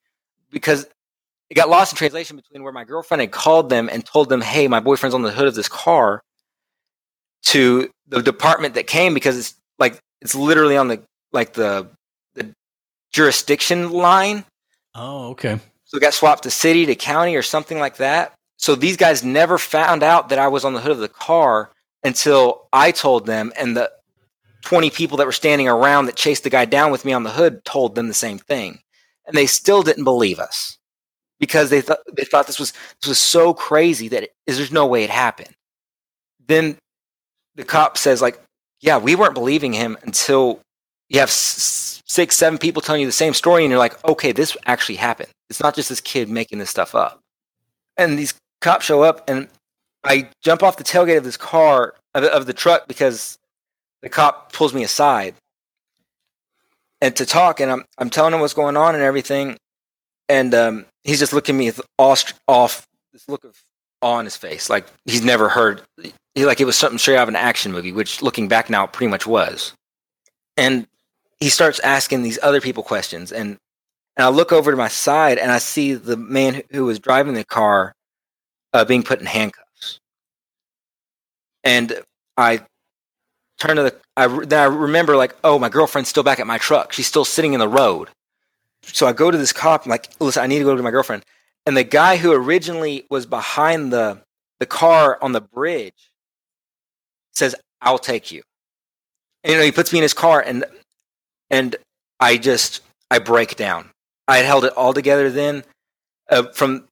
because 0.52 0.88
it 1.50 1.56
got 1.56 1.68
lost 1.68 1.94
in 1.94 1.98
translation 1.98 2.36
between 2.36 2.62
where 2.62 2.72
my 2.72 2.84
girlfriend 2.84 3.22
had 3.22 3.32
called 3.32 3.70
them 3.70 3.90
and 3.92 4.06
told 4.06 4.30
them, 4.30 4.42
"Hey, 4.42 4.68
my 4.68 4.82
boyfriend's 4.82 5.16
on 5.16 5.24
the 5.24 5.32
hood 5.32 5.48
of 5.48 5.56
this 5.56 5.68
car," 5.68 6.22
to 7.46 7.90
the 8.08 8.22
department 8.22 8.76
that 8.76 8.86
came 8.86 9.16
because 9.16 9.36
it's 9.36 9.56
like 9.80 9.98
it's 10.22 10.36
literally 10.36 10.78
on 10.78 10.90
the 10.90 11.02
like 11.32 11.54
the 11.54 11.88
the 12.36 12.54
jurisdiction 13.12 13.90
line. 13.90 14.46
Oh, 14.94 15.30
okay. 15.30 15.60
So 15.88 15.98
it 15.98 16.02
got 16.02 16.14
swapped 16.16 16.44
to 16.44 16.52
city 16.52 16.86
to 16.88 16.96
county 16.96 17.36
or 17.36 17.44
something 17.44 17.80
like 17.80 17.98
that. 17.98 18.34
So 18.58 18.76
these 18.76 18.98
guys 18.98 19.24
never 19.24 19.58
found 19.58 20.04
out 20.04 20.30
that 20.30 20.40
I 20.40 20.50
was 20.50 20.66
on 20.66 20.74
the 20.74 20.82
hood 20.82 20.92
of 20.94 21.00
the 21.00 21.10
car 21.10 21.72
until 22.04 22.68
I 22.74 22.92
told 22.92 23.26
them, 23.26 23.54
and 23.58 23.76
the 23.78 23.92
20 24.64 24.90
people 24.92 25.18
that 25.18 25.28
were 25.28 25.34
standing 25.34 25.68
around 25.68 26.08
that 26.08 26.16
chased 26.16 26.44
the 26.44 26.50
guy 26.50 26.66
down 26.66 26.92
with 26.92 27.06
me 27.06 27.14
on 27.14 27.24
the 27.24 27.32
hood 27.32 27.64
told 27.66 27.96
them 27.96 28.08
the 28.08 28.14
same 28.14 28.40
thing. 28.40 28.80
And 29.26 29.36
they 29.36 29.48
still 29.48 29.84
didn't 29.84 30.06
believe 30.06 30.40
us 30.40 30.78
because 31.40 31.70
they 31.70 31.82
thought 31.82 32.00
they 32.16 32.26
thought 32.26 32.48
this 32.48 32.60
was 32.60 32.74
this 33.02 33.10
was 33.10 33.20
so 33.20 33.54
crazy 33.54 34.10
that 34.10 34.24
it, 34.24 34.34
there's 34.48 34.72
no 34.72 34.88
way 34.88 35.04
it 35.04 35.10
happened. 35.12 35.56
Then 36.48 36.78
the 37.56 37.66
cop 37.66 37.98
says 37.98 38.22
like, 38.22 38.42
"Yeah, 38.82 38.98
we 38.98 39.16
weren't 39.16 39.34
believing 39.36 39.74
him 39.74 39.98
until 40.04 40.62
you 41.10 41.20
have 41.20 41.30
s- 41.30 42.02
six, 42.06 42.38
seven 42.38 42.58
people 42.60 42.82
telling 42.82 43.02
you 43.02 43.08
the 43.08 43.14
same 43.14 43.34
story, 43.34 43.64
and 43.64 43.72
you're 43.72 43.80
like, 43.80 44.04
okay, 44.06 44.32
this 44.32 44.58
actually 44.66 44.96
happened. 44.96 45.30
It's 45.50 45.62
not 45.62 45.76
just 45.76 45.90
this 45.90 46.02
kid 46.02 46.30
making 46.30 46.60
this 46.60 46.70
stuff 46.70 46.96
up." 46.96 47.22
And 47.98 48.18
these 48.18 48.34
cops 48.62 48.86
show 48.86 49.04
up, 49.04 49.30
and 49.30 49.48
I 50.04 50.30
jump 50.42 50.64
off 50.64 50.78
the 50.78 50.84
tailgate 50.84 51.18
of 51.18 51.24
this 51.24 51.38
car 51.38 51.96
of, 52.14 52.24
of 52.24 52.46
the 52.46 52.54
truck 52.54 52.88
because 52.88 53.38
the 54.02 54.10
cop 54.10 54.54
pulls 54.54 54.74
me 54.74 54.84
aside 54.84 55.36
and 57.02 57.16
to 57.16 57.26
talk, 57.26 57.60
and 57.60 57.72
I'm 57.72 57.86
I'm 57.98 58.10
telling 58.10 58.34
him 58.34 58.40
what's 58.40 58.54
going 58.54 58.78
on 58.78 58.96
and 58.96 59.04
everything, 59.04 59.58
and 60.30 60.54
um, 60.54 60.86
he's 61.04 61.20
just 61.20 61.34
looking 61.34 61.56
at 61.56 61.60
me 61.60 61.66
with 61.68 61.82
off, 61.98 62.34
off 62.48 62.88
this 63.14 63.28
look 63.30 63.44
of 63.44 63.56
awe 64.02 64.14
on 64.14 64.26
his 64.26 64.36
face, 64.36 64.70
like 64.70 64.86
he's 65.06 65.24
never 65.24 65.50
heard, 65.50 65.82
he, 66.36 66.46
like 66.46 66.60
it 66.60 66.66
was 66.66 66.78
something 66.78 66.98
straight 66.98 67.18
out 67.18 67.24
of 67.24 67.30
an 67.30 67.36
action 67.36 67.72
movie, 67.72 67.92
which 67.92 68.22
looking 68.22 68.48
back 68.48 68.70
now, 68.70 68.88
pretty 68.88 69.10
much 69.10 69.26
was. 69.28 69.74
And 70.56 70.88
he 71.40 71.50
starts 71.50 71.80
asking 71.80 72.24
these 72.24 72.40
other 72.42 72.62
people 72.62 72.84
questions, 72.84 73.32
and 73.32 73.58
and 74.18 74.26
I 74.26 74.30
look 74.30 74.52
over 74.52 74.72
to 74.72 74.78
my 74.78 74.88
side, 74.88 75.38
and 75.38 75.52
I 75.52 75.60
see 75.60 75.94
the 75.94 76.18
man 76.18 76.64
who 76.72 76.86
was 76.86 77.00
driving 77.00 77.36
the 77.36 77.46
car 77.46 77.94
uh, 78.74 78.84
being 78.84 79.04
put 79.04 79.20
in 79.20 79.28
handcuffs, 79.28 80.00
and 81.64 82.02
I 82.36 82.62
turn 83.60 83.76
to 83.78 83.84
the. 83.84 83.96
I 84.16 84.28
then 84.28 84.60
I 84.60 84.66
remember 84.66 85.16
like, 85.16 85.36
oh, 85.44 85.60
my 85.60 85.70
girlfriend's 85.70 86.10
still 86.10 86.24
back 86.24 86.40
at 86.40 86.48
my 86.48 86.58
truck. 86.58 86.94
She's 86.94 87.08
still 87.08 87.26
sitting 87.26 87.54
in 87.54 87.60
the 87.60 87.68
road. 87.68 88.10
So 88.84 89.06
I 89.06 89.14
go 89.14 89.30
to 89.30 89.38
this 89.38 89.54
cop. 89.54 89.86
I'm 89.86 89.92
like, 89.92 90.10
listen, 90.20 90.44
I 90.44 90.48
need 90.48 90.60
to 90.60 90.66
go 90.66 90.76
to 90.76 90.84
my 90.84 90.92
girlfriend. 90.92 91.24
And 91.66 91.76
the 91.76 91.84
guy 91.84 92.18
who 92.18 92.32
originally 92.32 93.06
was 93.10 93.26
behind 93.26 93.94
the 93.94 94.22
the 94.60 94.66
car 94.66 95.20
on 95.22 95.34
the 95.34 95.42
bridge 95.42 96.12
says, 97.34 97.56
"I'll 97.82 98.00
take 98.00 98.32
you." 98.32 98.42
And, 99.44 99.52
you 99.54 99.60
know, 99.60 99.66
he 99.66 99.72
puts 99.72 99.94
me 99.94 100.00
in 100.00 100.04
his 100.04 100.14
car, 100.14 100.42
and 100.42 100.66
and 101.52 101.76
I 102.20 102.38
just 102.38 102.82
I 103.12 103.20
break 103.20 103.56
down. 103.56 103.92
I 104.28 104.38
had 104.38 104.46
held 104.46 104.66
it 104.66 104.74
all 104.74 104.94
together 104.94 105.30
then 105.30 105.64
uh, 106.30 106.44
from 106.54 106.88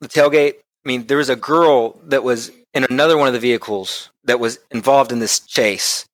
the 0.00 0.08
tailgate. 0.08 0.54
I 0.54 0.88
mean, 0.88 1.06
there 1.06 1.18
was 1.18 1.30
a 1.30 1.36
girl 1.36 2.00
that 2.04 2.24
was 2.24 2.50
in 2.72 2.84
another 2.88 3.16
one 3.16 3.28
of 3.28 3.34
the 3.34 3.40
vehicles 3.40 4.10
that 4.24 4.40
was 4.40 4.58
involved 4.70 5.12
in 5.12 5.18
this 5.18 5.40
chase 5.40 6.06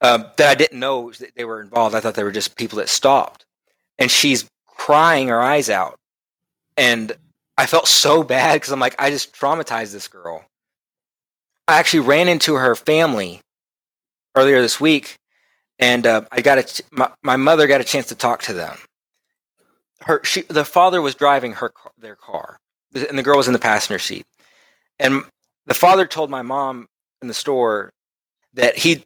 uh, 0.00 0.24
that 0.36 0.50
I 0.50 0.54
didn't 0.54 0.78
know 0.78 1.10
that 1.12 1.34
they 1.34 1.44
were 1.44 1.60
involved. 1.60 1.94
I 1.94 2.00
thought 2.00 2.14
they 2.14 2.24
were 2.24 2.32
just 2.32 2.56
people 2.56 2.78
that 2.78 2.88
stopped. 2.88 3.44
And 3.98 4.10
she's 4.10 4.46
crying 4.66 5.28
her 5.28 5.40
eyes 5.40 5.70
out. 5.70 5.98
And 6.76 7.12
I 7.58 7.66
felt 7.66 7.88
so 7.88 8.22
bad 8.22 8.54
because 8.54 8.72
I'm 8.72 8.80
like, 8.80 8.94
I 8.98 9.10
just 9.10 9.34
traumatized 9.34 9.92
this 9.92 10.08
girl. 10.08 10.44
I 11.66 11.78
actually 11.78 12.00
ran 12.00 12.28
into 12.28 12.54
her 12.54 12.74
family 12.74 13.40
earlier 14.36 14.60
this 14.60 14.80
week, 14.80 15.16
and 15.78 16.06
uh, 16.06 16.22
I 16.30 16.42
got 16.42 16.58
a 16.58 16.62
ch- 16.62 16.82
my, 16.92 17.10
my 17.22 17.36
mother 17.36 17.66
got 17.66 17.80
a 17.80 17.84
chance 17.84 18.06
to 18.08 18.14
talk 18.14 18.42
to 18.42 18.52
them. 18.52 18.76
Her 20.02 20.22
she 20.24 20.42
the 20.42 20.64
father 20.64 21.00
was 21.00 21.14
driving 21.14 21.52
her 21.54 21.72
their 21.98 22.16
car, 22.16 22.58
and 22.94 23.18
the 23.18 23.22
girl 23.22 23.36
was 23.36 23.46
in 23.46 23.52
the 23.52 23.58
passenger 23.58 23.98
seat. 23.98 24.26
And 24.98 25.24
the 25.66 25.74
father 25.74 26.06
told 26.06 26.30
my 26.30 26.42
mom 26.42 26.86
in 27.22 27.28
the 27.28 27.34
store 27.34 27.92
that 28.54 28.76
he 28.76 29.04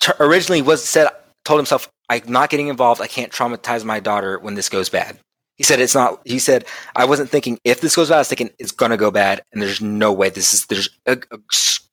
t- 0.00 0.12
originally 0.20 0.62
was 0.62 0.84
said 0.84 1.08
told 1.44 1.58
himself, 1.58 1.88
"I'm 2.08 2.22
not 2.26 2.50
getting 2.50 2.68
involved. 2.68 3.00
I 3.00 3.06
can't 3.06 3.32
traumatize 3.32 3.84
my 3.84 4.00
daughter 4.00 4.38
when 4.38 4.54
this 4.54 4.68
goes 4.68 4.88
bad." 4.88 5.18
He 5.56 5.64
said 5.64 5.80
it's 5.80 5.94
not. 5.94 6.20
He 6.24 6.38
said 6.38 6.64
I 6.94 7.04
wasn't 7.04 7.30
thinking 7.30 7.58
if 7.64 7.80
this 7.80 7.96
goes 7.96 8.08
bad. 8.08 8.16
I 8.16 8.18
was 8.18 8.28
thinking 8.28 8.50
it's 8.58 8.72
gonna 8.72 8.96
go 8.96 9.10
bad, 9.10 9.42
and 9.52 9.60
there's 9.60 9.80
no 9.80 10.12
way 10.12 10.30
this 10.30 10.54
is 10.54 10.66
there's 10.66 10.88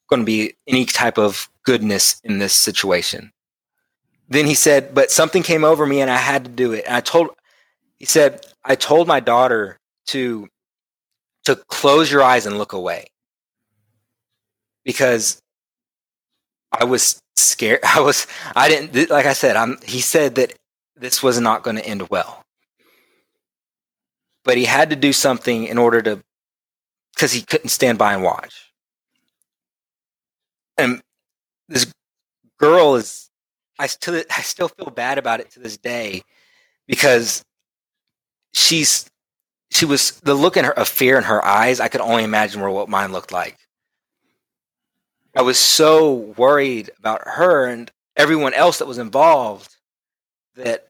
going 0.09 0.21
to 0.21 0.25
be 0.25 0.55
any 0.67 0.85
type 0.85 1.17
of 1.17 1.49
goodness 1.63 2.19
in 2.23 2.39
this 2.39 2.53
situation. 2.53 3.31
Then 4.29 4.45
he 4.45 4.55
said, 4.55 4.93
but 4.93 5.11
something 5.11 5.43
came 5.43 5.63
over 5.63 5.85
me, 5.85 6.01
and 6.01 6.09
I 6.09 6.17
had 6.17 6.45
to 6.45 6.51
do 6.51 6.73
it. 6.73 6.85
And 6.85 6.95
I 6.95 7.01
told, 7.01 7.29
he 7.99 8.05
said, 8.05 8.45
I 8.63 8.75
told 8.75 9.07
my 9.07 9.19
daughter 9.19 9.77
to 10.07 10.47
to 11.45 11.55
close 11.67 12.11
your 12.11 12.23
eyes 12.23 12.45
and 12.45 12.57
look 12.57 12.73
away 12.73 13.07
because 14.83 15.39
I 16.71 16.85
was 16.85 17.19
scared. 17.35 17.79
I 17.85 17.99
was. 18.01 18.27
I 18.55 18.67
didn't. 18.69 19.09
Like 19.09 19.25
I 19.25 19.33
said, 19.33 19.55
I'm. 19.55 19.77
He 19.85 20.01
said 20.01 20.35
that 20.35 20.53
this 20.97 21.21
was 21.21 21.39
not 21.39 21.63
going 21.63 21.75
to 21.77 21.85
end 21.85 22.09
well 22.09 22.45
but 24.45 24.57
he 24.57 24.65
had 24.65 24.91
to 24.91 24.95
do 24.95 25.11
something 25.11 25.65
in 25.65 25.77
order 25.77 26.01
to 26.01 26.21
because 27.13 27.33
he 27.33 27.41
couldn't 27.41 27.69
stand 27.69 27.97
by 27.97 28.13
and 28.13 28.23
watch 28.23 28.71
and 30.77 31.01
this 31.67 31.91
girl 32.59 32.95
is 32.95 33.29
i 33.79 33.87
still 33.87 34.23
i 34.31 34.41
still 34.41 34.69
feel 34.69 34.89
bad 34.89 35.17
about 35.17 35.39
it 35.39 35.49
to 35.51 35.59
this 35.59 35.77
day 35.77 36.21
because 36.87 37.43
she's 38.55 39.09
she 39.71 39.85
was 39.85 40.19
the 40.21 40.33
look 40.33 40.57
in 40.57 40.65
her 40.65 40.77
of 40.77 40.87
fear 40.87 41.17
in 41.17 41.23
her 41.23 41.43
eyes 41.45 41.79
i 41.79 41.87
could 41.87 42.01
only 42.01 42.23
imagine 42.23 42.61
what 42.61 42.89
mine 42.89 43.11
looked 43.11 43.31
like 43.31 43.57
i 45.35 45.41
was 45.41 45.59
so 45.59 46.13
worried 46.37 46.89
about 46.97 47.21
her 47.25 47.65
and 47.65 47.91
everyone 48.15 48.53
else 48.53 48.79
that 48.79 48.87
was 48.87 48.97
involved 48.97 49.75
that 50.55 50.87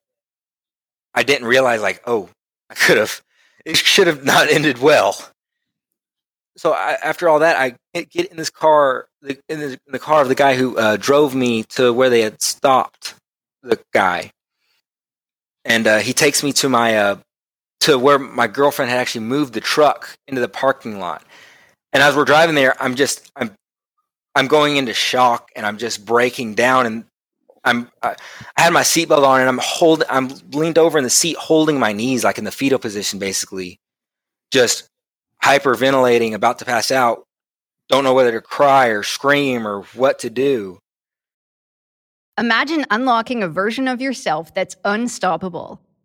i 1.13 1.23
didn't 1.23 1.47
realize 1.47 1.82
like 1.82 2.01
oh 2.06 2.30
i 2.69 2.73
could 2.73 2.97
have 2.97 3.21
it 3.65 3.75
should 3.78 4.08
have 4.08 4.23
not 4.23 4.49
ended 4.49 4.78
well. 4.78 5.17
So 6.58 6.71
I, 6.71 6.97
after 7.04 7.28
all 7.28 7.39
that, 7.39 7.58
I 7.58 7.75
get 7.93 8.28
in 8.28 8.38
this 8.38 8.51
car, 8.51 9.08
in 9.23 9.38
the, 9.60 9.71
in 9.71 9.91
the 9.91 9.99
car 9.99 10.21
of 10.21 10.30
the 10.30 10.36
guy 10.36 10.56
who 10.56 10.78
uh, 10.78 10.95
drove 10.97 11.36
me 11.36 11.63
to 11.69 11.91
where 11.91 12.10
they 12.10 12.21
had 12.21 12.41
stopped 12.41 13.15
the 13.62 13.80
guy, 13.91 14.32
and 15.65 15.86
uh, 15.86 15.97
he 15.97 16.13
takes 16.13 16.43
me 16.43 16.54
to 16.54 16.69
my 16.69 16.95
uh, 16.97 17.17
to 17.82 18.00
where 18.00 18.20
my 18.20 18.48
girlfriend 18.48 18.92
had 18.92 19.00
actually 19.00 19.26
moved 19.26 19.54
the 19.54 19.62
truck 19.62 20.16
into 20.28 20.42
the 20.42 20.48
parking 20.50 21.00
lot. 21.00 21.24
And 21.94 22.02
as 22.02 22.16
we're 22.16 22.26
driving 22.26 22.56
there, 22.56 22.82
I'm 22.82 22.96
just 22.96 23.32
I'm 23.36 23.52
I'm 24.36 24.48
going 24.48 24.76
into 24.78 24.94
shock, 24.94 25.50
and 25.56 25.66
I'm 25.66 25.78
just 25.78 26.06
breaking 26.06 26.56
down, 26.56 26.86
and 26.86 27.06
I'm 27.66 27.90
I, 28.02 28.16
I 28.58 28.62
had 28.62 28.74
my 28.74 28.82
seatbelt 28.82 29.26
on 29.26 29.42
and 29.42 29.50
I'm 29.50 29.60
holding 29.62 30.08
I'm 30.10 30.30
leaned 30.52 30.78
over 30.78 30.98
in 30.98 31.04
the 31.04 31.10
seat 31.10 31.36
holding 31.36 31.80
my 31.80 31.92
knees 31.92 32.24
like 32.24 32.38
in 32.38 32.44
the 32.44 32.52
fetal 32.52 32.80
position 32.80 33.20
basically. 33.20 33.80
Just 34.52 34.88
hyperventilating 35.44 36.34
about 36.34 36.60
to 36.60 36.66
pass 36.66 36.92
out. 36.92 37.24
Don't 37.90 38.04
know 38.04 38.14
whether 38.14 38.32
to 38.32 38.42
cry 38.42 38.88
or 38.88 39.04
scream 39.04 39.68
or 39.68 39.82
what 39.94 40.20
to 40.20 40.30
do. 40.30 40.80
Imagine 42.38 42.86
unlocking 42.92 43.44
a 43.44 43.48
version 43.48 43.88
of 43.88 44.02
yourself 44.02 44.54
that's 44.54 44.76
unstoppable, 44.84 45.80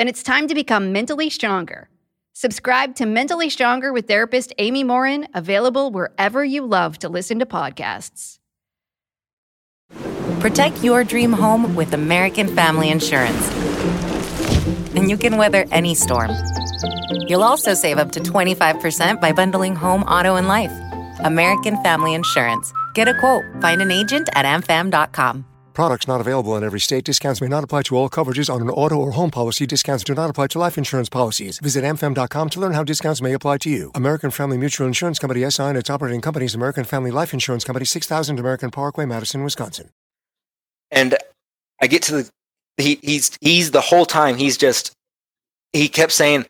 Then 0.00 0.08
it's 0.08 0.22
time 0.22 0.48
to 0.48 0.54
become 0.54 0.92
mentally 0.92 1.28
stronger. 1.28 1.90
Subscribe 2.32 2.94
to 2.94 3.04
Mentally 3.04 3.50
Stronger 3.50 3.92
with 3.92 4.08
therapist 4.08 4.50
Amy 4.56 4.82
Morin, 4.82 5.28
available 5.34 5.90
wherever 5.90 6.42
you 6.42 6.64
love 6.64 6.98
to 7.00 7.10
listen 7.10 7.38
to 7.38 7.44
podcasts. 7.44 8.38
Protect 10.40 10.82
your 10.82 11.04
dream 11.04 11.34
home 11.34 11.76
with 11.76 11.92
American 11.92 12.48
Family 12.48 12.88
Insurance. 12.88 13.46
And 14.94 15.10
you 15.10 15.18
can 15.18 15.36
weather 15.36 15.66
any 15.70 15.94
storm. 15.94 16.30
You'll 17.26 17.44
also 17.44 17.74
save 17.74 17.98
up 17.98 18.10
to 18.12 18.20
25% 18.20 19.20
by 19.20 19.32
bundling 19.32 19.76
home, 19.76 20.04
auto, 20.04 20.36
and 20.36 20.48
life. 20.48 20.72
American 21.24 21.76
Family 21.82 22.14
Insurance. 22.14 22.72
Get 22.94 23.06
a 23.06 23.12
quote. 23.20 23.44
Find 23.60 23.82
an 23.82 23.90
agent 23.90 24.30
at 24.32 24.46
amfam.com. 24.46 25.44
Products 25.72 26.08
not 26.08 26.20
available 26.20 26.56
in 26.56 26.64
every 26.64 26.80
state. 26.80 27.04
Discounts 27.04 27.40
may 27.40 27.48
not 27.48 27.64
apply 27.64 27.82
to 27.82 27.96
all 27.96 28.10
coverages 28.10 28.52
on 28.52 28.60
an 28.60 28.70
auto 28.70 28.96
or 28.96 29.12
home 29.12 29.30
policy. 29.30 29.66
Discounts 29.66 30.04
do 30.04 30.14
not 30.14 30.30
apply 30.30 30.48
to 30.48 30.58
life 30.58 30.76
insurance 30.76 31.08
policies. 31.08 31.58
Visit 31.60 31.84
amfam.com 31.84 32.48
to 32.50 32.60
learn 32.60 32.72
how 32.72 32.84
discounts 32.84 33.22
may 33.22 33.32
apply 33.32 33.58
to 33.58 33.70
you. 33.70 33.90
American 33.94 34.30
Family 34.30 34.58
Mutual 34.58 34.86
Insurance 34.86 35.18
Company 35.18 35.48
SI 35.48 35.62
and 35.62 35.78
its 35.78 35.90
operating 35.90 36.20
companies 36.20 36.54
American 36.54 36.84
Family 36.84 37.10
Life 37.10 37.32
Insurance 37.32 37.64
Company 37.64 37.84
6000 37.84 38.38
American 38.38 38.70
Parkway, 38.70 39.06
Madison, 39.06 39.44
Wisconsin. 39.44 39.90
And 40.90 41.16
I 41.80 41.86
get 41.86 42.02
to 42.04 42.12
the 42.12 42.30
he, 42.76 42.98
he's 43.02 43.36
he's 43.40 43.70
the 43.70 43.80
whole 43.80 44.06
time 44.06 44.36
he's 44.36 44.56
just 44.56 44.92
he 45.72 45.88
kept 45.88 46.12
saying, 46.12 46.46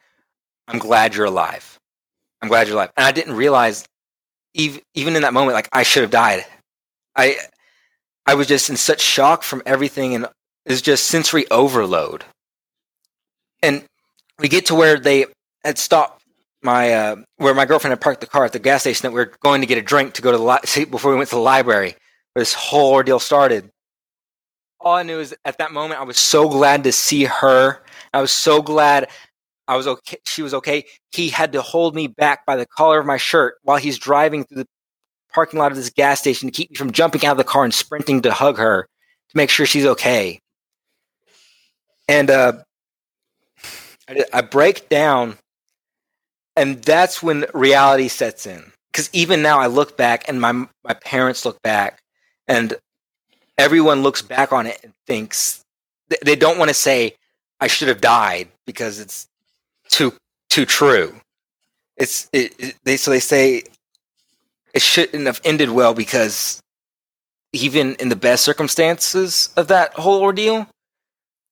"I'm 0.68 0.78
glad 0.78 1.14
you're 1.14 1.26
alive. 1.26 1.78
I'm 2.40 2.48
glad 2.48 2.68
you're 2.68 2.76
alive." 2.76 2.92
And 2.96 3.04
I 3.04 3.12
didn't 3.12 3.36
realize 3.36 3.86
even 4.54 4.80
even 4.94 5.16
in 5.16 5.22
that 5.22 5.34
moment, 5.34 5.54
like 5.54 5.68
I 5.72 5.82
should 5.82 6.02
have 6.02 6.10
died. 6.10 6.44
I 7.16 7.36
I 8.30 8.34
was 8.34 8.46
just 8.46 8.70
in 8.70 8.76
such 8.76 9.00
shock 9.00 9.42
from 9.42 9.60
everything, 9.66 10.14
and 10.14 10.28
it's 10.64 10.80
just 10.80 11.08
sensory 11.08 11.50
overload. 11.50 12.24
And 13.60 13.82
we 14.38 14.48
get 14.48 14.66
to 14.66 14.76
where 14.76 15.00
they 15.00 15.26
had 15.64 15.78
stopped 15.78 16.22
my 16.62 16.92
uh, 16.92 17.16
where 17.38 17.54
my 17.54 17.64
girlfriend 17.64 17.90
had 17.90 18.00
parked 18.00 18.20
the 18.20 18.28
car 18.28 18.44
at 18.44 18.52
the 18.52 18.60
gas 18.60 18.82
station 18.82 19.02
that 19.02 19.10
we 19.10 19.16
were 19.16 19.32
going 19.42 19.62
to 19.62 19.66
get 19.66 19.78
a 19.78 19.82
drink 19.82 20.14
to 20.14 20.22
go 20.22 20.30
to 20.30 20.38
the 20.38 20.44
li- 20.44 20.84
before 20.90 21.10
we 21.10 21.16
went 21.16 21.28
to 21.30 21.34
the 21.34 21.40
library. 21.40 21.96
This 22.36 22.54
whole 22.54 22.92
ordeal 22.92 23.18
started. 23.18 23.68
All 24.78 24.94
I 24.94 25.02
knew 25.02 25.18
is 25.18 25.34
at 25.44 25.58
that 25.58 25.72
moment 25.72 26.00
I 26.00 26.04
was 26.04 26.16
so 26.16 26.48
glad 26.48 26.84
to 26.84 26.92
see 26.92 27.24
her. 27.24 27.82
I 28.14 28.20
was 28.20 28.30
so 28.30 28.62
glad 28.62 29.08
I 29.66 29.76
was 29.76 29.88
okay. 29.88 30.18
She 30.24 30.42
was 30.42 30.54
okay. 30.54 30.84
He 31.10 31.30
had 31.30 31.50
to 31.54 31.62
hold 31.62 31.96
me 31.96 32.06
back 32.06 32.46
by 32.46 32.54
the 32.54 32.66
collar 32.66 33.00
of 33.00 33.06
my 33.06 33.16
shirt 33.16 33.56
while 33.64 33.78
he's 33.78 33.98
driving 33.98 34.44
through 34.44 34.58
the 34.58 34.68
parking 35.32 35.58
lot 35.58 35.72
of 35.72 35.76
this 35.76 35.90
gas 35.90 36.20
station 36.20 36.48
to 36.48 36.52
keep 36.52 36.70
me 36.70 36.76
from 36.76 36.92
jumping 36.92 37.24
out 37.24 37.32
of 37.32 37.38
the 37.38 37.44
car 37.44 37.64
and 37.64 37.74
sprinting 37.74 38.22
to 38.22 38.32
hug 38.32 38.58
her 38.58 38.86
to 39.30 39.36
make 39.36 39.50
sure 39.50 39.66
she's 39.66 39.86
okay. 39.86 40.40
And 42.08 42.30
uh, 42.30 42.52
I, 44.08 44.24
I 44.32 44.40
break 44.40 44.88
down, 44.88 45.36
and 46.56 46.82
that's 46.82 47.22
when 47.22 47.46
reality 47.54 48.08
sets 48.08 48.46
in. 48.46 48.72
Because 48.92 49.08
even 49.12 49.40
now, 49.40 49.60
I 49.60 49.68
look 49.68 49.96
back, 49.96 50.28
and 50.28 50.40
my 50.40 50.52
my 50.52 50.94
parents 50.94 51.44
look 51.44 51.62
back, 51.62 52.00
and 52.48 52.74
everyone 53.56 54.02
looks 54.02 54.22
back 54.22 54.52
on 54.52 54.66
it 54.66 54.80
and 54.82 54.92
thinks 55.06 55.62
they 56.24 56.34
don't 56.34 56.58
want 56.58 56.70
to 56.70 56.74
say 56.74 57.14
I 57.60 57.66
should 57.66 57.88
have 57.88 58.00
died 58.00 58.48
because 58.66 58.98
it's 58.98 59.28
too 59.88 60.12
too 60.48 60.66
true. 60.66 61.14
It's 61.96 62.28
it, 62.32 62.54
it, 62.58 62.76
they 62.84 62.96
so 62.96 63.10
they 63.10 63.20
say 63.20 63.62
it 64.74 64.82
shouldn't 64.82 65.26
have 65.26 65.40
ended 65.44 65.70
well 65.70 65.94
because 65.94 66.60
even 67.52 67.94
in 67.96 68.08
the 68.08 68.16
best 68.16 68.44
circumstances 68.44 69.50
of 69.56 69.68
that 69.68 69.92
whole 69.94 70.22
ordeal, 70.22 70.68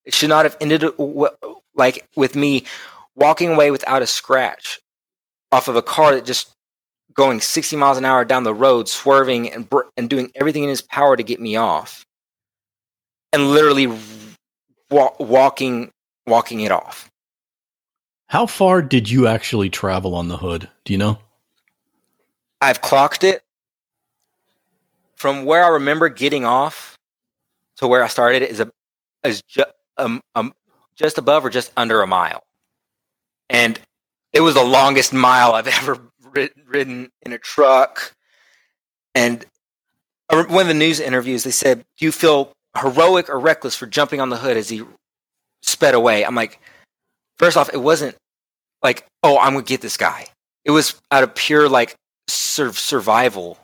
it 0.05 0.15
should 0.15 0.29
not 0.29 0.45
have 0.45 0.57
ended 0.61 0.85
like 1.75 2.07
with 2.17 2.37
me 2.37 2.65
walking 3.15 3.53
away 3.53 3.71
without 3.71 4.03
a 4.03 4.07
scratch 4.07 4.81
off 5.51 5.69
of 5.69 5.77
a 5.77 5.83
car 5.83 6.15
that 6.15 6.25
just 6.25 6.53
going 7.15 7.41
60 7.41 7.77
miles 7.77 7.99
an 7.99 8.05
hour 8.05 8.25
down 8.25 8.45
the 8.45 8.55
road, 8.55 8.89
swerving 8.89 9.53
and 9.53 9.69
and 9.97 10.09
doing 10.09 10.31
everything 10.35 10.63
in 10.63 10.69
his 10.69 10.83
power 10.83 11.17
to 11.17 11.23
get 11.23 11.41
me 11.41 11.57
off, 11.57 12.05
and 13.33 13.51
literally 13.51 13.89
wa- 14.91 15.15
walking 15.19 15.91
walking 16.27 16.61
it 16.61 16.71
off. 16.71 17.11
How 18.29 18.47
far 18.47 18.83
did 18.83 19.11
you 19.11 19.27
actually 19.27 19.71
travel 19.71 20.15
on 20.15 20.29
the 20.29 20.37
hood? 20.37 20.69
Do 20.85 20.93
you 20.93 20.99
know? 20.99 21.19
I've 22.61 22.81
clocked 22.81 23.25
it 23.25 23.43
from 25.17 25.45
where 25.45 25.65
I 25.65 25.69
remember 25.69 26.09
getting 26.09 26.45
off 26.45 26.97
to 27.77 27.87
where 27.89 28.03
I 28.03 28.09
started 28.09 28.43
is 28.43 28.61
a 28.61 28.71
is 29.25 29.43
ju- 29.43 29.65
um, 29.97 30.21
um, 30.35 30.53
just 30.97 31.19
above 31.19 31.45
or 31.45 31.51
just 31.51 31.73
under 31.77 32.03
a 32.03 32.07
mile, 32.07 32.43
and 33.51 33.79
it 34.33 34.41
was 34.41 34.55
the 34.55 34.65
longest 34.65 35.13
mile 35.13 35.53
I've 35.53 35.67
ever 35.83 36.01
ridden 36.67 37.11
in 37.23 37.33
a 37.33 37.39
truck. 37.39 38.13
And 39.15 39.45
one 40.31 40.61
of 40.61 40.69
the 40.69 40.75
news 40.75 41.01
interviews, 41.01 41.45
they 41.45 41.51
said, 41.51 41.85
"Do 41.99 42.05
you 42.05 42.13
feel 42.13 42.53
heroic 42.81 43.29
or 43.29 43.39
reckless 43.39 43.75
for 43.75 43.87
jumping 43.87 44.21
on 44.21 44.31
the 44.31 44.37
hood 44.37 44.57
as 44.57 44.69
he 44.69 44.85
sped 45.63 45.95
away?" 45.95 46.25
I'm 46.25 46.35
like, 46.35 46.61
first 47.39 47.57
off, 47.57 47.71
it 47.73 47.79
wasn't 47.79 48.17
like, 48.83 49.07
"Oh, 49.23 49.39
I'm 49.39 49.55
gonna 49.55 49.65
get 49.65 49.81
this 49.81 49.97
guy." 49.97 50.27
It 50.65 50.71
was 50.71 51.01
out 51.11 51.23
of 51.23 51.35
pure 51.35 51.69
like 51.69 51.97
of 52.59 52.79
survival. 52.79 53.59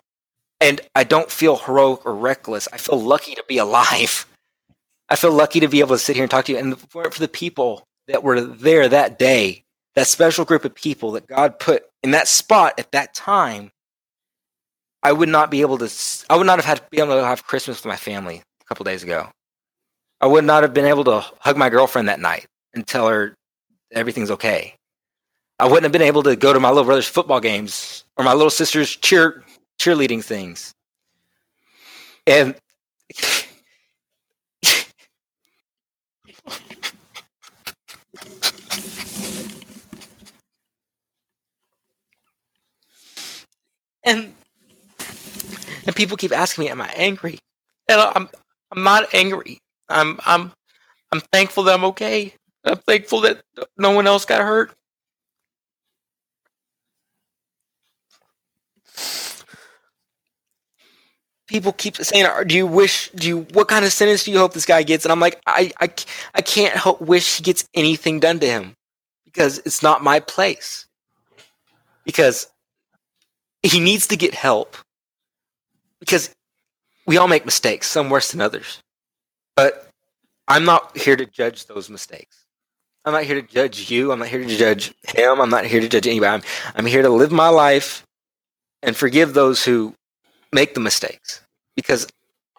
And 0.60 0.80
I 0.94 1.04
don't 1.04 1.30
feel 1.30 1.56
heroic 1.56 2.06
or 2.06 2.14
reckless. 2.14 2.68
I 2.72 2.78
feel 2.78 3.00
lucky 3.00 3.34
to 3.34 3.44
be 3.48 3.58
alive. 3.58 4.26
I 5.08 5.16
feel 5.16 5.32
lucky 5.32 5.60
to 5.60 5.68
be 5.68 5.80
able 5.80 5.94
to 5.94 5.98
sit 5.98 6.16
here 6.16 6.24
and 6.24 6.30
talk 6.30 6.46
to 6.46 6.52
you. 6.52 6.58
And 6.58 6.78
for, 6.90 7.10
for 7.10 7.20
the 7.20 7.28
people 7.28 7.84
that 8.08 8.22
were 8.22 8.40
there 8.40 8.88
that 8.88 9.18
day, 9.18 9.62
that 9.94 10.06
special 10.06 10.44
group 10.44 10.64
of 10.64 10.74
people 10.74 11.12
that 11.12 11.26
God 11.26 11.58
put 11.58 11.84
in 12.02 12.12
that 12.12 12.28
spot 12.28 12.74
at 12.78 12.92
that 12.92 13.14
time, 13.14 13.70
I 15.02 15.12
would 15.12 15.28
not 15.28 15.50
be 15.50 15.60
able 15.60 15.78
to. 15.78 15.90
I 16.30 16.36
would 16.36 16.46
not 16.46 16.58
have 16.58 16.64
had 16.64 16.78
to 16.78 16.84
be 16.90 16.98
able 16.98 17.16
to 17.16 17.24
have 17.24 17.46
Christmas 17.46 17.78
with 17.78 17.90
my 17.90 17.96
family 17.96 18.36
a 18.36 18.64
couple 18.64 18.84
days 18.84 19.02
ago. 19.02 19.28
I 20.20 20.26
would 20.26 20.44
not 20.44 20.62
have 20.62 20.72
been 20.72 20.86
able 20.86 21.04
to 21.04 21.20
hug 21.40 21.58
my 21.58 21.68
girlfriend 21.68 22.08
that 22.08 22.20
night 22.20 22.46
and 22.72 22.86
tell 22.86 23.08
her 23.08 23.34
everything's 23.92 24.30
okay. 24.30 24.74
I 25.64 25.66
wouldn't 25.66 25.84
have 25.84 25.92
been 25.92 26.02
able 26.02 26.22
to 26.24 26.36
go 26.36 26.52
to 26.52 26.60
my 26.60 26.68
little 26.68 26.84
brother's 26.84 27.08
football 27.08 27.40
games 27.40 28.04
or 28.18 28.24
my 28.24 28.34
little 28.34 28.50
sister's 28.50 28.94
cheer 28.96 29.42
cheerleading 29.80 30.22
things. 30.22 30.74
And 32.26 32.54
and 44.04 44.34
and 45.86 45.96
people 45.96 46.18
keep 46.18 46.32
asking 46.32 46.64
me, 46.64 46.70
"Am 46.70 46.82
I 46.82 46.88
angry?" 46.88 47.38
And 47.88 48.02
I'm 48.02 48.28
I'm 48.70 48.82
not 48.84 49.14
angry. 49.14 49.56
I'm 49.88 50.20
I'm 50.26 50.52
I'm 51.10 51.22
thankful 51.32 51.62
that 51.64 51.74
I'm 51.74 51.86
okay. 51.86 52.34
I'm 52.66 52.76
thankful 52.76 53.22
that 53.22 53.40
no 53.78 53.92
one 53.92 54.06
else 54.06 54.26
got 54.26 54.42
hurt. 54.42 54.74
People 61.54 61.72
keep 61.72 61.96
saying, 61.96 62.26
"Do 62.48 62.56
you 62.56 62.66
wish? 62.66 63.10
Do 63.14 63.28
you? 63.28 63.38
What 63.52 63.68
kind 63.68 63.84
of 63.84 63.92
sentence 63.92 64.24
do 64.24 64.32
you 64.32 64.38
hope 64.38 64.54
this 64.54 64.66
guy 64.66 64.82
gets?" 64.82 65.04
And 65.04 65.12
I'm 65.12 65.20
like, 65.20 65.40
I, 65.46 65.70
I, 65.80 65.88
I 66.34 66.42
can't 66.42 66.74
help 66.74 67.00
wish 67.00 67.36
he 67.36 67.44
gets 67.44 67.68
anything 67.74 68.18
done 68.18 68.40
to 68.40 68.46
him 68.46 68.74
because 69.24 69.58
it's 69.60 69.80
not 69.80 70.02
my 70.02 70.18
place. 70.18 70.86
Because 72.04 72.48
he 73.62 73.78
needs 73.78 74.08
to 74.08 74.16
get 74.16 74.34
help. 74.34 74.76
Because 76.00 76.34
we 77.06 77.18
all 77.18 77.28
make 77.28 77.44
mistakes, 77.44 77.86
some 77.86 78.10
worse 78.10 78.32
than 78.32 78.40
others. 78.40 78.82
But 79.54 79.88
I'm 80.48 80.64
not 80.64 80.96
here 80.96 81.14
to 81.14 81.24
judge 81.24 81.66
those 81.66 81.88
mistakes. 81.88 82.44
I'm 83.04 83.12
not 83.12 83.22
here 83.22 83.40
to 83.40 83.46
judge 83.46 83.92
you. 83.92 84.10
I'm 84.10 84.18
not 84.18 84.28
here 84.28 84.42
to 84.42 84.56
judge 84.56 84.92
him. 85.06 85.40
I'm 85.40 85.50
not 85.50 85.66
here 85.66 85.80
to 85.80 85.88
judge 85.88 86.08
anybody. 86.08 86.32
I'm, 86.34 86.42
I'm 86.74 86.86
here 86.86 87.02
to 87.02 87.10
live 87.10 87.30
my 87.30 87.48
life 87.48 88.02
and 88.82 88.96
forgive 88.96 89.34
those 89.34 89.64
who 89.64 89.94
make 90.52 90.74
the 90.74 90.80
mistakes 90.80 91.43
because 91.76 92.06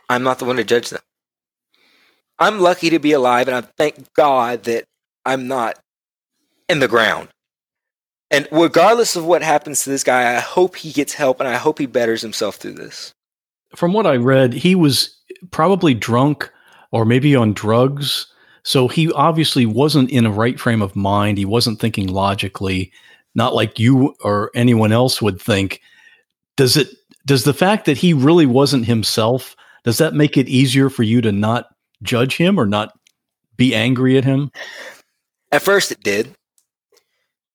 I'm 0.09 0.23
not 0.23 0.39
the 0.39 0.45
one 0.45 0.57
to 0.57 0.63
judge 0.63 0.89
them. 0.89 1.01
I'm 2.37 2.59
lucky 2.59 2.89
to 2.89 2.99
be 2.99 3.13
alive, 3.13 3.47
and 3.47 3.55
I 3.55 3.61
thank 3.61 4.13
God 4.13 4.63
that 4.63 4.85
I'm 5.25 5.47
not 5.47 5.79
in 6.67 6.79
the 6.79 6.87
ground. 6.87 7.29
And 8.31 8.47
regardless 8.51 9.15
of 9.15 9.25
what 9.25 9.41
happens 9.41 9.83
to 9.83 9.89
this 9.89 10.03
guy, 10.03 10.35
I 10.35 10.39
hope 10.39 10.75
he 10.75 10.91
gets 10.91 11.13
help 11.13 11.39
and 11.39 11.47
I 11.47 11.55
hope 11.55 11.79
he 11.79 11.85
betters 11.85 12.21
himself 12.21 12.55
through 12.55 12.73
this. 12.73 13.13
From 13.75 13.93
what 13.93 14.07
I 14.07 14.15
read, 14.15 14.53
he 14.53 14.75
was 14.75 15.15
probably 15.51 15.93
drunk 15.93 16.51
or 16.91 17.05
maybe 17.05 17.35
on 17.35 17.53
drugs. 17.53 18.27
So 18.63 18.87
he 18.87 19.11
obviously 19.11 19.65
wasn't 19.65 20.09
in 20.09 20.25
a 20.25 20.31
right 20.31 20.59
frame 20.59 20.81
of 20.81 20.95
mind. 20.95 21.37
He 21.37 21.45
wasn't 21.45 21.79
thinking 21.79 22.07
logically, 22.07 22.91
not 23.35 23.53
like 23.53 23.79
you 23.79 24.15
or 24.21 24.49
anyone 24.55 24.91
else 24.91 25.21
would 25.21 25.39
think. 25.39 25.81
Does 26.57 26.77
it 26.77 26.89
does 27.25 27.43
the 27.43 27.53
fact 27.53 27.85
that 27.85 27.97
he 27.97 28.13
really 28.13 28.45
wasn't 28.45 28.85
himself 28.85 29.55
does 29.85 29.99
that 29.99 30.15
make 30.15 30.35
it 30.35 30.49
easier 30.49 30.89
for 30.89 31.03
you 31.03 31.21
to 31.21 31.31
not 31.31 31.67
judge 32.01 32.37
him 32.37 32.59
or 32.59 32.65
not 32.65 32.97
be 33.55 33.73
angry 33.75 34.17
at 34.17 34.25
him? 34.25 34.51
At 35.51 35.61
first, 35.61 35.91
it 35.91 36.01
did. 36.01 36.33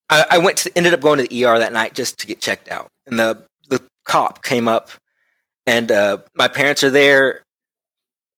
I, 0.08 0.24
I 0.30 0.38
went 0.38 0.58
to 0.58 0.78
ended 0.78 0.94
up 0.94 1.00
going 1.00 1.18
to 1.18 1.26
the 1.26 1.44
ER 1.44 1.58
that 1.58 1.72
night 1.72 1.94
just 1.94 2.20
to 2.20 2.26
get 2.26 2.40
checked 2.40 2.70
out, 2.70 2.88
and 3.06 3.18
the 3.18 3.44
the 3.68 3.82
cop 4.04 4.42
came 4.42 4.68
up, 4.68 4.90
and 5.66 5.90
uh, 5.90 6.18
my 6.34 6.48
parents 6.48 6.82
are 6.84 6.90
there, 6.90 7.42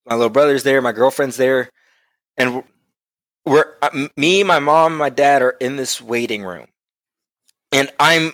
my 0.07 0.15
little 0.15 0.31
brother's 0.31 0.63
there, 0.63 0.81
my 0.81 0.93
girlfriend's 0.93 1.37
there, 1.37 1.69
and 2.37 2.65
we're 3.45 3.75
uh, 3.83 4.07
me, 4.17 4.43
my 4.43 4.59
mom, 4.59 4.97
my 4.97 5.11
dad 5.11 5.43
are 5.43 5.57
in 5.61 5.77
this 5.77 6.01
waiting 6.01 6.45
room, 6.45 6.67
and 7.73 7.91
I'm 8.01 8.33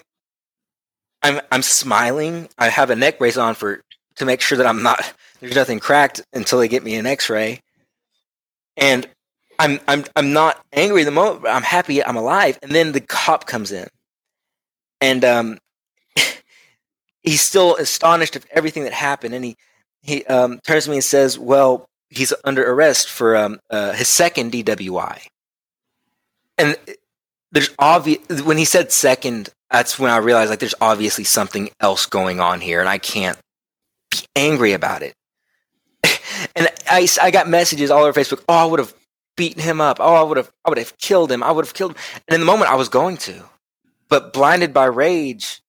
I'm 1.28 1.40
I'm 1.52 1.62
smiling. 1.62 2.48
I 2.58 2.68
have 2.68 2.90
a 2.90 2.96
neck 2.96 3.18
brace 3.18 3.36
on 3.36 3.54
for 3.54 3.82
to 4.16 4.24
make 4.24 4.40
sure 4.40 4.58
that 4.58 4.66
I'm 4.66 4.82
not 4.82 5.12
there's 5.40 5.54
nothing 5.54 5.78
cracked 5.78 6.22
until 6.32 6.58
they 6.58 6.68
get 6.68 6.82
me 6.82 6.94
an 6.96 7.06
X-ray, 7.06 7.60
and 8.76 9.06
I'm 9.58 9.78
I'm 9.86 10.04
I'm 10.16 10.32
not 10.32 10.64
angry 10.72 11.02
at 11.02 11.04
the 11.04 11.10
moment, 11.10 11.42
but 11.42 11.50
I'm 11.50 11.62
happy 11.62 12.02
I'm 12.02 12.16
alive. 12.16 12.58
And 12.62 12.72
then 12.72 12.92
the 12.92 13.00
cop 13.00 13.46
comes 13.46 13.72
in, 13.72 13.86
and 15.00 15.24
um, 15.24 15.58
he's 17.22 17.42
still 17.42 17.76
astonished 17.76 18.34
of 18.34 18.46
everything 18.50 18.84
that 18.84 18.94
happened, 18.94 19.34
and 19.34 19.44
he 19.44 19.56
he 20.02 20.24
um, 20.24 20.60
turns 20.66 20.84
to 20.84 20.90
me 20.90 20.96
and 20.96 21.04
says, 21.04 21.38
"Well, 21.38 21.86
he's 22.08 22.32
under 22.44 22.68
arrest 22.68 23.10
for 23.10 23.36
um, 23.36 23.60
uh, 23.70 23.92
his 23.92 24.08
second 24.08 24.52
DWI." 24.52 25.26
And 26.56 26.76
there's 27.52 27.70
obvious 27.78 28.42
when 28.42 28.58
he 28.58 28.64
said 28.64 28.92
second, 28.92 29.50
that's 29.70 29.98
when 29.98 30.10
I 30.10 30.18
realized 30.18 30.50
like 30.50 30.58
there's 30.58 30.74
obviously 30.80 31.24
something 31.24 31.70
else 31.80 32.06
going 32.06 32.40
on 32.40 32.60
here, 32.60 32.80
and 32.80 32.88
I 32.88 32.98
can't 32.98 33.38
be 34.10 34.18
angry 34.36 34.72
about 34.72 35.02
it. 35.02 35.14
and 36.56 36.68
I, 36.90 37.08
I 37.20 37.30
got 37.30 37.48
messages 37.48 37.90
all 37.90 38.04
over 38.04 38.18
Facebook. 38.18 38.44
Oh, 38.48 38.54
I 38.54 38.64
would 38.64 38.80
have 38.80 38.94
beaten 39.36 39.62
him 39.62 39.80
up. 39.80 39.98
Oh, 40.00 40.14
I 40.14 40.22
would 40.22 40.36
have, 40.36 40.50
I 40.64 40.70
would 40.70 40.78
have 40.78 40.96
killed 40.98 41.30
him. 41.30 41.42
I 41.42 41.50
would 41.50 41.64
have 41.64 41.74
killed 41.74 41.92
him. 41.92 41.98
And 42.26 42.34
in 42.34 42.40
the 42.40 42.46
moment, 42.46 42.70
I 42.70 42.74
was 42.74 42.88
going 42.88 43.16
to, 43.18 43.44
but 44.08 44.32
blinded 44.32 44.72
by 44.74 44.86
rage, 44.86 45.60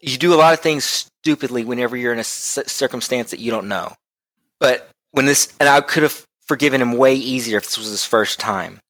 you 0.00 0.18
do 0.18 0.34
a 0.34 0.36
lot 0.36 0.54
of 0.54 0.60
things 0.60 0.84
stupidly 0.84 1.64
whenever 1.64 1.96
you're 1.96 2.12
in 2.12 2.18
a 2.18 2.24
circumstance 2.24 3.30
that 3.30 3.40
you 3.40 3.50
don't 3.50 3.68
know. 3.68 3.94
But 4.60 4.88
when 5.12 5.26
this, 5.26 5.52
and 5.58 5.68
I 5.68 5.80
could 5.80 6.02
have 6.02 6.24
forgiven 6.46 6.82
him 6.82 6.92
way 6.92 7.14
easier 7.14 7.56
if 7.56 7.64
this 7.64 7.78
was 7.78 7.88
his 7.88 8.04
first 8.04 8.38
time. 8.38 8.80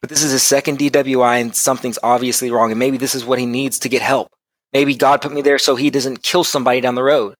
But 0.00 0.10
this 0.10 0.22
is 0.22 0.32
his 0.32 0.42
second 0.42 0.78
DWI, 0.78 1.40
and 1.40 1.54
something's 1.54 1.98
obviously 2.02 2.50
wrong. 2.50 2.70
And 2.70 2.78
maybe 2.78 2.98
this 2.98 3.14
is 3.14 3.24
what 3.24 3.38
he 3.38 3.46
needs 3.46 3.78
to 3.80 3.88
get 3.88 4.02
help. 4.02 4.32
Maybe 4.72 4.94
God 4.94 5.22
put 5.22 5.32
me 5.32 5.42
there 5.42 5.58
so 5.58 5.76
he 5.76 5.90
doesn't 5.90 6.22
kill 6.22 6.44
somebody 6.44 6.80
down 6.80 6.94
the 6.94 7.02
road. 7.02 7.34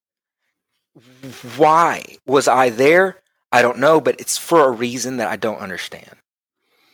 Why 1.56 2.04
was 2.26 2.48
I 2.48 2.70
there? 2.70 3.20
I 3.52 3.62
don't 3.62 3.78
know, 3.78 4.00
but 4.00 4.20
it's 4.20 4.36
for 4.36 4.66
a 4.66 4.70
reason 4.70 5.18
that 5.18 5.28
I 5.28 5.36
don't 5.36 5.61
understand. 5.61 6.11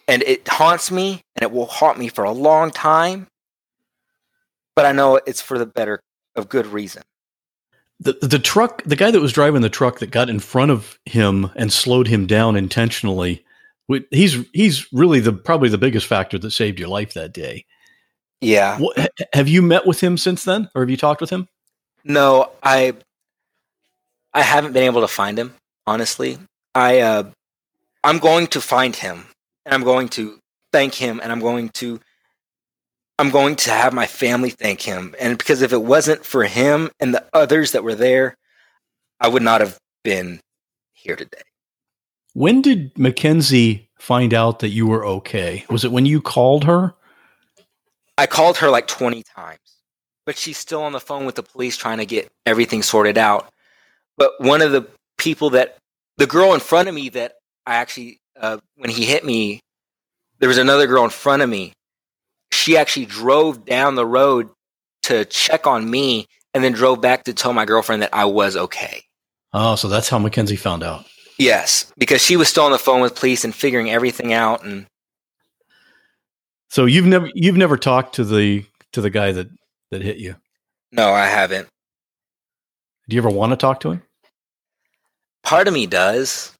And 0.06 0.22
it 0.24 0.46
haunts 0.46 0.90
me 0.90 1.22
and 1.34 1.42
it 1.42 1.52
will 1.52 1.66
haunt 1.66 1.98
me 1.98 2.08
for 2.08 2.24
a 2.24 2.32
long 2.32 2.70
time. 2.70 3.28
But 4.76 4.86
I 4.86 4.92
know 4.92 5.20
it's 5.26 5.40
for 5.40 5.58
the 5.58 5.66
better 5.66 6.00
of 6.36 6.48
good 6.48 6.66
reason. 6.66 7.02
The 8.00 8.18
the 8.20 8.40
truck, 8.40 8.82
the 8.82 8.96
guy 8.96 9.12
that 9.12 9.20
was 9.20 9.32
driving 9.32 9.62
the 9.62 9.70
truck 9.70 10.00
that 10.00 10.10
got 10.10 10.28
in 10.28 10.40
front 10.40 10.72
of 10.72 10.98
him 11.06 11.50
and 11.54 11.72
slowed 11.72 12.08
him 12.08 12.26
down 12.26 12.56
intentionally, 12.56 13.44
he's 14.10 14.44
he's 14.52 14.92
really 14.92 15.20
the 15.20 15.32
probably 15.32 15.68
the 15.68 15.78
biggest 15.78 16.06
factor 16.06 16.38
that 16.38 16.50
saved 16.50 16.78
your 16.78 16.88
life 16.88 17.14
that 17.14 17.32
day. 17.32 17.64
Yeah. 18.40 18.78
What, 18.78 19.10
have 19.32 19.48
you 19.48 19.62
met 19.62 19.86
with 19.86 20.00
him 20.00 20.18
since 20.18 20.44
then, 20.44 20.68
or 20.74 20.82
have 20.82 20.90
you 20.90 20.96
talked 20.96 21.20
with 21.20 21.30
him? 21.30 21.48
No, 22.04 22.50
I 22.62 22.94
I 24.32 24.42
haven't 24.42 24.72
been 24.72 24.84
able 24.84 25.00
to 25.00 25.08
find 25.08 25.38
him 25.38 25.54
honestly. 25.86 26.38
I 26.74 27.00
uh, 27.00 27.30
I'm 28.02 28.18
going 28.18 28.48
to 28.48 28.60
find 28.60 28.94
him 28.94 29.26
and 29.64 29.74
I'm 29.74 29.84
going 29.84 30.08
to 30.10 30.38
thank 30.72 30.94
him 30.94 31.20
and 31.22 31.30
I'm 31.30 31.40
going 31.40 31.70
to 31.70 32.00
I'm 33.18 33.30
going 33.30 33.56
to 33.56 33.70
have 33.70 33.92
my 33.92 34.06
family 34.06 34.50
thank 34.50 34.82
him. 34.82 35.14
And 35.20 35.38
because 35.38 35.62
if 35.62 35.72
it 35.72 35.82
wasn't 35.82 36.24
for 36.24 36.44
him 36.44 36.90
and 36.98 37.14
the 37.14 37.24
others 37.32 37.72
that 37.72 37.84
were 37.84 37.94
there, 37.94 38.34
I 39.20 39.28
would 39.28 39.42
not 39.42 39.60
have 39.60 39.78
been 40.02 40.40
here 40.92 41.16
today. 41.16 41.42
When 42.34 42.62
did 42.62 42.96
Mackenzie 42.98 43.88
find 43.96 44.34
out 44.34 44.58
that 44.58 44.68
you 44.68 44.86
were 44.86 45.06
okay? 45.06 45.64
Was 45.70 45.84
it 45.84 45.92
when 45.92 46.04
you 46.04 46.20
called 46.20 46.64
her? 46.64 46.94
I 48.18 48.26
called 48.26 48.58
her 48.58 48.70
like 48.70 48.86
20 48.86 49.22
times, 49.22 49.58
but 50.26 50.36
she's 50.36 50.58
still 50.58 50.82
on 50.82 50.92
the 50.92 51.00
phone 51.00 51.26
with 51.26 51.36
the 51.36 51.42
police 51.42 51.76
trying 51.76 51.98
to 51.98 52.06
get 52.06 52.28
everything 52.44 52.82
sorted 52.82 53.18
out. 53.18 53.48
But 54.16 54.32
one 54.38 54.62
of 54.62 54.72
the 54.72 54.86
people 55.16 55.50
that 55.50 55.78
the 56.16 56.26
girl 56.26 56.54
in 56.54 56.60
front 56.60 56.88
of 56.88 56.94
me 56.94 57.08
that 57.10 57.34
I 57.66 57.76
actually 57.76 58.20
uh, 58.38 58.58
when 58.76 58.90
he 58.90 59.04
hit 59.04 59.24
me, 59.24 59.60
there 60.40 60.48
was 60.48 60.58
another 60.58 60.86
girl 60.86 61.04
in 61.04 61.10
front 61.10 61.42
of 61.42 61.48
me. 61.48 61.72
She 62.52 62.76
actually 62.76 63.06
drove 63.06 63.64
down 63.64 63.94
the 63.94 64.06
road 64.06 64.50
to 65.04 65.24
check 65.24 65.66
on 65.66 65.88
me 65.88 66.26
and 66.52 66.64
then 66.64 66.72
drove 66.72 67.00
back 67.00 67.24
to 67.24 67.34
tell 67.34 67.52
my 67.52 67.64
girlfriend 67.64 68.02
that 68.02 68.10
I 68.12 68.24
was 68.24 68.56
okay. 68.56 69.04
Oh, 69.52 69.76
so 69.76 69.88
that's 69.88 70.08
how 70.08 70.18
Mackenzie 70.18 70.56
found 70.56 70.82
out. 70.82 71.04
Yes, 71.38 71.92
because 71.98 72.20
she 72.20 72.36
was 72.36 72.48
still 72.48 72.64
on 72.64 72.72
the 72.72 72.78
phone 72.78 73.00
with 73.00 73.16
police 73.16 73.44
and 73.44 73.54
figuring 73.54 73.90
everything 73.90 74.32
out 74.32 74.64
and 74.64 74.86
So 76.68 76.84
you've 76.84 77.06
never 77.06 77.28
you've 77.34 77.56
never 77.56 77.76
talked 77.76 78.14
to 78.16 78.24
the 78.24 78.64
to 78.92 79.00
the 79.00 79.10
guy 79.10 79.32
that 79.32 79.48
that 79.90 80.02
hit 80.02 80.18
you? 80.18 80.36
No, 80.92 81.12
I 81.12 81.26
haven't. 81.26 81.68
Do 83.08 83.16
you 83.16 83.20
ever 83.20 83.30
want 83.30 83.50
to 83.52 83.56
talk 83.56 83.80
to 83.80 83.90
him? 83.90 84.02
part 85.44 85.68
of 85.68 85.74
me 85.74 85.86
does. 85.86 86.52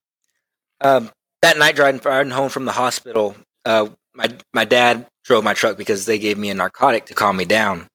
Um, 0.81 1.11
that 1.43 1.59
night 1.59 1.75
driving, 1.75 2.01
driving 2.01 2.31
home 2.31 2.51
from 2.51 2.67
the 2.67 2.73
hospital, 2.73 3.35
uh, 3.65 3.89
my 4.15 4.29
my 4.53 4.65
dad 4.65 5.07
drove 5.25 5.43
my 5.43 5.55
truck 5.55 5.77
because 5.77 6.07
they 6.07 6.19
gave 6.19 6.39
me 6.39 6.51
a 6.51 6.55
narcotic 6.55 7.07
to 7.07 7.15
calm 7.15 7.37
me 7.37 7.45
down. 7.45 7.89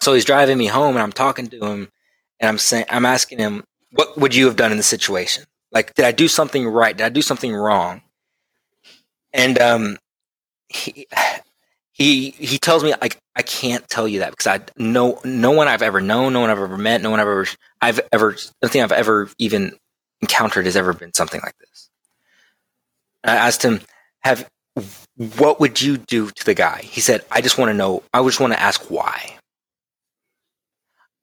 So 0.00 0.14
he's 0.14 0.24
driving 0.24 0.56
me 0.56 0.66
home, 0.66 0.94
and 0.94 1.02
I'm 1.02 1.12
talking 1.12 1.48
to 1.48 1.64
him, 1.64 1.88
and 2.40 2.48
I'm 2.48 2.58
saying, 2.58 2.86
I'm 2.88 3.04
asking 3.04 3.38
him, 3.38 3.64
"What 3.90 4.16
would 4.16 4.34
you 4.34 4.46
have 4.46 4.56
done 4.56 4.70
in 4.70 4.78
the 4.78 4.82
situation? 4.82 5.44
Like, 5.74 5.94
did 5.94 6.06
I 6.06 6.12
do 6.12 6.28
something 6.28 6.66
right? 6.68 6.96
Did 6.96 7.04
I 7.04 7.08
do 7.10 7.22
something 7.22 7.54
wrong?" 7.54 8.02
And 9.32 9.60
um, 9.60 9.98
he 10.68 11.06
he 11.92 12.30
he 12.30 12.58
tells 12.58 12.82
me 12.84 12.92
like 13.00 13.18
I 13.36 13.42
can't 13.42 13.88
tell 13.88 14.08
you 14.08 14.20
that 14.20 14.30
because 14.30 14.46
I 14.46 14.60
no 14.76 15.20
no 15.24 15.52
one 15.52 15.68
I've 15.68 15.82
ever 15.82 16.00
known, 16.00 16.32
no 16.32 16.40
one 16.40 16.50
I've 16.50 16.58
ever 16.58 16.76
met, 16.78 17.02
no 17.02 17.10
one 17.10 17.20
I've 17.20 17.28
ever 17.28 17.46
I've 17.80 18.00
ever 18.12 18.36
nothing 18.62 18.82
I've 18.82 18.92
ever 18.92 19.30
even 19.38 19.76
encountered 20.20 20.66
has 20.66 20.76
ever 20.76 20.92
been 20.92 21.14
something 21.14 21.40
like 21.42 21.56
this. 21.58 21.90
I 23.24 23.36
asked 23.36 23.62
him, 23.64 23.80
"Have 24.20 24.48
what 25.38 25.60
would 25.60 25.80
you 25.80 25.96
do 25.98 26.30
to 26.30 26.44
the 26.44 26.54
guy?" 26.54 26.82
He 26.82 27.00
said, 27.00 27.24
"I 27.30 27.40
just 27.40 27.58
want 27.58 27.70
to 27.70 27.74
know. 27.74 28.02
I 28.12 28.22
just 28.24 28.40
want 28.40 28.52
to 28.52 28.60
ask 28.60 28.90
why." 28.90 29.38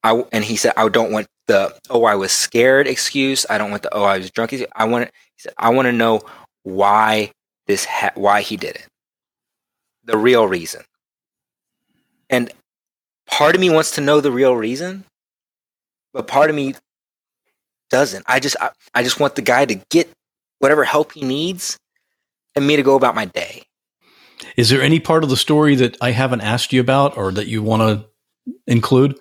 I 0.03 0.23
and 0.31 0.43
he 0.43 0.55
said, 0.55 0.73
"I 0.77 0.87
don't 0.89 1.11
want 1.11 1.27
the 1.47 1.73
oh 1.89 2.05
I 2.05 2.15
was 2.15 2.31
scared 2.31 2.87
excuse. 2.87 3.45
I 3.49 3.57
don't 3.57 3.71
want 3.71 3.83
the 3.83 3.93
oh 3.93 4.03
I 4.03 4.17
was 4.17 4.31
drunk. 4.31 4.53
I 4.75 4.85
want 4.85 5.05
he 5.05 5.41
said 5.41 5.53
I 5.57 5.69
want 5.69 5.87
to 5.87 5.91
know 5.91 6.21
why 6.63 7.31
this 7.67 7.85
ha- 7.85 8.11
why 8.15 8.41
he 8.41 8.57
did 8.57 8.75
it." 8.75 8.87
the 10.03 10.17
real 10.17 10.47
reason. 10.47 10.83
And 12.29 12.51
part 13.27 13.55
of 13.55 13.61
me 13.61 13.69
wants 13.69 13.91
to 13.91 14.01
know 14.01 14.21
the 14.21 14.31
real 14.31 14.55
reason, 14.55 15.05
but 16.13 16.27
part 16.27 16.49
of 16.49 16.55
me 16.55 16.75
doesn't. 17.89 18.23
I 18.27 18.39
just 18.39 18.55
I, 18.59 18.71
I 18.93 19.03
just 19.03 19.19
want 19.19 19.35
the 19.35 19.41
guy 19.41 19.65
to 19.65 19.75
get 19.89 20.09
whatever 20.59 20.83
help 20.83 21.13
he 21.13 21.21
needs 21.21 21.77
and 22.55 22.65
me 22.65 22.75
to 22.75 22.83
go 22.83 22.95
about 22.95 23.15
my 23.15 23.25
day. 23.25 23.63
Is 24.57 24.69
there 24.69 24.81
any 24.81 24.99
part 24.99 25.23
of 25.23 25.29
the 25.29 25.37
story 25.37 25.75
that 25.75 25.97
I 26.01 26.11
haven't 26.11 26.41
asked 26.41 26.73
you 26.73 26.81
about 26.81 27.17
or 27.17 27.31
that 27.31 27.47
you 27.47 27.61
want 27.61 27.81
to 27.81 28.05
include? 28.67 29.19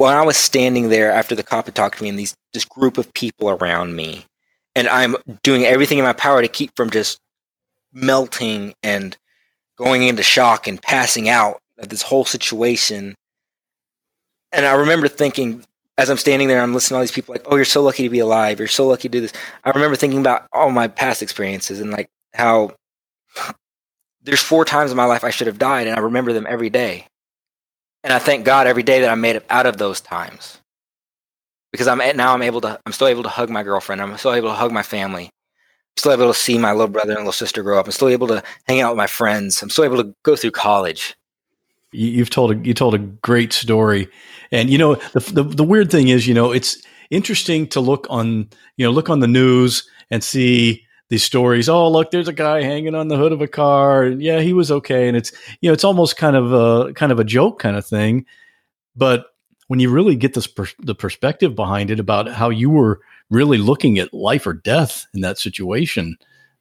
When 0.00 0.16
I 0.16 0.22
was 0.22 0.38
standing 0.38 0.88
there 0.88 1.12
after 1.12 1.34
the 1.34 1.42
cop 1.42 1.66
had 1.66 1.74
talked 1.74 1.98
to 1.98 2.02
me 2.02 2.08
and 2.08 2.18
these 2.18 2.34
this 2.54 2.64
group 2.64 2.96
of 2.96 3.12
people 3.12 3.50
around 3.50 3.94
me, 3.94 4.24
and 4.74 4.88
I'm 4.88 5.14
doing 5.42 5.66
everything 5.66 5.98
in 5.98 6.04
my 6.04 6.14
power 6.14 6.40
to 6.40 6.48
keep 6.48 6.74
from 6.74 6.88
just 6.88 7.18
melting 7.92 8.72
and 8.82 9.14
going 9.76 10.04
into 10.04 10.22
shock 10.22 10.66
and 10.66 10.80
passing 10.80 11.28
out 11.28 11.60
at 11.78 11.90
this 11.90 12.00
whole 12.00 12.24
situation. 12.24 13.14
And 14.52 14.64
I 14.64 14.72
remember 14.72 15.06
thinking, 15.06 15.66
as 15.98 16.08
I'm 16.08 16.16
standing 16.16 16.48
there, 16.48 16.62
I'm 16.62 16.72
listening 16.72 16.94
to 16.94 16.96
all 16.96 17.02
these 17.02 17.12
people 17.12 17.34
like, 17.34 17.44
"Oh, 17.44 17.56
you're 17.56 17.66
so 17.66 17.82
lucky 17.82 18.04
to 18.04 18.08
be 18.08 18.20
alive. 18.20 18.58
You're 18.58 18.68
so 18.68 18.86
lucky 18.86 19.10
to 19.10 19.12
do 19.12 19.20
this." 19.20 19.34
I 19.64 19.70
remember 19.70 19.96
thinking 19.96 20.20
about 20.20 20.46
all 20.54 20.70
my 20.70 20.88
past 20.88 21.20
experiences 21.20 21.78
and 21.78 21.90
like 21.90 22.08
how 22.32 22.74
there's 24.22 24.42
four 24.42 24.64
times 24.64 24.92
in 24.92 24.96
my 24.96 25.04
life 25.04 25.24
I 25.24 25.30
should 25.30 25.46
have 25.46 25.58
died, 25.58 25.88
and 25.88 25.94
I 25.94 26.00
remember 26.00 26.32
them 26.32 26.46
every 26.48 26.70
day. 26.70 27.06
And 28.02 28.12
I 28.12 28.18
thank 28.18 28.44
God 28.44 28.66
every 28.66 28.82
day 28.82 29.00
that 29.00 29.10
I 29.10 29.14
made 29.14 29.36
it 29.36 29.46
out 29.50 29.66
of 29.66 29.76
those 29.76 30.00
times. 30.00 30.58
Because 31.72 31.86
I'm 31.86 31.98
now 32.16 32.34
I'm 32.34 32.42
able 32.42 32.60
to 32.62 32.80
I'm 32.84 32.92
still 32.92 33.06
able 33.06 33.22
to 33.22 33.28
hug 33.28 33.50
my 33.50 33.62
girlfriend. 33.62 34.00
I'm 34.02 34.16
still 34.18 34.32
able 34.32 34.48
to 34.48 34.54
hug 34.54 34.72
my 34.72 34.82
family. 34.82 35.24
I'm 35.24 35.98
still 35.98 36.12
able 36.12 36.32
to 36.32 36.38
see 36.38 36.58
my 36.58 36.72
little 36.72 36.88
brother 36.88 37.12
and 37.12 37.20
little 37.20 37.32
sister 37.32 37.62
grow 37.62 37.78
up. 37.78 37.86
I'm 37.86 37.92
still 37.92 38.08
able 38.08 38.26
to 38.28 38.42
hang 38.66 38.80
out 38.80 38.92
with 38.92 38.98
my 38.98 39.06
friends. 39.06 39.62
I'm 39.62 39.70
still 39.70 39.84
able 39.84 40.02
to 40.02 40.14
go 40.24 40.34
through 40.34 40.52
college. 40.52 41.14
You've 41.92 42.30
told 42.30 42.52
a, 42.52 42.56
you 42.56 42.72
told 42.72 42.94
a 42.94 42.98
great 42.98 43.52
story, 43.52 44.08
and 44.52 44.70
you 44.70 44.78
know 44.78 44.94
the, 45.12 45.20
the 45.32 45.42
the 45.42 45.64
weird 45.64 45.90
thing 45.90 46.08
is, 46.08 46.26
you 46.26 46.34
know, 46.34 46.52
it's 46.52 46.80
interesting 47.10 47.66
to 47.68 47.80
look 47.80 48.06
on 48.08 48.48
you 48.76 48.86
know 48.86 48.92
look 48.92 49.10
on 49.10 49.20
the 49.20 49.26
news 49.26 49.88
and 50.10 50.22
see 50.22 50.84
these 51.10 51.24
stories. 51.24 51.68
Oh, 51.68 51.90
look, 51.90 52.10
there's 52.10 52.28
a 52.28 52.32
guy 52.32 52.62
hanging 52.62 52.94
on 52.94 53.08
the 53.08 53.16
hood 53.16 53.32
of 53.32 53.42
a 53.42 53.48
car. 53.48 54.04
And 54.04 54.22
yeah, 54.22 54.40
he 54.40 54.52
was 54.52 54.70
okay. 54.70 55.08
And 55.08 55.16
it's, 55.16 55.32
you 55.60 55.68
know, 55.68 55.74
it's 55.74 55.84
almost 55.84 56.16
kind 56.16 56.36
of 56.36 56.52
a 56.52 56.94
kind 56.94 57.12
of 57.12 57.18
a 57.18 57.24
joke 57.24 57.58
kind 57.58 57.76
of 57.76 57.84
thing. 57.84 58.24
But 58.96 59.26
when 59.66 59.80
you 59.80 59.90
really 59.90 60.16
get 60.16 60.34
this 60.34 60.46
per- 60.46 60.66
the 60.78 60.94
perspective 60.94 61.54
behind 61.54 61.90
it 61.90 62.00
about 62.00 62.28
how 62.28 62.48
you 62.48 62.70
were 62.70 63.00
really 63.28 63.58
looking 63.58 63.98
at 63.98 64.14
life 64.14 64.46
or 64.46 64.54
death 64.54 65.04
in 65.12 65.20
that 65.20 65.38
situation, 65.38 66.16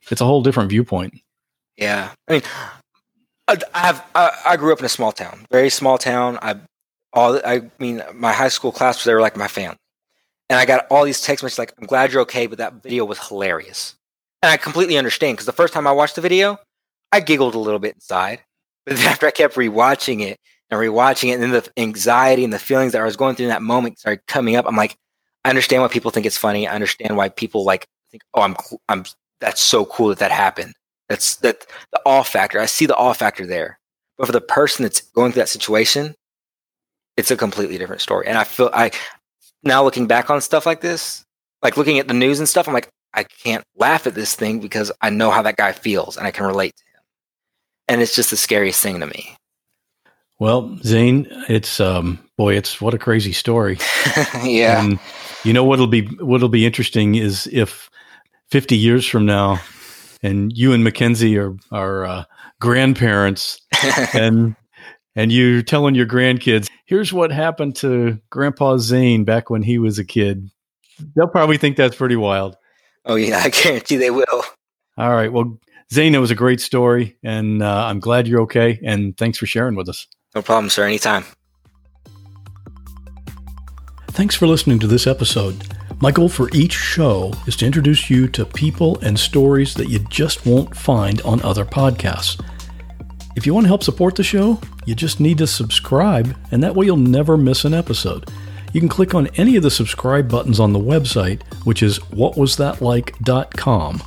it's 0.10 0.22
a 0.22 0.26
whole 0.26 0.42
different 0.42 0.70
viewpoint. 0.70 1.14
Yeah, 1.78 2.12
I 2.28 2.34
mean, 2.34 2.42
I, 3.48 3.58
have 3.74 4.06
I, 4.16 4.32
I, 4.46 4.58
grew 4.58 4.74
up 4.74 4.80
in 4.80 4.86
a 4.86 4.90
small 4.90 5.12
town, 5.12 5.46
very 5.50 5.70
small 5.70 5.98
town. 5.98 6.38
I 6.42 6.56
all 7.14 7.40
I 7.46 7.70
mean, 7.80 8.04
my 8.14 8.34
high 8.34 8.50
school 8.50 8.72
class 8.72 8.98
was 8.98 9.06
they 9.06 9.14
were 9.14 9.22
like 9.22 9.38
my 9.38 9.48
family, 9.48 9.78
and 10.50 10.60
I 10.60 10.66
got 10.66 10.88
all 10.90 11.04
these 11.06 11.22
text 11.22 11.44
messages 11.44 11.60
like, 11.60 11.74
"I'm 11.80 11.88
glad 11.88 12.12
you're 12.12 12.22
okay," 12.24 12.48
but 12.48 12.58
that 12.58 12.84
video 12.84 13.06
was 13.06 13.20
hilarious. 13.28 13.96
And 14.42 14.52
I 14.52 14.58
completely 14.58 14.98
understand 14.98 15.36
because 15.36 15.46
the 15.46 15.52
first 15.52 15.74
time 15.74 15.88
I 15.88 15.92
watched 15.92 16.16
the 16.16 16.22
video, 16.22 16.58
I 17.12 17.20
giggled 17.20 17.56
a 17.56 17.60
little 17.60 17.80
bit 17.80 17.96
inside. 17.96 18.42
But 18.86 18.98
then 18.98 19.08
after 19.08 19.28
I 19.28 19.32
kept 19.32 19.56
rewatching 19.56 20.22
it 20.22 20.40
and 20.72 20.80
rewatching 20.80 21.30
it, 21.30 21.34
and 21.34 21.44
then 21.44 21.52
the 21.52 21.70
anxiety 21.78 22.44
and 22.44 22.52
the 22.52 22.58
feelings 22.58 22.94
that 22.94 23.02
I 23.02 23.06
was 23.06 23.18
going 23.18 23.36
through 23.36 23.46
in 23.46 23.52
that 23.52 23.62
moment 23.62 24.00
started 24.00 24.26
coming 24.26 24.56
up, 24.56 24.66
I'm 24.66 24.76
like, 24.76 24.96
I 25.46 25.50
understand 25.50 25.84
why 25.84 25.90
people 25.90 26.10
think 26.10 26.26
it's 26.26 26.38
funny. 26.38 26.68
I 26.68 26.74
understand 26.74 27.16
why 27.16 27.30
people 27.30 27.64
like 27.66 27.86
think, 28.10 28.24
oh, 28.34 28.42
I'm, 28.42 28.56
I'm, 28.88 29.06
that's 29.42 29.62
so 29.62 29.86
cool 29.86 30.08
that 30.08 30.20
that 30.20 30.32
happened. 30.32 30.74
That's 31.08 31.36
that 31.38 31.68
the 31.92 32.02
awe 32.06 32.24
factor. 32.24 32.60
I 32.60 32.66
see 32.66 32.88
the 32.88 32.96
awe 32.96 33.14
factor 33.14 33.46
there. 33.46 33.80
But 34.18 34.28
for 34.28 34.32
the 34.32 34.42
person 34.42 34.84
that's 34.84 35.02
going 35.02 35.34
through 35.34 35.42
that 35.42 35.50
situation, 35.50 36.16
it's 37.16 37.32
a 37.32 37.38
completely 37.38 37.78
different 37.78 38.02
story. 38.02 38.28
And 38.28 38.38
I 38.38 38.44
feel 38.44 38.70
I 38.74 38.92
now 39.64 39.84
looking 39.84 40.08
back 40.08 40.30
on 40.30 40.42
stuff 40.42 40.66
like 40.66 40.82
this, 40.82 41.26
like 41.62 41.78
looking 41.78 42.00
at 42.00 42.08
the 42.08 42.14
news 42.14 42.40
and 42.40 42.48
stuff, 42.48 42.68
I'm 42.68 42.74
like, 42.74 42.90
I 43.14 43.24
can't 43.24 43.64
laugh 43.76 44.08
at 44.08 44.16
this 44.16 44.36
thing 44.36 44.60
because 44.60 44.92
I 45.02 45.10
know 45.10 45.32
how 45.32 45.42
that 45.42 45.58
guy 45.58 45.72
feels 45.72 46.18
and 46.18 46.28
I 46.28 46.32
can 46.32 46.46
relate 46.46 46.76
to 46.76 46.84
him. 46.84 47.04
And 47.88 48.02
it's 48.02 48.16
just 48.16 48.30
the 48.30 48.38
scariest 48.38 48.82
thing 48.82 49.00
to 49.00 49.08
me. 49.08 49.36
Well, 50.40 50.78
Zane, 50.84 51.28
it's 51.50 51.80
um 51.80 52.20
boy, 52.38 52.56
it's 52.56 52.80
what 52.80 52.94
a 52.94 53.00
crazy 53.00 53.34
story. 53.34 53.78
yeah. 54.44 54.82
And 54.82 55.00
you 55.44 55.54
know 55.54 55.64
what'll 55.64 55.88
be 55.88 56.06
what'll 56.22 56.50
be 56.50 56.66
interesting 56.66 57.16
is 57.16 57.48
if 57.52 57.90
50 58.50 58.78
years 58.78 59.06
from 59.06 59.26
now 59.26 59.60
and 60.24 60.56
you 60.56 60.74
and 60.74 60.84
Mackenzie 60.84 61.38
are 61.38 61.56
are 61.72 62.06
uh, 62.06 62.24
grandparents 62.62 63.62
and 64.14 64.56
and 65.16 65.32
you're 65.32 65.62
telling 65.62 65.96
your 65.96 66.06
grandkids, 66.06 66.70
here's 66.86 67.12
what 67.12 67.32
happened 67.32 67.76
to 67.78 68.20
Grandpa 68.30 68.78
Zane 68.78 69.26
back 69.26 69.50
when 69.50 69.62
he 69.62 69.78
was 69.78 70.00
a 70.00 70.06
kid. 70.06 70.50
They'll 71.16 71.28
probably 71.28 71.58
think 71.58 71.76
that's 71.76 71.96
pretty 71.96 72.16
wild. 72.16 72.56
Oh 73.10 73.16
yeah, 73.16 73.40
I 73.44 73.50
guarantee 73.50 73.98
they 73.98 74.12
will. 74.12 74.44
All 74.98 75.10
right. 75.10 75.34
Well, 75.34 75.58
Zane, 75.92 76.14
it 76.14 76.20
was 76.20 76.32
a 76.32 76.36
great 76.36 76.62
story, 76.62 77.18
and 77.24 77.64
uh, 77.64 77.86
I'm 77.88 78.00
glad 78.00 78.28
you're 78.28 78.42
okay. 78.42 78.80
And 78.84 79.18
thanks 79.18 79.38
for 79.38 79.48
sharing 79.48 79.76
with 79.76 79.90
us. 79.90 80.08
No 80.36 80.42
problem, 80.42 80.70
sir. 80.70 80.86
Anytime. 80.86 81.26
Thanks 84.10 84.36
for 84.36 84.48
listening 84.48 84.80
to 84.80 84.88
this 84.88 85.08
episode. 85.08 85.56
My 86.02 86.12
goal 86.12 86.30
for 86.30 86.50
each 86.54 86.74
show 86.74 87.34
is 87.48 87.56
to 87.58 87.66
introduce 87.66 88.10
you 88.10 88.28
to 88.30 88.46
people 88.46 89.00
and 89.00 89.20
stories 89.20 89.74
that 89.74 89.90
you 89.90 90.00
just 90.10 90.46
won't 90.46 90.76
find 90.76 91.22
on 91.24 91.42
other 91.42 91.66
podcasts. 91.66 92.40
If 93.36 93.46
you 93.46 93.54
want 93.54 93.66
to 93.66 93.70
help 93.70 93.84
support 93.84 94.16
the 94.16 94.24
show, 94.24 94.60
you 94.86 94.94
just 94.94 95.20
need 95.20 95.38
to 95.40 95.48
subscribe, 95.48 96.36
and 96.52 96.62
that 96.62 96.76
way 96.76 96.86
you'll 96.86 96.98
never 96.98 97.38
miss 97.38 97.66
an 97.66 97.74
episode 97.74 98.30
you 98.74 98.80
can 98.80 98.90
click 98.90 99.16
on 99.16 99.28
any 99.36 99.56
of 99.56 99.64
the 99.64 99.72
subscribe 99.72 100.30
buttons 100.30 100.60
on 100.60 100.74
the 100.74 100.80
website, 100.80 101.42
which 101.64 101.82
is 101.82 102.00
whatwasthatlike.com. 102.00 104.04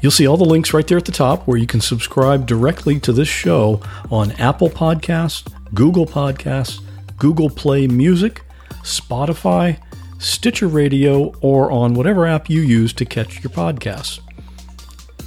You'll 0.00 0.10
see 0.10 0.26
all 0.26 0.36
the 0.36 0.44
links 0.44 0.74
right 0.74 0.86
there 0.86 0.98
at 0.98 1.04
the 1.04 1.12
top 1.12 1.46
where 1.46 1.56
you 1.56 1.66
can 1.66 1.80
subscribe 1.80 2.46
directly 2.46 2.98
to 3.00 3.12
this 3.12 3.28
show 3.28 3.80
on 4.10 4.32
Apple 4.32 4.68
Podcasts, 4.68 5.46
Google 5.74 6.06
Podcasts, 6.06 6.80
Google 7.18 7.48
Play 7.48 7.86
Music, 7.86 8.42
Spotify, 8.82 9.80
Stitcher 10.18 10.66
Radio, 10.66 11.32
or 11.40 11.70
on 11.70 11.94
whatever 11.94 12.26
app 12.26 12.50
you 12.50 12.60
use 12.60 12.92
to 12.94 13.04
catch 13.04 13.44
your 13.44 13.52
podcasts. 13.52 14.18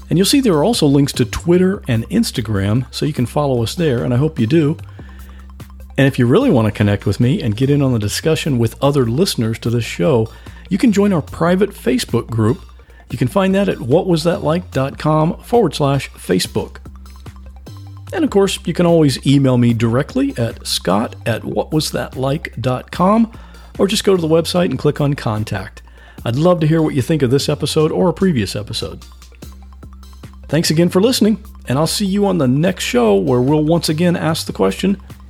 And 0.10 0.20
you'll 0.20 0.26
see 0.26 0.42
there 0.42 0.54
are 0.54 0.64
also 0.64 0.86
links 0.86 1.14
to 1.14 1.26
Twitter 1.26 1.82
and 1.88 2.08
Instagram, 2.10 2.86
so 2.94 3.06
you 3.06 3.14
can 3.14 3.26
follow 3.26 3.64
us 3.64 3.76
there, 3.76 4.04
and 4.04 4.14
I 4.14 4.18
hope 4.18 4.40
you 4.40 4.46
do. 4.46 4.78
And 5.98 6.08
if 6.08 6.20
you 6.20 6.28
really 6.28 6.52
want 6.52 6.66
to 6.66 6.72
connect 6.72 7.06
with 7.06 7.20
me 7.20 7.42
and 7.42 7.56
get 7.56 7.70
in 7.70 7.82
on 7.82 7.94
the 7.94 8.00
discussion 8.00 8.58
with 8.58 8.82
other 8.84 9.06
listeners 9.06 9.58
to 9.60 9.70
this 9.70 9.86
show, 9.86 10.30
you 10.70 10.78
can 10.78 10.92
join 10.92 11.14
our 11.14 11.22
private 11.22 11.70
Facebook 11.70 12.28
group. 12.28 12.62
You 13.10 13.18
can 13.18 13.28
find 13.28 13.56
that 13.56 13.70
at 13.70 13.78
whatwasthatlike.com 13.78 15.44
forward 15.44 15.74
slash 15.74 16.10
Facebook. 16.12 16.78
And 18.12 18.24
of 18.24 18.30
course, 18.30 18.60
you 18.66 18.74
can 18.74 18.86
always 18.86 19.26
email 19.26 19.58
me 19.58 19.74
directly 19.74 20.34
at 20.38 20.66
scott 20.68 21.16
at 21.26 21.44
whatwasthatlike.com 21.44 23.40
or 23.78 23.88
just 23.88 24.04
go 24.04 24.16
to 24.16 24.22
the 24.22 24.28
website 24.28 24.70
and 24.70 24.80
click 24.80 25.02
on 25.02 25.14
contact. 25.14 25.82
I'd 26.24 26.36
love 26.36 26.60
to 26.62 26.68
hear 26.68 26.82
what 26.82 26.96
you 26.96 27.02
think 27.02 27.22
of 27.22 27.30
this 27.30 27.50
episode 27.50 27.92
or 27.92 28.10
a 28.10 28.14
previous 28.14 28.56
episode. 28.56 29.06
Thanks 30.48 30.70
again 30.70 30.90
for 30.90 31.02
listening, 31.02 31.44
and 31.68 31.78
I'll 31.78 31.88
see 31.88 32.06
you 32.06 32.26
on 32.26 32.38
the 32.38 32.48
next 32.48 32.84
show 32.84 33.16
where 33.16 33.42
we'll 33.42 33.64
once 33.64 33.90
again 33.90 34.16
ask 34.16 34.48
the 34.48 34.54
question 34.54 35.02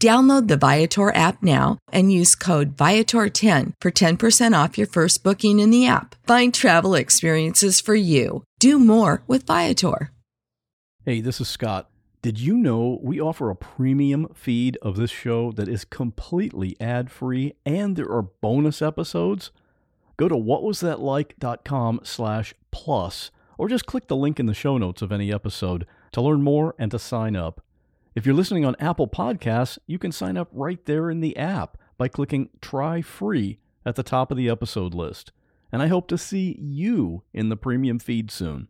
Download 0.00 0.46
the 0.46 0.56
Viator 0.56 1.12
app 1.12 1.42
now 1.42 1.78
and 1.90 2.12
use 2.12 2.36
code 2.36 2.76
Viator10 2.76 3.72
for 3.80 3.90
10% 3.90 4.64
off 4.64 4.78
your 4.78 4.86
first 4.86 5.24
booking 5.24 5.58
in 5.58 5.70
the 5.70 5.88
app. 5.88 6.14
Find 6.24 6.54
travel 6.54 6.94
experiences 6.94 7.80
for 7.80 7.96
you. 7.96 8.44
Do 8.60 8.78
more 8.78 9.24
with 9.26 9.44
Viator. 9.44 10.12
Hey, 11.04 11.20
this 11.20 11.40
is 11.40 11.48
Scott. 11.48 11.90
Did 12.22 12.38
you 12.38 12.56
know 12.56 13.00
we 13.02 13.20
offer 13.20 13.50
a 13.50 13.56
premium 13.56 14.28
feed 14.34 14.76
of 14.82 14.96
this 14.96 15.10
show 15.10 15.50
that 15.52 15.68
is 15.68 15.84
completely 15.84 16.76
ad 16.80 17.10
free 17.10 17.54
and 17.66 17.96
there 17.96 18.10
are 18.10 18.22
bonus 18.22 18.80
episodes? 18.82 19.50
Go 20.16 20.28
to 20.28 20.36
whatwasthatlike.com 20.36 22.00
slash 22.04 22.54
plus 22.70 23.30
or 23.56 23.68
just 23.68 23.86
click 23.86 24.06
the 24.06 24.16
link 24.16 24.38
in 24.38 24.46
the 24.46 24.54
show 24.54 24.78
notes 24.78 25.02
of 25.02 25.10
any 25.10 25.32
episode 25.32 25.86
to 26.12 26.20
learn 26.20 26.42
more 26.42 26.74
and 26.78 26.90
to 26.92 26.98
sign 26.98 27.34
up. 27.34 27.62
If 28.18 28.26
you're 28.26 28.34
listening 28.34 28.64
on 28.64 28.74
Apple 28.80 29.06
Podcasts, 29.06 29.78
you 29.86 29.96
can 29.96 30.10
sign 30.10 30.36
up 30.36 30.48
right 30.50 30.84
there 30.86 31.08
in 31.08 31.20
the 31.20 31.36
app 31.36 31.78
by 31.96 32.08
clicking 32.08 32.48
Try 32.60 33.00
Free 33.00 33.60
at 33.86 33.94
the 33.94 34.02
top 34.02 34.32
of 34.32 34.36
the 34.36 34.48
episode 34.48 34.92
list. 34.92 35.30
And 35.70 35.80
I 35.80 35.86
hope 35.86 36.08
to 36.08 36.18
see 36.18 36.58
you 36.60 37.22
in 37.32 37.48
the 37.48 37.56
premium 37.56 38.00
feed 38.00 38.32
soon. 38.32 38.66